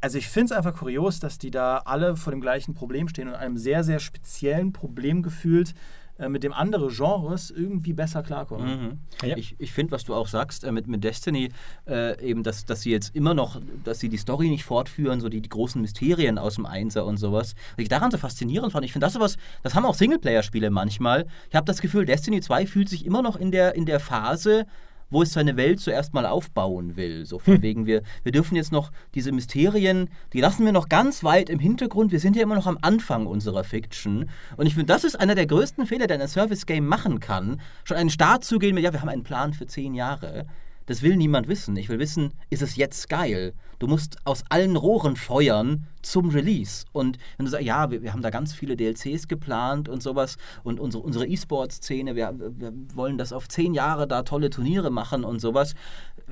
[0.00, 3.26] also ich finde es einfach kurios, dass die da alle vor dem gleichen Problem stehen
[3.26, 5.74] und einem sehr, sehr speziellen Problem gefühlt
[6.18, 9.00] äh, mit dem andere Genres irgendwie besser klarkommen.
[9.20, 9.26] Mhm.
[9.28, 9.36] Ja.
[9.36, 11.50] Ich, ich finde, was du auch sagst äh, mit, mit Destiny,
[11.86, 15.28] äh, eben, dass, dass sie jetzt immer noch, dass sie die Story nicht fortführen, so
[15.28, 17.54] die, die großen Mysterien aus dem Einser und sowas.
[17.76, 21.26] Was ich daran so faszinierend fand, ich finde das sowas, das haben auch Singleplayer-Spiele manchmal.
[21.50, 24.66] Ich habe das Gefühl, Destiny 2 fühlt sich immer noch in der, in der Phase,
[25.10, 27.26] wo es seine Welt zuerst mal aufbauen will.
[27.26, 27.62] So von hm.
[27.62, 31.58] wegen, wir, wir dürfen jetzt noch diese Mysterien, die lassen wir noch ganz weit im
[31.58, 32.12] Hintergrund.
[32.12, 34.28] Wir sind ja immer noch am Anfang unserer Fiction.
[34.56, 37.60] Und ich finde, das ist einer der größten Fehler, der ein Service-Game machen kann.
[37.84, 40.46] Schon einen Start zu gehen mit, ja, wir haben einen Plan für zehn Jahre.
[40.86, 41.76] Das will niemand wissen.
[41.76, 43.54] Ich will wissen, ist es jetzt geil?
[43.78, 46.84] Du musst aus allen Rohren feuern zum Release.
[46.92, 50.36] Und wenn du sagst, ja, wir, wir haben da ganz viele DLCs geplant und sowas
[50.62, 55.24] und unsere, unsere E-Sport-Szene, wir, wir wollen das auf zehn Jahre da tolle Turniere machen
[55.24, 55.74] und sowas.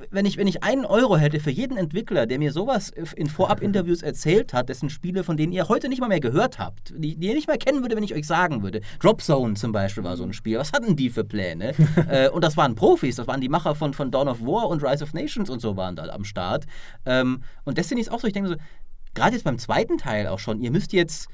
[0.09, 4.01] Wenn ich, wenn ich einen Euro hätte für jeden Entwickler, der mir sowas in Vorab-Interviews
[4.03, 7.27] erzählt hat, dessen Spiele, von denen ihr heute nicht mal mehr gehört habt, die, die
[7.27, 8.81] ihr nicht mehr kennen würde, wenn ich euch sagen würde.
[8.99, 10.57] Drop Zone zum Beispiel war so ein Spiel.
[10.57, 11.73] Was hatten die für Pläne?
[12.09, 14.83] äh, und das waren Profis, das waren die Macher von, von Dawn of War und
[14.83, 16.65] Rise of Nations und so waren da am Start.
[17.05, 18.55] Ähm, und Destiny ist auch so, ich denke so,
[19.13, 21.29] gerade jetzt beim zweiten Teil auch schon, ihr müsst jetzt,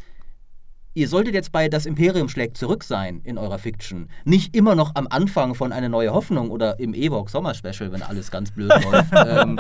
[0.94, 4.10] ihr solltet jetzt bei Das Imperium schlägt zurück sein in eurer Fiction.
[4.26, 8.32] Nicht immer noch am Anfang von Eine neue Hoffnung oder im Ewok Sommerspecial, wenn alles
[8.32, 9.12] ganz blöd läuft.
[9.14, 9.60] ähm,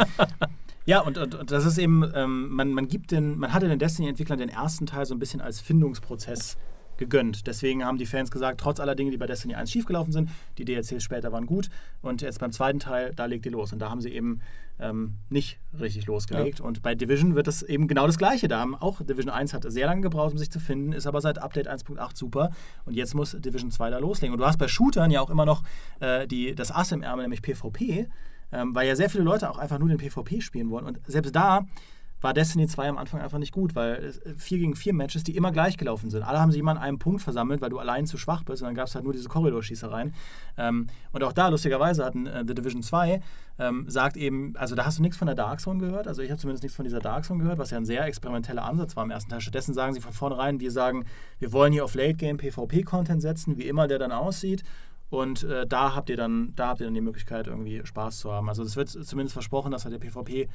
[0.85, 3.79] ja, und, und, und, das ist eben, ähm, man, man gibt den, man hatte den
[3.79, 6.57] Destiny-Entwicklern den ersten Teil so ein bisschen als Findungsprozess
[7.01, 7.47] gegönnt.
[7.47, 10.29] Deswegen haben die Fans gesagt, trotz aller Dinge, die bei Destiny 1 schiefgelaufen sind,
[10.59, 11.69] die DLCs später waren gut
[12.01, 13.73] und jetzt beim zweiten Teil, da legt ihr los.
[13.73, 14.39] Und da haben sie eben
[14.79, 16.59] ähm, nicht richtig losgelegt.
[16.59, 16.65] Ja.
[16.65, 18.47] Und bei Division wird das eben genau das Gleiche.
[18.47, 21.21] Da haben auch Division 1 hat sehr lange gebraucht, um sich zu finden, ist aber
[21.21, 22.51] seit Update 1.8 super.
[22.85, 24.33] Und jetzt muss Division 2 da loslegen.
[24.33, 25.63] Und du hast bei Shootern ja auch immer noch
[26.01, 28.07] äh, die, das Ass im Ärmel, nämlich PvP,
[28.51, 30.85] ähm, weil ja sehr viele Leute auch einfach nur den PvP spielen wollen.
[30.85, 31.65] Und selbst da
[32.21, 35.51] war Destiny 2 am Anfang einfach nicht gut, weil 4 gegen 4 Matches, die immer
[35.51, 36.23] gleich gelaufen sind.
[36.23, 38.67] Alle haben sich immer an einem Punkt versammelt, weil du allein zu schwach bist und
[38.67, 40.13] dann gab es halt nur diese Korridorschießereien.
[40.57, 43.21] Ähm, und auch da, lustigerweise, hatten äh, The Division 2
[43.59, 46.29] ähm, sagt eben, also da hast du nichts von der Dark Zone gehört, also ich
[46.29, 49.03] habe zumindest nichts von dieser Dark Zone gehört, was ja ein sehr experimenteller Ansatz war
[49.03, 49.41] im ersten Teil.
[49.41, 51.05] Stattdessen sagen sie von vornherein, wir sagen,
[51.39, 54.63] wir wollen hier auf Late Game PvP-Content setzen, wie immer der dann aussieht.
[55.09, 58.31] Und äh, da habt ihr dann, da habt ihr dann die Möglichkeit, irgendwie Spaß zu
[58.31, 58.47] haben.
[58.47, 60.47] Also es wird zumindest versprochen, dass halt der PvP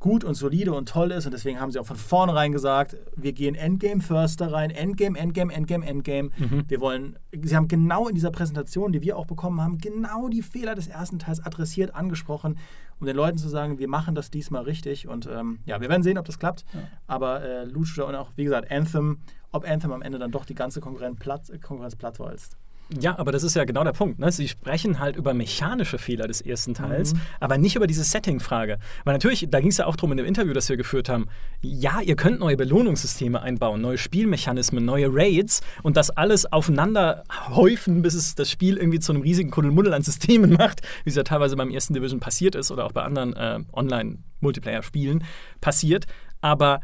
[0.00, 1.26] gut und solide und toll ist.
[1.26, 5.16] Und deswegen haben sie auch von vornherein gesagt, wir gehen Endgame First da rein, Endgame,
[5.16, 6.30] Endgame, Endgame, Endgame.
[6.38, 6.64] Mhm.
[6.66, 10.42] Wir wollen, sie haben genau in dieser Präsentation, die wir auch bekommen haben, genau die
[10.42, 12.58] Fehler des ersten Teils adressiert, angesprochen,
[12.98, 15.06] um den Leuten zu sagen, wir machen das diesmal richtig.
[15.06, 16.64] Und ähm, ja, wir werden sehen, ob das klappt.
[16.72, 16.80] Ja.
[17.06, 19.18] Aber äh, Lucha und auch, wie gesagt, Anthem,
[19.52, 22.56] ob Anthem am Ende dann doch die ganze Konkurrenz platt, Konkurrenz platt walzt.
[22.98, 24.18] Ja, aber das ist ja genau der Punkt.
[24.18, 24.32] Ne?
[24.32, 27.20] Sie sprechen halt über mechanische Fehler des ersten Teils, mhm.
[27.38, 28.78] aber nicht über diese Setting-Frage.
[29.04, 31.28] Weil natürlich, da ging es ja auch darum in dem Interview, das wir geführt haben,
[31.60, 38.02] ja, ihr könnt neue Belohnungssysteme einbauen, neue Spielmechanismen, neue Raids und das alles aufeinander häufen,
[38.02, 41.22] bis es das Spiel irgendwie zu einem riesigen Kuddelmuddel an Systemen macht, wie es ja
[41.22, 45.22] teilweise beim ersten Division passiert ist oder auch bei anderen äh, Online-Multiplayer-Spielen
[45.60, 46.06] passiert.
[46.40, 46.80] Aber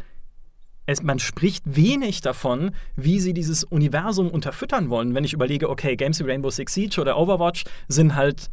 [0.87, 5.15] es, man spricht wenig davon, wie sie dieses Universum unterfüttern wollen.
[5.15, 8.51] Wenn ich überlege, okay, Games wie Rainbow Six Siege oder Overwatch sind halt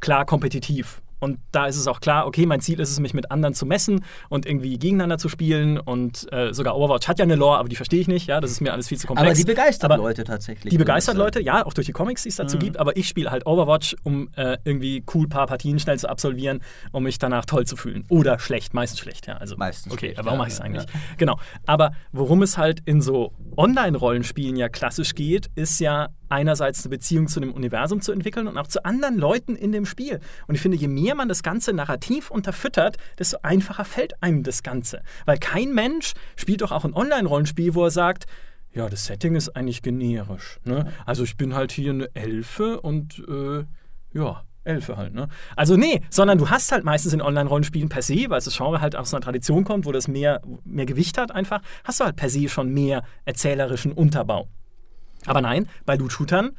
[0.00, 1.02] klar kompetitiv.
[1.24, 3.64] Und da ist es auch klar, okay, mein Ziel ist es, mich mit anderen zu
[3.64, 5.78] messen und irgendwie gegeneinander zu spielen.
[5.78, 8.26] Und äh, sogar Overwatch hat ja eine Lore, aber die verstehe ich nicht.
[8.26, 9.30] Ja, das ist mir alles viel zu komplex.
[9.30, 10.70] Aber die begeistert aber Leute tatsächlich.
[10.70, 12.60] Die begeistert Leute, ja, auch durch die Comics, die es dazu mhm.
[12.60, 12.76] gibt.
[12.76, 16.60] Aber ich spiele halt Overwatch, um äh, irgendwie cool paar Partien schnell zu absolvieren,
[16.92, 18.04] um mich danach toll zu fühlen.
[18.10, 19.26] Oder schlecht, meistens schlecht.
[19.26, 19.94] Ja, also meistens.
[19.94, 20.84] Okay, schlecht, warum ja, mache ich es eigentlich?
[20.84, 21.00] Ja.
[21.16, 21.38] Genau.
[21.64, 27.28] Aber worum es halt in so Online-Rollenspielen ja klassisch geht, ist ja einerseits eine Beziehung
[27.28, 30.20] zu dem Universum zu entwickeln und auch zu anderen Leuten in dem Spiel.
[30.48, 34.62] Und ich finde, je mehr man das ganze Narrativ unterfüttert, desto einfacher fällt einem das
[34.62, 35.02] Ganze.
[35.24, 38.26] Weil kein Mensch spielt doch auch ein Online-Rollenspiel, wo er sagt,
[38.72, 40.58] ja, das Setting ist eigentlich generisch.
[40.64, 40.92] Ne?
[41.06, 43.64] Also ich bin halt hier eine Elfe und äh,
[44.12, 45.28] ja, Elfe halt, ne?
[45.56, 48.96] Also nee, sondern du hast halt meistens in Online-Rollenspielen per se, weil das Genre halt
[48.96, 52.30] aus einer Tradition kommt, wo das mehr, mehr Gewicht hat einfach, hast du halt per
[52.30, 54.48] se schon mehr erzählerischen Unterbau.
[55.26, 56.56] Aber nein, bei Loot-Shootern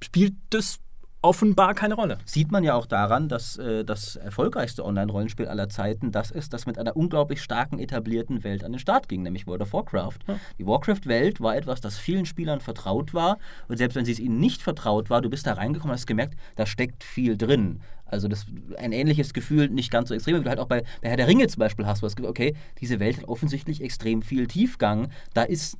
[0.00, 0.80] spielt das
[1.22, 2.18] offenbar keine Rolle.
[2.24, 6.66] Sieht man ja auch daran, dass äh, das erfolgreichste Online-Rollenspiel aller Zeiten das ist, das
[6.66, 10.18] mit einer unglaublich starken etablierten Welt an den Start ging, nämlich World of Warcraft.
[10.26, 10.38] Ja.
[10.58, 13.38] Die Warcraft-Welt war etwas, das vielen Spielern vertraut war
[13.68, 16.06] und selbst wenn sie es ihnen nicht vertraut war, du bist da reingekommen und hast
[16.06, 17.80] gemerkt, da steckt viel drin.
[18.06, 18.46] Also das
[18.78, 21.28] ein ähnliches Gefühl, nicht ganz so extrem, wie du halt auch bei, bei Herr der
[21.28, 25.10] Ringe zum Beispiel hast, wo es gibt, okay, diese Welt hat offensichtlich extrem viel Tiefgang.
[25.32, 25.78] Da ist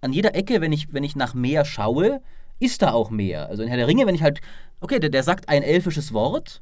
[0.00, 2.20] an jeder Ecke, wenn ich, wenn ich nach mehr schaue,
[2.60, 3.48] ist da auch mehr.
[3.48, 4.40] Also in Herr der Ringe, wenn ich halt,
[4.80, 6.60] okay, der, der sagt ein elfisches Wort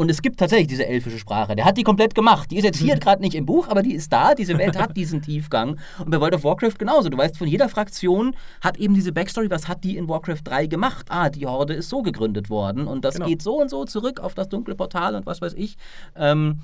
[0.00, 1.54] und es gibt tatsächlich diese elfische Sprache.
[1.54, 2.50] Der hat die komplett gemacht.
[2.50, 3.00] Die ist jetzt hier mhm.
[3.00, 4.34] gerade nicht im Buch, aber die ist da.
[4.34, 5.78] Diese Welt hat diesen Tiefgang.
[5.98, 7.10] Und bei World of Warcraft genauso.
[7.10, 10.68] Du weißt, von jeder Fraktion hat eben diese Backstory, was hat die in Warcraft 3
[10.68, 11.04] gemacht?
[11.10, 13.26] Ah, die Horde ist so gegründet worden und das genau.
[13.26, 15.76] geht so und so zurück auf das dunkle Portal und was weiß ich.
[16.16, 16.60] Ähm,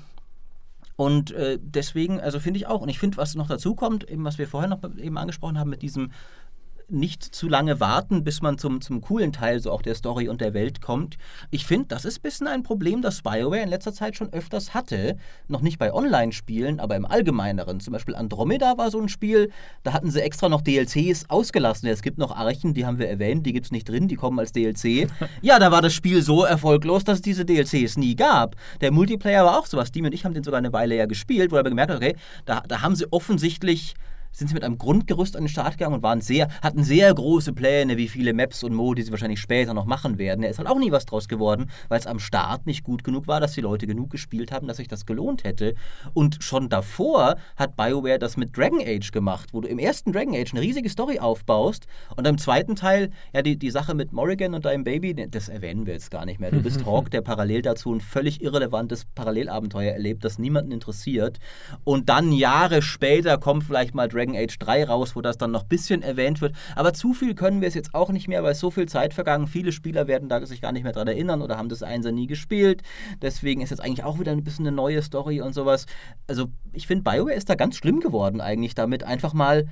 [0.97, 4.25] und äh, deswegen, also finde ich auch, und ich finde, was noch dazu kommt, eben
[4.25, 6.11] was wir vorher noch eben angesprochen haben mit diesem
[6.89, 10.41] nicht zu lange warten, bis man zum, zum coolen Teil so auch der Story und
[10.41, 11.17] der Welt kommt.
[11.51, 14.73] Ich finde, das ist ein bisschen ein Problem, das BioWare in letzter Zeit schon öfters
[14.73, 15.17] hatte.
[15.47, 17.79] Noch nicht bei Online-Spielen, aber im Allgemeineren.
[17.79, 19.51] Zum Beispiel Andromeda war so ein Spiel,
[19.83, 21.89] da hatten sie extra noch DLCs ausgelassen.
[21.89, 24.39] Es gibt noch Archen, die haben wir erwähnt, die gibt es nicht drin, die kommen
[24.39, 25.09] als DLC.
[25.41, 28.55] ja, da war das Spiel so erfolglos, dass es diese DLCs nie gab.
[28.81, 29.91] Der Multiplayer war auch sowas.
[29.91, 32.15] Die und ich haben den sogar eine Weile ja gespielt, wo er gemerkt hat, okay,
[32.45, 33.95] da, da haben sie offensichtlich
[34.31, 37.53] sind sie mit einem Grundgerüst an den Start gegangen und waren sehr, hatten sehr große
[37.53, 40.41] Pläne, wie viele Maps und Modi sie wahrscheinlich später noch machen werden.
[40.41, 43.27] Da ist halt auch nie was draus geworden, weil es am Start nicht gut genug
[43.27, 45.73] war, dass die Leute genug gespielt haben, dass sich das gelohnt hätte.
[46.13, 50.35] Und schon davor hat BioWare das mit Dragon Age gemacht, wo du im ersten Dragon
[50.35, 54.53] Age eine riesige Story aufbaust und im zweiten Teil, ja, die, die Sache mit Morrigan
[54.53, 56.51] und deinem Baby, das erwähnen wir jetzt gar nicht mehr.
[56.51, 61.39] Du bist Hawk, der parallel dazu ein völlig irrelevantes Parallelabenteuer erlebt, das niemanden interessiert.
[61.83, 65.63] Und dann Jahre später kommt vielleicht mal Dragon Age 3 raus, wo das dann noch
[65.63, 66.55] ein bisschen erwähnt wird.
[66.75, 69.47] Aber zu viel können wir es jetzt auch nicht mehr, weil so viel Zeit vergangen.
[69.47, 72.27] Viele Spieler werden da sich gar nicht mehr dran erinnern oder haben das Einser nie
[72.27, 72.81] gespielt.
[73.21, 75.85] Deswegen ist jetzt eigentlich auch wieder ein bisschen eine neue Story und sowas.
[76.27, 79.03] Also ich finde, BioWare ist da ganz schlimm geworden eigentlich damit.
[79.03, 79.67] Einfach mal,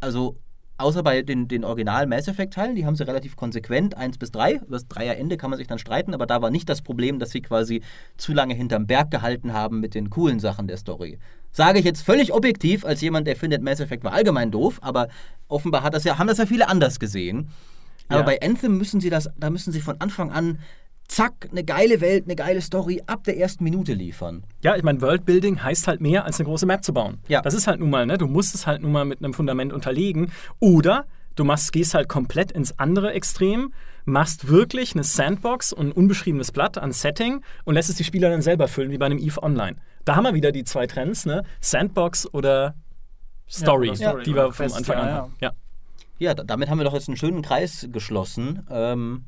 [0.00, 0.36] also
[0.78, 4.30] außer bei den, den Original Mass Effect Teilen, die haben sie relativ konsequent, 1 bis
[4.32, 4.54] 3.
[4.54, 7.30] Über das Dreierende kann man sich dann streiten, aber da war nicht das Problem, dass
[7.30, 7.82] sie quasi
[8.16, 11.18] zu lange hinterm Berg gehalten haben mit den coolen Sachen der Story.
[11.54, 15.08] Sage ich jetzt völlig objektiv, als jemand, der findet, Mass Effect war allgemein doof, aber
[15.46, 17.48] offenbar hat das ja, haben das ja viele anders gesehen.
[18.08, 18.26] Aber ja.
[18.26, 20.58] bei Anthem müssen sie das, da müssen sie von Anfang an
[21.06, 24.42] zack, eine geile Welt, eine geile Story ab der ersten Minute liefern.
[24.62, 27.18] Ja, ich meine, Worldbuilding heißt halt mehr, als eine große Map zu bauen.
[27.28, 27.40] Ja.
[27.40, 28.18] Das ist halt nun mal, ne?
[28.18, 30.32] Du musst es halt nun mal mit einem Fundament unterlegen.
[30.58, 31.06] Oder
[31.36, 33.72] du machst, gehst halt komplett ins andere Extrem,
[34.04, 38.30] machst wirklich eine Sandbox und ein unbeschriebenes Blatt an Setting und lässt es die Spieler
[38.30, 39.76] dann selber füllen, wie bei einem EVE Online.
[40.04, 41.44] Da haben wir wieder die zwei Trends, ne?
[41.60, 42.74] Sandbox oder
[43.48, 45.36] Story, ja, Story die wir vom Anfang an haben.
[45.40, 45.52] Ja.
[46.18, 48.66] ja, damit haben wir doch jetzt einen schönen Kreis geschlossen.
[48.70, 49.24] Ähm,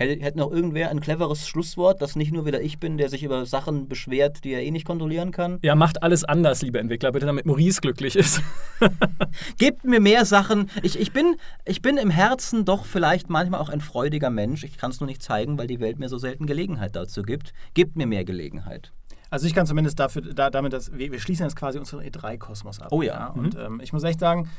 [0.00, 3.44] Hätte noch irgendwer ein cleveres Schlusswort, dass nicht nur wieder ich bin, der sich über
[3.44, 5.58] Sachen beschwert, die er eh nicht kontrollieren kann?
[5.60, 8.40] Ja, macht alles anders, liebe Entwickler, bitte damit Maurice glücklich ist.
[9.58, 10.70] Gebt mir mehr Sachen.
[10.82, 11.36] Ich, ich, bin,
[11.66, 14.64] ich bin im Herzen doch vielleicht manchmal auch ein freudiger Mensch.
[14.64, 17.52] Ich kann es nur nicht zeigen, weil die Welt mir so selten Gelegenheit dazu gibt.
[17.74, 18.92] Gebt mir mehr Gelegenheit.
[19.30, 22.80] Also ich kann zumindest dafür, da, damit, dass wir, wir schließen jetzt quasi unseren E3-Kosmos
[22.80, 22.88] ab.
[22.90, 23.14] Oh ja.
[23.14, 23.26] ja?
[23.28, 23.60] Und mhm.
[23.60, 24.50] ähm, ich muss echt sagen,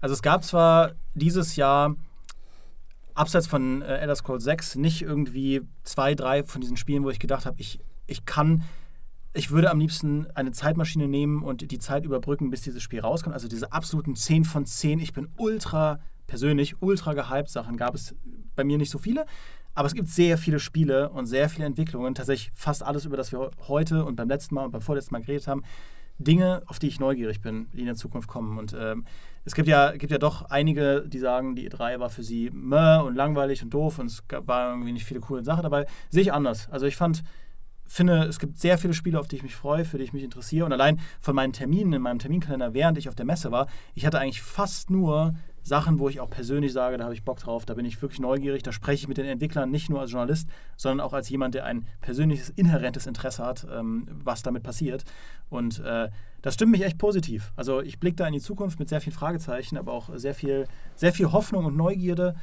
[0.00, 1.96] also es gab zwar dieses Jahr
[3.14, 7.18] abseits von äh, Elder Scrolls 6 nicht irgendwie zwei, drei von diesen Spielen, wo ich
[7.18, 8.62] gedacht habe, ich, ich kann,
[9.34, 13.34] ich würde am liebsten eine Zeitmaschine nehmen und die Zeit überbrücken, bis dieses Spiel rauskommt.
[13.34, 15.00] Also diese absoluten 10 von 10.
[15.00, 17.50] Ich bin ultra, persönlich, ultra gehypt.
[17.50, 18.14] Sachen gab es
[18.54, 19.26] bei mir nicht so viele.
[19.80, 22.14] Aber es gibt sehr viele Spiele und sehr viele Entwicklungen.
[22.14, 25.22] Tatsächlich fast alles, über das wir heute und beim letzten Mal und beim vorletzten Mal
[25.22, 25.62] geredet haben.
[26.18, 28.58] Dinge, auf die ich neugierig bin, die in der Zukunft kommen.
[28.58, 29.06] Und ähm,
[29.46, 32.98] es gibt ja, gibt ja doch einige, die sagen, die E3 war für sie meh
[32.98, 35.86] und langweilig und doof und es war irgendwie nicht viele coole Sachen dabei.
[36.10, 36.68] Sehe ich anders.
[36.70, 37.22] Also ich fand,
[37.86, 40.24] finde, es gibt sehr viele Spiele, auf die ich mich freue, für die ich mich
[40.24, 40.66] interessiere.
[40.66, 44.04] Und allein von meinen Terminen in meinem Terminkalender, während ich auf der Messe war, ich
[44.04, 47.64] hatte eigentlich fast nur Sachen, wo ich auch persönlich sage, da habe ich Bock drauf,
[47.66, 50.48] da bin ich wirklich neugierig, da spreche ich mit den Entwicklern nicht nur als Journalist,
[50.76, 55.04] sondern auch als jemand, der ein persönliches, inhärentes Interesse hat, ähm, was damit passiert.
[55.48, 56.08] Und äh,
[56.42, 57.52] das stimmt mich echt positiv.
[57.56, 60.66] Also ich blicke da in die Zukunft mit sehr vielen Fragezeichen, aber auch sehr viel,
[60.94, 62.34] sehr viel Hoffnung und Neugierde,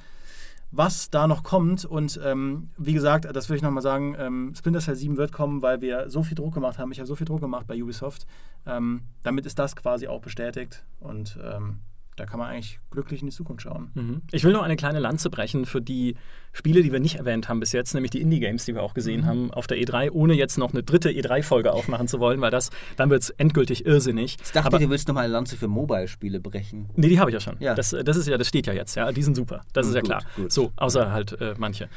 [0.72, 1.86] was da noch kommt.
[1.86, 5.62] Und ähm, wie gesagt, das würde ich nochmal sagen, ähm, Splinter Cell 7 wird kommen,
[5.62, 6.92] weil wir so viel Druck gemacht haben.
[6.92, 8.28] Ich habe so viel Druck gemacht bei Ubisoft.
[8.66, 10.84] Ähm, damit ist das quasi auch bestätigt.
[11.00, 11.80] Und ähm,
[12.18, 13.92] da kann man eigentlich glücklich in die Zukunft schauen.
[13.94, 14.22] Mhm.
[14.32, 16.16] Ich will noch eine kleine Lanze brechen für die
[16.52, 19.22] Spiele, die wir nicht erwähnt haben bis jetzt, nämlich die Indie-Games, die wir auch gesehen
[19.22, 19.26] mhm.
[19.26, 22.72] haben auf der E3, ohne jetzt noch eine dritte E3-Folge aufmachen zu wollen, weil das,
[22.96, 24.38] dann wird es endgültig irrsinnig.
[24.44, 26.90] Ich dachte, Aber, du willst noch mal eine Lanze für Mobile-Spiele brechen.
[26.96, 27.58] Nee, die habe ich ja schon.
[27.60, 27.76] Ja.
[27.76, 29.12] Das, das ist ja, das steht ja jetzt, ja.
[29.12, 29.62] Die sind super.
[29.74, 30.24] Das mhm, ist ja gut, klar.
[30.36, 30.52] Gut.
[30.52, 31.88] So, außer halt äh, manche.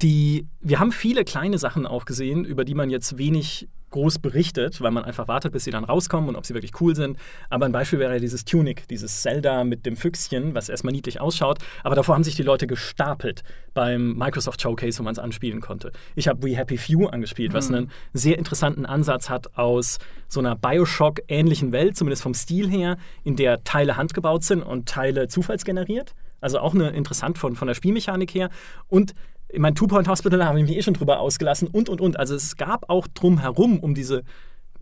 [0.00, 4.80] Die, wir haben viele kleine Sachen auch gesehen, über die man jetzt wenig groß berichtet,
[4.80, 7.18] weil man einfach wartet, bis sie dann rauskommen und ob sie wirklich cool sind.
[7.50, 11.20] Aber ein Beispiel wäre ja dieses Tunic, dieses Zelda mit dem Füchschen, was erstmal niedlich
[11.20, 11.58] ausschaut.
[11.84, 13.42] Aber davor haben sich die Leute gestapelt
[13.74, 15.92] beim Microsoft Showcase, wo man es anspielen konnte.
[16.14, 17.74] Ich habe We Happy Few angespielt, was mhm.
[17.74, 19.98] einen sehr interessanten Ansatz hat aus
[20.28, 25.28] so einer Bioshock-ähnlichen Welt, zumindest vom Stil her, in der Teile handgebaut sind und Teile
[25.28, 26.14] zufallsgeneriert.
[26.40, 28.50] Also auch eine interessant von, von der Spielmechanik her.
[28.88, 29.14] Und
[29.48, 32.18] ich meine, Two-Point Hospital habe ich mich eh schon drüber ausgelassen und, und, und.
[32.18, 34.22] Also es gab auch drumherum um diese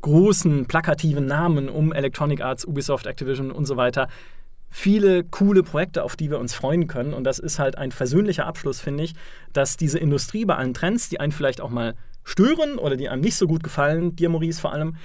[0.00, 4.08] großen, plakativen Namen, um Electronic Arts, Ubisoft, Activision und so weiter,
[4.68, 7.14] viele coole Projekte, auf die wir uns freuen können.
[7.14, 9.14] Und das ist halt ein versöhnlicher Abschluss, finde ich,
[9.52, 11.94] dass diese Industrie bei allen Trends, die einen vielleicht auch mal
[12.24, 14.96] stören oder die einem nicht so gut gefallen, dir Maurice vor allem,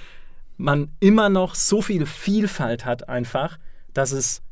[0.56, 3.58] man immer noch so viel Vielfalt hat einfach,
[3.94, 4.42] dass es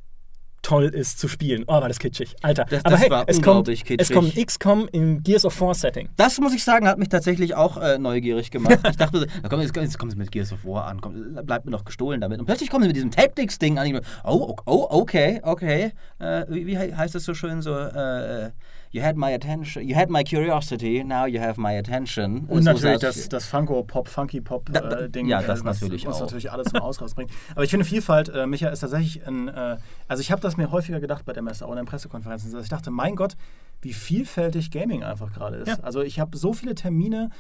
[0.63, 1.65] toll ist zu spielen.
[1.67, 2.35] Oh, war das kitschig.
[2.43, 2.65] Alter.
[2.65, 4.01] Das, Aber das hey, es kommt, kitschig.
[4.01, 6.09] es kommt XCOM im Gears of War Setting.
[6.17, 8.79] Das muss ich sagen, hat mich tatsächlich auch äh, neugierig gemacht.
[8.89, 11.71] ich dachte, komm, jetzt, jetzt kommt es mit Gears of War an, komm, bleibt mir
[11.71, 12.41] noch gestohlen damit.
[12.41, 14.01] Und plötzlich kommt es mit diesem Tactics-Ding an.
[14.25, 15.93] Oh, oh, okay, okay.
[16.19, 17.75] Äh, wie, wie, heißt das so schön so?
[17.77, 18.51] Äh,
[18.93, 22.47] you had my attention, you had my curiosity, now you have my attention.
[22.49, 26.21] Und so natürlich das, das Funko-Pop, Funky-Pop-Ding, äh, ja, das äh, natürlich was auch.
[26.23, 27.31] natürlich alles zum Ausraus bringt.
[27.55, 29.77] Aber ich finde Vielfalt, äh, Micha, ist tatsächlich ein, äh,
[30.09, 32.65] also ich habe das mir häufiger gedacht bei der Messe, auch in den Pressekonferenzen, dass
[32.65, 33.37] ich dachte, mein Gott,
[33.83, 35.69] wie vielfältig Gaming einfach gerade ist.
[35.69, 35.79] Ja.
[35.83, 37.31] Also ich habe so viele Termine,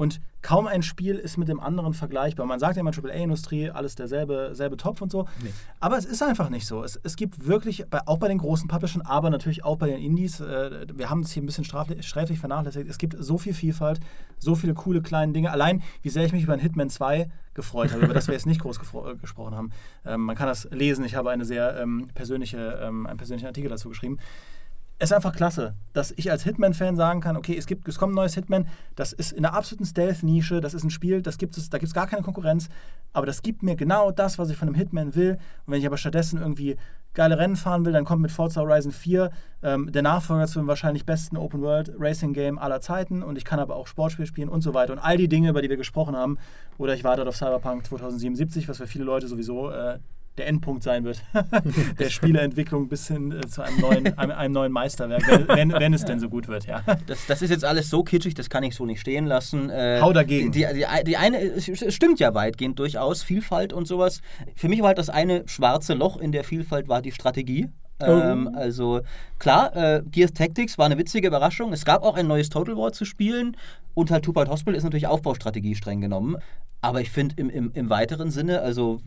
[0.00, 2.46] und kaum ein Spiel ist mit dem anderen vergleichbar.
[2.46, 5.28] Man sagt ja immer AAA-Industrie, alles derselbe selbe Topf und so.
[5.42, 5.52] Nee.
[5.78, 6.82] Aber es ist einfach nicht so.
[6.82, 10.00] Es, es gibt wirklich, bei, auch bei den großen Publishern, aber natürlich auch bei den
[10.00, 14.00] Indies, äh, wir haben es hier ein bisschen sträflich vernachlässigt, es gibt so viel Vielfalt,
[14.38, 15.50] so viele coole kleine Dinge.
[15.50, 18.46] Allein, wie sehr ich mich über ein Hitman 2 gefreut habe, über das wir jetzt
[18.46, 19.70] nicht groß äh, gesprochen haben.
[20.06, 23.68] Ähm, man kann das lesen, ich habe eine sehr ähm, persönliche, ähm, einen persönlichen Artikel
[23.68, 24.59] dazu geschrieben es
[25.00, 28.16] ist einfach klasse, dass ich als Hitman-Fan sagen kann, okay, es, gibt, es kommt ein
[28.16, 31.78] neues Hitman, das ist in der absoluten Stealth-Nische, das ist ein Spiel, das gibt da
[31.78, 32.68] gibt es gar keine Konkurrenz,
[33.12, 35.38] aber das gibt mir genau das, was ich von einem Hitman will.
[35.66, 36.76] Und wenn ich aber stattdessen irgendwie
[37.14, 39.30] geile Rennen fahren will, dann kommt mit Forza Horizon 4
[39.62, 43.22] ähm, der Nachfolger zu dem wahrscheinlich besten Open-World-Racing-Game aller Zeiten.
[43.22, 44.92] Und ich kann aber auch Sportspiel spielen und so weiter.
[44.92, 46.38] Und all die Dinge, über die wir gesprochen haben,
[46.78, 49.98] oder ich warte auf Cyberpunk 2077, was für viele Leute sowieso äh,
[50.40, 51.22] der Endpunkt sein wird,
[51.98, 56.04] der Spieleentwicklung bis hin äh, zu einem neuen, einem, einem, neuen Meisterwerk, wenn, wenn, es
[56.04, 56.82] denn so gut wird, ja.
[57.06, 59.70] Das, das, ist jetzt alles so kitschig, das kann ich so nicht stehen lassen.
[59.70, 60.50] Äh, Hau dagegen.
[60.50, 64.22] Die, die, die, eine, es stimmt ja weitgehend durchaus, Vielfalt und sowas.
[64.56, 67.68] Für mich war halt das eine schwarze Loch in der Vielfalt war die Strategie.
[68.02, 68.06] Oh.
[68.06, 69.00] Ähm, also
[69.38, 71.72] klar, äh, Gears Tactics war eine witzige Überraschung.
[71.72, 73.56] Es gab auch ein neues Total War zu spielen
[73.94, 76.36] und halt Two Point Hospital ist natürlich Aufbaustrategie streng genommen.
[76.80, 79.00] Aber ich finde im, im, im weiteren Sinne, also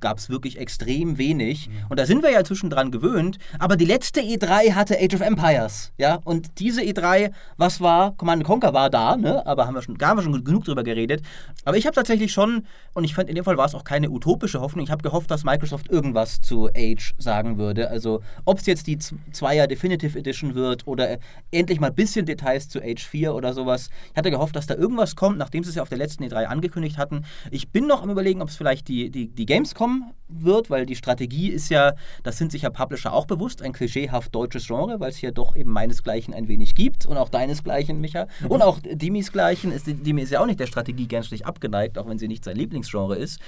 [0.00, 1.68] gab es wirklich extrem wenig.
[1.68, 1.72] Mhm.
[1.88, 3.38] Und da sind wir ja zwischendran gewöhnt.
[3.58, 5.92] Aber die letzte E3 hatte Age of Empires.
[5.98, 6.20] Ja?
[6.24, 8.12] Und diese E3, was war?
[8.16, 9.46] Command Conquer war da, ne?
[9.46, 11.22] aber haben wir schon, da haben wir schon genug drüber geredet.
[11.64, 14.10] Aber ich habe tatsächlich schon, und ich fand in dem Fall war es auch keine
[14.10, 17.90] utopische Hoffnung, ich habe gehofft, dass Microsoft irgendwas zu Age sagen würde.
[17.90, 21.18] Also, ob es jetzt die Zweier Definitive Edition wird oder
[21.50, 23.90] endlich mal ein bisschen Details zu Age 4 oder sowas.
[24.12, 26.44] Ich hatte gehofft, dass da irgendwas kommt, nachdem sie es ja auf der letzten E3
[26.44, 27.24] angekündigt hatten.
[27.50, 30.94] Ich bin noch am Überlegen, ob es vielleicht die, die, die Gamescom wird, weil die
[30.94, 35.10] Strategie ist ja, das sind sich ja Publisher auch bewusst, ein klischeehaft deutsches Genre, weil
[35.10, 38.26] es hier doch eben meinesgleichen ein wenig gibt und auch deinesgleichen, Micha.
[38.40, 38.46] Mhm.
[38.46, 39.72] Und auch Dimis-gleichen.
[39.84, 43.16] Dimi ist ja auch nicht der Strategie gänzlich abgeneigt, auch wenn sie nicht sein Lieblingsgenre
[43.16, 43.40] ist.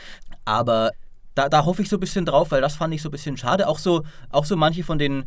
[0.45, 0.91] Aber
[1.35, 3.37] da, da hoffe ich so ein bisschen drauf, weil das fand ich so ein bisschen
[3.37, 3.69] schade.
[3.69, 5.25] Auch so, auch so manche von den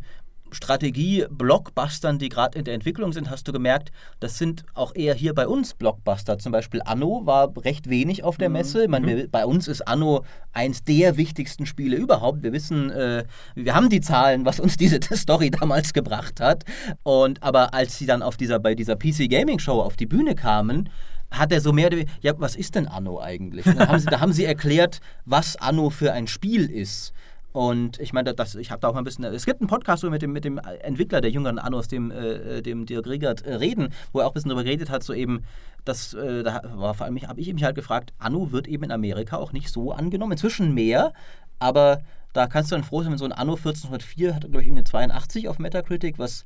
[0.56, 5.34] Strategie-Blockbustern, die gerade in der Entwicklung sind, hast du gemerkt, das sind auch eher hier
[5.34, 6.38] bei uns Blockbuster.
[6.38, 8.54] Zum Beispiel Anno war recht wenig auf der mhm.
[8.54, 8.82] Messe.
[8.84, 12.42] Ich meine, wir, bei uns ist Anno eins der wichtigsten Spiele überhaupt.
[12.42, 13.24] Wir wissen, äh,
[13.54, 16.64] wir haben die Zahlen, was uns diese Story damals gebracht hat.
[17.02, 20.34] Und aber als sie dann auf dieser, bei dieser PC Gaming Show auf die Bühne
[20.34, 20.88] kamen,
[21.30, 23.66] hat er so mehr, ja, was ist denn Anno eigentlich?
[23.66, 27.12] Haben, sie, da haben sie erklärt, was Anno für ein Spiel ist.
[27.56, 29.24] Und ich meine, das, ich habe da auch mal ein bisschen.
[29.24, 32.60] Es gibt einen Podcast so mit dem, mit dem Entwickler der jüngeren Annos, dem, äh,
[32.60, 35.42] dem Dirk Riegert, äh, reden, wo er auch ein bisschen darüber geredet hat, so eben,
[35.86, 38.92] das, äh, da war vor allem, habe ich mich halt gefragt, Anno wird eben in
[38.92, 40.32] Amerika auch nicht so angenommen.
[40.32, 41.14] Inzwischen mehr,
[41.58, 42.02] aber
[42.34, 44.84] da kannst du dann froh sein, wenn so ein Anno 1404 hat, glaube ich, eine
[44.84, 46.44] 82 auf Metacritic, was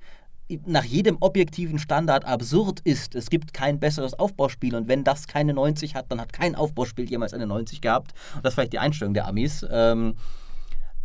[0.64, 3.16] nach jedem objektiven Standard absurd ist.
[3.16, 7.10] Es gibt kein besseres Aufbauspiel und wenn das keine 90 hat, dann hat kein Aufbauspiel
[7.10, 8.14] jemals eine 90 gehabt.
[8.36, 9.66] Und das ist vielleicht die Einstellung der Amis.
[9.68, 10.14] Ähm,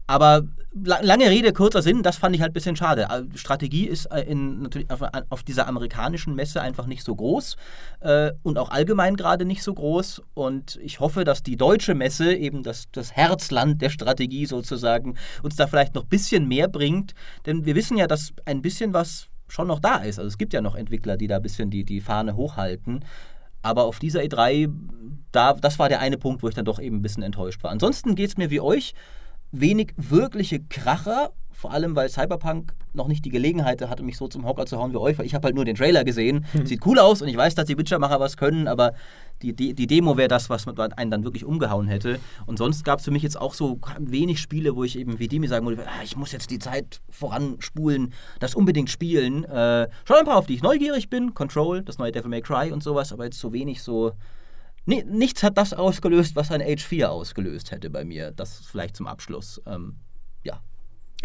[0.07, 0.43] Aber
[0.83, 3.07] la lange Rede, kurzer Sinn, das fand ich halt ein bisschen schade.
[3.09, 7.55] Äh, Strategie ist äh, in, natürlich auf, auf, dieser amerikanischen Messe einfach nicht so groß
[8.01, 10.21] äh, und auch allgemein gerade nicht so groß.
[10.33, 15.55] Und ich hoffe, dass die deutsche Messe, eben das, das Herzland der Strategie sozusagen, uns
[15.55, 17.15] da vielleicht noch ein bisschen mehr bringt.
[17.45, 20.19] Denn wir wissen ja, dass ein bisschen was schon noch da ist.
[20.19, 23.05] Also es gibt ja noch Entwickler, die da ein bisschen die, die Fahne hochhalten.
[23.61, 24.71] Aber auf dieser E3,
[25.31, 27.71] da, das war der eine Punkt, wo ich dann doch eben ein bisschen enttäuscht war.
[27.71, 28.93] Ansonsten geht es mir wie euch
[29.51, 34.45] wenig wirkliche Kracher, vor allem weil Cyberpunk noch nicht die Gelegenheit hatte, mich so zum
[34.45, 36.45] Hocker zu hauen wie euch, weil ich habe halt nur den Trailer gesehen.
[36.53, 36.65] Mhm.
[36.65, 38.93] Sieht cool aus und ich weiß, dass die Witcher-Macher was können, aber
[39.41, 42.19] die, die, die Demo wäre das, was einen dann wirklich umgehauen hätte.
[42.45, 45.27] Und sonst gab es für mich jetzt auch so wenig Spiele, wo ich eben wie
[45.27, 49.43] die mir sagen würde, ah, ich muss jetzt die Zeit voranspulen, das unbedingt spielen.
[49.43, 51.33] Äh, schon ein paar, auf die ich neugierig bin.
[51.33, 54.13] Control, das neue Devil May Cry und sowas, aber jetzt so wenig so
[54.85, 58.31] nichts hat das ausgelöst, was ein Age 4 ausgelöst hätte bei mir.
[58.31, 59.61] Das vielleicht zum Abschluss.
[59.65, 59.97] Ähm.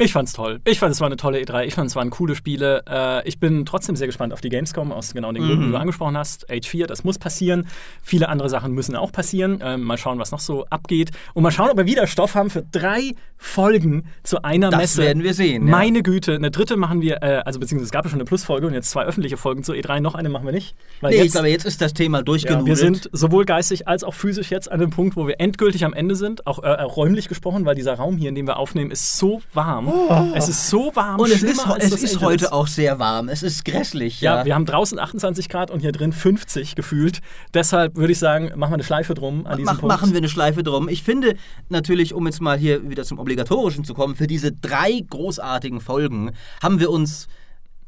[0.01, 0.61] Ich fand's toll.
[0.65, 1.65] Ich fand es war eine tolle E3.
[1.67, 2.83] Ich fand es waren coole Spiele.
[2.89, 5.67] Äh, ich bin trotzdem sehr gespannt auf die Gamescom aus genau den Gründen, mhm.
[5.67, 6.51] die du angesprochen hast.
[6.51, 7.67] Age 4, das muss passieren.
[8.03, 9.61] Viele andere Sachen müssen auch passieren.
[9.63, 11.11] Ähm, mal schauen, was noch so abgeht.
[11.35, 14.97] Und mal schauen, ob wir wieder Stoff haben für drei Folgen zu einer das Messe.
[14.97, 15.67] Das werden wir sehen.
[15.67, 15.71] Ja.
[15.71, 18.67] Meine Güte, eine dritte machen wir, äh, also beziehungsweise es gab ja schon eine Plusfolge
[18.67, 20.01] und jetzt zwei öffentliche Folgen zur E3.
[20.01, 20.77] Noch eine machen wir nicht.
[21.03, 22.67] Weil nee, jetzt, ich glaube, jetzt ist das Thema durchgenudelt.
[22.67, 25.85] Ja, wir sind sowohl geistig als auch physisch jetzt an dem Punkt, wo wir endgültig
[25.85, 26.47] am Ende sind.
[26.47, 29.90] Auch äh, räumlich gesprochen, weil dieser Raum hier, in dem wir aufnehmen, ist so warm.
[29.91, 30.33] Oh.
[30.35, 31.21] Es ist so warm.
[31.21, 33.29] Und es ist, es ist heute auch sehr warm.
[33.29, 34.21] Es ist grässlich.
[34.21, 34.39] Ja.
[34.39, 34.45] ja.
[34.45, 37.21] wir haben draußen 28 Grad und hier drin 50 gefühlt.
[37.55, 39.95] Deshalb würde ich sagen, machen wir eine Schleife drum an diesem Mach, Punkt.
[39.95, 40.89] Machen wir eine Schleife drum.
[40.89, 41.35] Ich finde
[41.69, 46.33] natürlich, um jetzt mal hier wieder zum Obligatorischen zu kommen, für diese drei großartigen Folgen
[46.63, 47.29] haben wir uns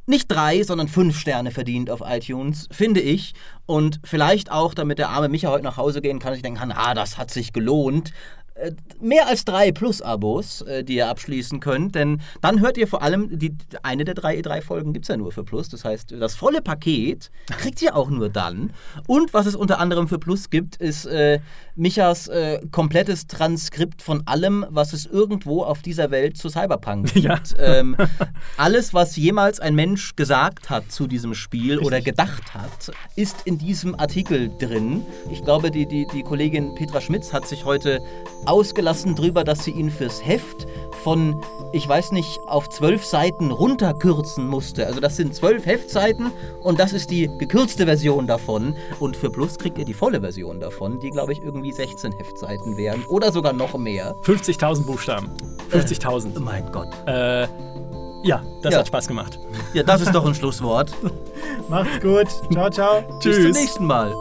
[0.06, 3.34] nicht drei, sondern fünf Sterne verdient auf iTunes, finde ich.
[3.66, 6.72] Und vielleicht auch, damit der arme Micha heute nach Hause gehen kann, ich denken kann,
[6.72, 8.12] ah, das hat sich gelohnt.
[8.54, 13.02] Äh, mehr als drei Plus-Abos, äh, die ihr abschließen könnt, denn dann hört ihr vor
[13.02, 16.34] allem, die, eine der drei E3-Folgen gibt es ja nur für Plus, das heißt, das
[16.34, 18.72] volle Paket kriegt ihr auch nur dann.
[19.06, 21.40] Und was es unter anderem für Plus gibt, ist äh,
[21.76, 27.24] Michas äh, komplettes Transkript von allem, was es irgendwo auf dieser Welt zu Cyberpunk gibt.
[27.24, 27.40] Ja.
[27.58, 27.96] Ähm,
[28.58, 31.86] alles, was jemals ein Mensch gesagt hat zu diesem Spiel Richtig.
[31.86, 35.02] oder gedacht hat, ist in diesem Artikel drin.
[35.30, 38.00] Ich glaube, die, die, die Kollegin Petra Schmitz hat sich heute
[38.46, 40.66] ausgelassen drüber, dass sie ihn fürs Heft
[41.02, 41.42] von,
[41.72, 44.86] ich weiß nicht, auf zwölf Seiten runterkürzen musste.
[44.86, 48.76] Also das sind zwölf Heftseiten und das ist die gekürzte Version davon.
[49.00, 52.76] Und für Plus kriegt ihr die volle Version davon, die glaube ich irgendwie 16 Heftseiten
[52.76, 54.14] wären oder sogar noch mehr.
[54.24, 55.30] 50.000 Buchstaben.
[55.70, 56.26] 50.000.
[56.26, 56.88] Äh, oh mein Gott.
[57.06, 57.46] Äh,
[58.22, 58.78] ja, das ja.
[58.80, 59.38] hat Spaß gemacht.
[59.74, 60.92] Ja, das ist doch ein Schlusswort.
[61.68, 62.28] Macht's gut.
[62.52, 63.02] Ciao, ciao.
[63.18, 63.36] Tschüss.
[63.36, 64.14] Bis zum nächsten Mal.